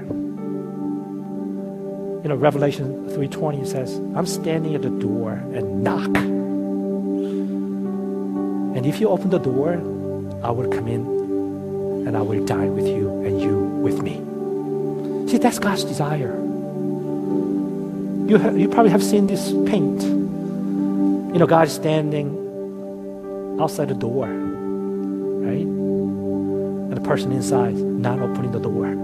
you 2.22 2.28
know, 2.28 2.36
Revelation 2.36 3.08
3.20 3.08 3.66
says, 3.66 3.96
I'm 4.14 4.26
standing 4.26 4.74
at 4.74 4.82
the 4.82 4.90
door 4.90 5.32
and 5.54 5.82
knock. 5.82 6.33
And 8.84 8.92
if 8.92 9.00
you 9.00 9.08
open 9.08 9.30
the 9.30 9.38
door, 9.38 9.72
I 10.42 10.50
will 10.50 10.68
come 10.68 10.88
in 10.88 11.06
and 12.06 12.14
I 12.14 12.20
will 12.20 12.44
dine 12.44 12.74
with 12.74 12.86
you 12.86 13.08
and 13.24 13.40
you 13.40 13.56
with 13.56 14.02
me. 14.02 14.20
See, 15.26 15.38
that's 15.38 15.58
God's 15.58 15.84
desire. 15.84 16.36
You, 18.28 18.36
you 18.54 18.68
probably 18.68 18.90
have 18.90 19.02
seen 19.02 19.26
this 19.26 19.52
paint. 19.64 20.02
You 20.02 21.38
know, 21.38 21.46
God 21.46 21.68
is 21.68 21.72
standing 21.72 22.28
outside 23.58 23.88
the 23.88 23.94
door, 23.94 24.26
right? 24.26 25.64
And 25.64 26.92
the 26.92 27.00
person 27.00 27.32
inside 27.32 27.72
not 27.72 28.18
opening 28.18 28.52
the 28.52 28.60
door, 28.60 28.94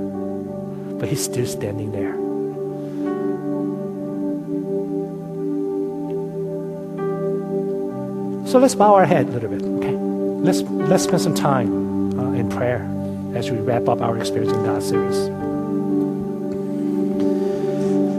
but 0.99 1.09
he's 1.09 1.25
still 1.25 1.47
standing 1.47 1.91
there. 1.93 2.20
So 8.51 8.59
let's 8.59 8.75
bow 8.75 8.97
our 8.97 9.07
head 9.07 9.29
a 9.29 9.31
little 9.31 9.49
bit, 9.49 9.63
okay? 9.63 9.93
Let's, 9.93 10.63
let's 10.63 11.05
spend 11.05 11.23
some 11.23 11.37
time 11.37 12.19
uh, 12.19 12.33
in 12.33 12.49
prayer 12.51 12.83
as 13.37 13.49
we 13.49 13.59
wrap 13.59 13.89
up 13.89 14.01
our 14.01 14.19
Experience 14.19 14.53
in 14.53 14.65
God 14.65 14.83
series. 14.83 15.29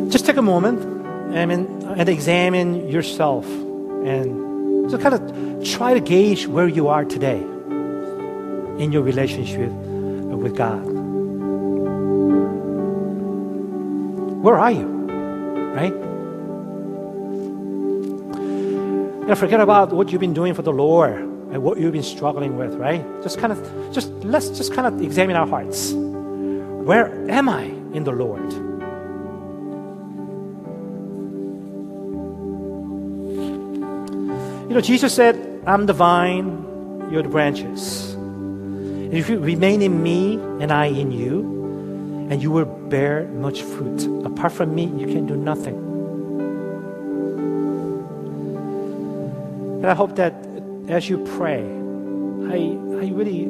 Just 0.09 0.25
take 0.25 0.38
a 0.38 0.41
moment 0.41 0.82
and, 1.36 1.51
and 1.84 2.07
examine 2.07 2.88
yourself 2.88 3.45
and 3.45 4.89
just 4.89 5.03
kind 5.03 5.15
of 5.15 5.65
try 5.65 5.95
to 5.95 5.99
gauge 5.99 6.47
where 6.47 6.69
you 6.69 6.88
are 6.88 7.03
today 7.03 7.41
in 7.41 8.93
your 8.93 9.01
relationship 9.01 9.69
with 9.69 10.55
God. 10.55 10.86
Where 14.41 14.57
are 14.57 14.71
you? 14.71 14.88
Right? 15.75 16.11
Forget 19.38 19.59
about 19.59 19.91
what 19.91 20.11
you've 20.11 20.21
been 20.21 20.34
doing 20.34 20.53
for 20.53 20.61
the 20.61 20.73
Lord 20.73 21.13
and 21.13 21.61
what 21.63 21.77
you've 21.79 21.93
been 21.93 22.03
struggling 22.03 22.57
with, 22.57 22.73
right? 22.75 23.03
Just 23.21 23.38
kind 23.39 23.51
of, 23.51 23.93
just 23.93 24.09
let's 24.23 24.49
just 24.49 24.73
kind 24.73 24.88
of 24.88 25.01
examine 25.01 25.36
our 25.36 25.47
hearts. 25.47 25.91
Where 25.93 27.29
am 27.29 27.49
I 27.49 27.63
in 27.93 28.03
the 28.03 28.11
Lord? 28.11 28.51
You 34.69 34.75
know, 34.75 34.82
Jesus 34.82 35.13
said, 35.13 35.63
I'm 35.67 35.86
the 35.86 35.93
vine, 35.93 37.09
you're 37.11 37.23
the 37.23 37.29
branches. 37.29 38.13
And 38.13 39.13
if 39.13 39.29
you 39.29 39.39
remain 39.39 39.82
in 39.82 40.01
me 40.01 40.36
and 40.61 40.71
I 40.71 40.86
in 40.86 41.11
you, 41.11 41.59
and 42.32 42.41
you 42.41 42.49
will 42.49 42.63
bear 42.63 43.27
much 43.27 43.61
fruit. 43.61 44.25
Apart 44.25 44.53
from 44.53 44.73
me, 44.73 44.86
you 44.86 45.07
can 45.07 45.27
do 45.27 45.36
nothing. 45.36 45.90
And 49.82 49.89
I 49.89 49.95
hope 49.95 50.15
that 50.17 50.36
as 50.89 51.09
you 51.09 51.17
pray, 51.38 51.63
I, 51.63 52.77
I 53.01 53.09
really 53.09 53.49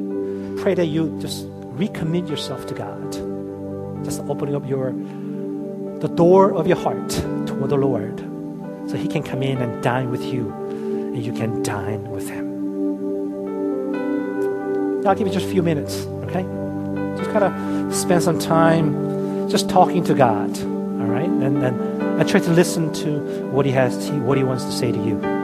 pray 0.61 0.73
that 0.75 0.85
you 0.85 1.19
just 1.19 1.45
recommit 1.75 2.29
yourself 2.29 2.65
to 2.67 2.73
God. 2.73 3.11
Just 4.05 4.21
opening 4.21 4.55
up 4.55 4.65
your 4.65 4.93
the 5.99 6.07
door 6.07 6.53
of 6.53 6.67
your 6.67 6.77
heart 6.77 7.09
toward 7.45 7.69
the 7.69 7.75
Lord 7.75 8.17
so 8.89 8.95
he 8.95 9.09
can 9.09 9.23
come 9.23 9.43
in 9.43 9.57
and 9.57 9.83
dine 9.83 10.09
with 10.09 10.23
you 10.23 10.49
and 10.51 11.21
you 11.21 11.33
can 11.33 11.61
dine 11.63 12.09
with 12.09 12.29
him. 12.29 12.47
I'll 15.05 15.15
give 15.15 15.27
you 15.27 15.33
just 15.33 15.47
a 15.47 15.49
few 15.49 15.61
minutes, 15.61 16.05
okay? 16.29 16.43
Just 17.17 17.29
kind 17.31 17.43
of 17.43 17.93
spend 17.93 18.23
some 18.23 18.39
time 18.39 19.49
just 19.49 19.69
talking 19.69 20.01
to 20.05 20.13
God, 20.13 20.49
all 20.57 21.07
right? 21.07 21.27
And, 21.27 21.61
and, 21.61 22.01
and 22.01 22.29
try 22.29 22.39
to 22.39 22.51
listen 22.51 22.93
to 22.93 23.19
what 23.51 23.65
he 23.65 23.73
has, 23.73 24.09
what 24.11 24.37
he 24.37 24.45
wants 24.45 24.63
to 24.63 24.71
say 24.71 24.93
to 24.93 24.97
you. 24.97 25.40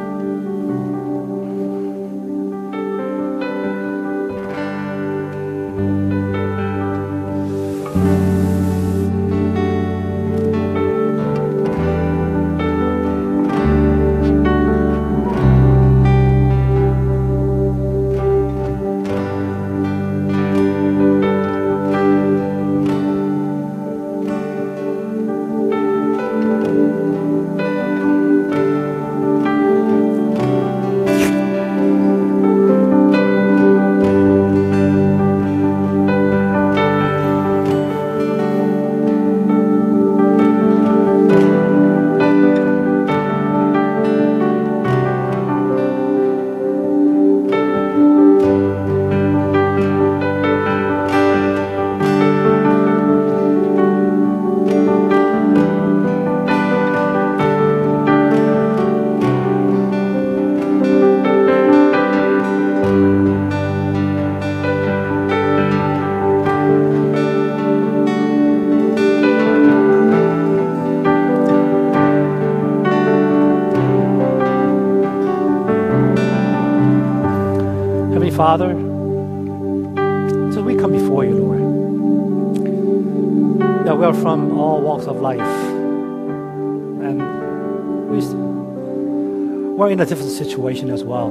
Different 90.28 90.50
situation 90.50 90.90
as 90.90 91.04
well. 91.04 91.30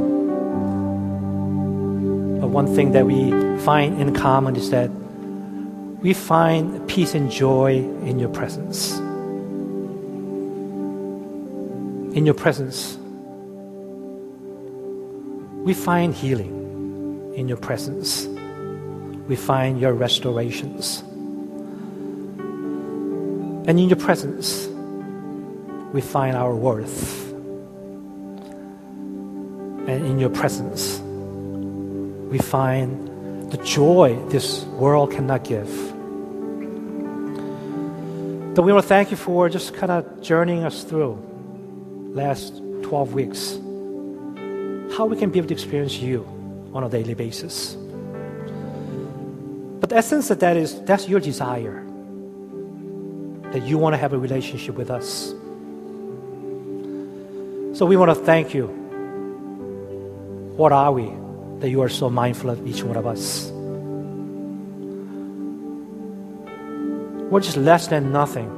But 2.40 2.48
one 2.48 2.66
thing 2.74 2.92
that 2.92 3.06
we 3.06 3.30
find 3.60 4.00
in 4.00 4.14
common 4.14 4.56
is 4.56 4.70
that 4.70 4.90
we 6.02 6.12
find 6.14 6.86
peace 6.88 7.14
and 7.14 7.30
joy 7.30 7.78
in 8.04 8.18
your 8.18 8.28
presence. 8.28 8.92
In 12.16 12.24
your 12.24 12.34
presence, 12.34 12.96
we 15.64 15.74
find 15.74 16.14
healing 16.14 17.34
in 17.36 17.48
your 17.48 17.58
presence. 17.58 18.26
We 19.28 19.36
find 19.36 19.80
your 19.80 19.92
restorations. 19.92 21.02
And 23.68 23.80
in 23.80 23.88
your 23.88 23.98
presence, 23.98 24.68
we 25.92 26.00
find 26.00 26.36
our 26.36 26.54
worth. 26.54 27.25
In 30.06 30.20
your 30.20 30.30
presence, 30.30 31.00
we 32.30 32.38
find 32.38 33.50
the 33.50 33.56
joy 33.64 34.14
this 34.28 34.62
world 34.66 35.10
cannot 35.10 35.42
give. 35.42 35.66
But 38.54 38.62
we 38.62 38.72
want 38.72 38.84
to 38.84 38.88
thank 38.88 39.10
you 39.10 39.16
for 39.16 39.48
just 39.48 39.74
kind 39.74 39.90
of 39.90 40.22
journeying 40.22 40.62
us 40.62 40.84
through 40.84 41.18
last 42.14 42.62
12 42.82 43.14
weeks. 43.14 43.54
How 44.96 45.06
we 45.06 45.16
can 45.16 45.30
be 45.30 45.40
able 45.40 45.48
to 45.48 45.54
experience 45.54 45.98
you 45.98 46.24
on 46.72 46.84
a 46.84 46.88
daily 46.88 47.14
basis. 47.14 47.74
But 49.80 49.90
the 49.90 49.96
essence 49.96 50.30
of 50.30 50.38
that 50.38 50.56
is 50.56 50.80
that's 50.82 51.08
your 51.08 51.18
desire. 51.18 51.84
That 53.50 53.62
you 53.64 53.76
want 53.76 53.94
to 53.94 53.98
have 53.98 54.12
a 54.12 54.18
relationship 54.18 54.76
with 54.76 54.88
us. 54.88 55.34
So 57.76 57.84
we 57.84 57.96
want 57.96 58.16
to 58.16 58.24
thank 58.24 58.54
you. 58.54 58.85
What 60.56 60.72
are 60.72 60.90
we 60.90 61.12
that 61.60 61.68
you 61.68 61.82
are 61.82 61.88
so 61.90 62.08
mindful 62.08 62.48
of 62.48 62.66
each 62.66 62.82
one 62.82 62.96
of 62.96 63.06
us? 63.06 63.50
We're 67.30 67.40
just 67.40 67.58
less 67.58 67.88
than 67.88 68.10
nothing, 68.10 68.48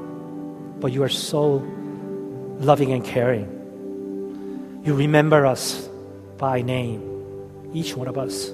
but 0.78 0.92
you 0.92 1.03
are 1.03 1.09
so 1.09 1.57
loving 2.61 2.92
and 2.92 3.05
caring. 3.05 3.57
You 4.84 4.94
remember 4.94 5.44
us 5.44 5.88
by 6.36 6.62
name, 6.62 7.03
each 7.74 7.96
one 7.96 8.07
of 8.07 8.16
us. 8.16 8.51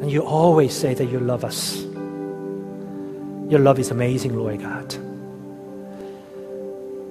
And 0.00 0.12
you 0.12 0.22
always 0.22 0.72
say 0.74 0.94
that 0.94 1.06
you 1.06 1.18
love 1.18 1.44
us. 1.44 1.78
Your 3.50 3.58
love 3.58 3.80
is 3.80 3.90
amazing, 3.90 4.36
Lord 4.36 4.60
God. 4.60 4.94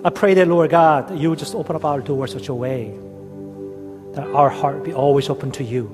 I 0.06 0.12
pray 0.12 0.36
that, 0.36 0.48
Lord 0.48 0.70
God, 0.70 1.08
that 1.08 1.18
you 1.18 1.32
would 1.32 1.40
just 1.40 1.56
open 1.56 1.76
up 1.76 1.84
our 1.84 2.00
doors 2.00 2.32
such 2.32 2.48
a 2.48 2.54
way 2.54 2.94
that 4.14 4.28
our 4.28 4.50
heart 4.50 4.84
be 4.84 4.94
always 4.94 5.30
open 5.30 5.52
to 5.54 5.64
you 5.64 5.88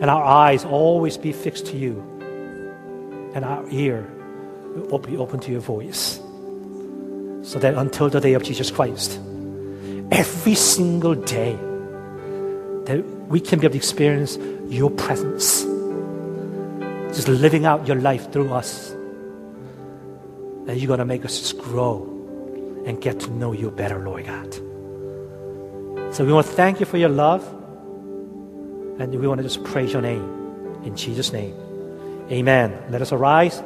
and 0.00 0.08
our 0.08 0.22
eyes 0.22 0.64
always 0.64 1.16
be 1.16 1.32
fixed 1.32 1.66
to 1.66 1.76
you, 1.76 1.98
and 3.34 3.44
our 3.44 3.68
ear 3.70 4.08
will 4.90 5.00
be 5.00 5.16
open 5.16 5.40
to 5.40 5.50
your 5.50 5.60
voice. 5.60 6.20
So 7.42 7.58
that 7.58 7.74
until 7.74 8.08
the 8.08 8.20
day 8.20 8.34
of 8.34 8.44
Jesus 8.44 8.70
Christ, 8.70 9.18
every 10.12 10.54
single 10.54 11.16
day, 11.16 11.54
that 12.84 13.02
we 13.28 13.40
can 13.40 13.58
be 13.58 13.66
able 13.66 13.72
to 13.72 13.78
experience 13.78 14.38
your 14.68 14.90
presence. 14.90 15.62
Just 17.16 17.26
living 17.26 17.66
out 17.66 17.88
your 17.88 17.96
life 17.96 18.30
through 18.32 18.52
us. 18.52 18.90
And 20.68 20.76
you're 20.76 20.86
going 20.86 21.00
to 21.00 21.04
make 21.04 21.24
us 21.24 21.40
just 21.40 21.58
grow 21.58 22.17
and 22.88 23.02
get 23.02 23.20
to 23.20 23.30
know 23.30 23.52
you 23.52 23.70
better, 23.70 23.98
Lord 23.98 24.24
God. 24.24 24.54
So 26.14 26.24
we 26.24 26.32
want 26.32 26.46
to 26.46 26.52
thank 26.54 26.80
you 26.80 26.86
for 26.86 26.96
your 26.96 27.10
love. 27.10 27.46
And 28.98 29.14
we 29.14 29.28
want 29.28 29.38
to 29.38 29.44
just 29.44 29.62
praise 29.62 29.92
your 29.92 30.00
name. 30.00 30.24
In 30.84 30.96
Jesus' 30.96 31.30
name. 31.30 31.54
Amen. 32.32 32.72
Let 32.90 33.02
us 33.02 33.12
arise. 33.12 33.62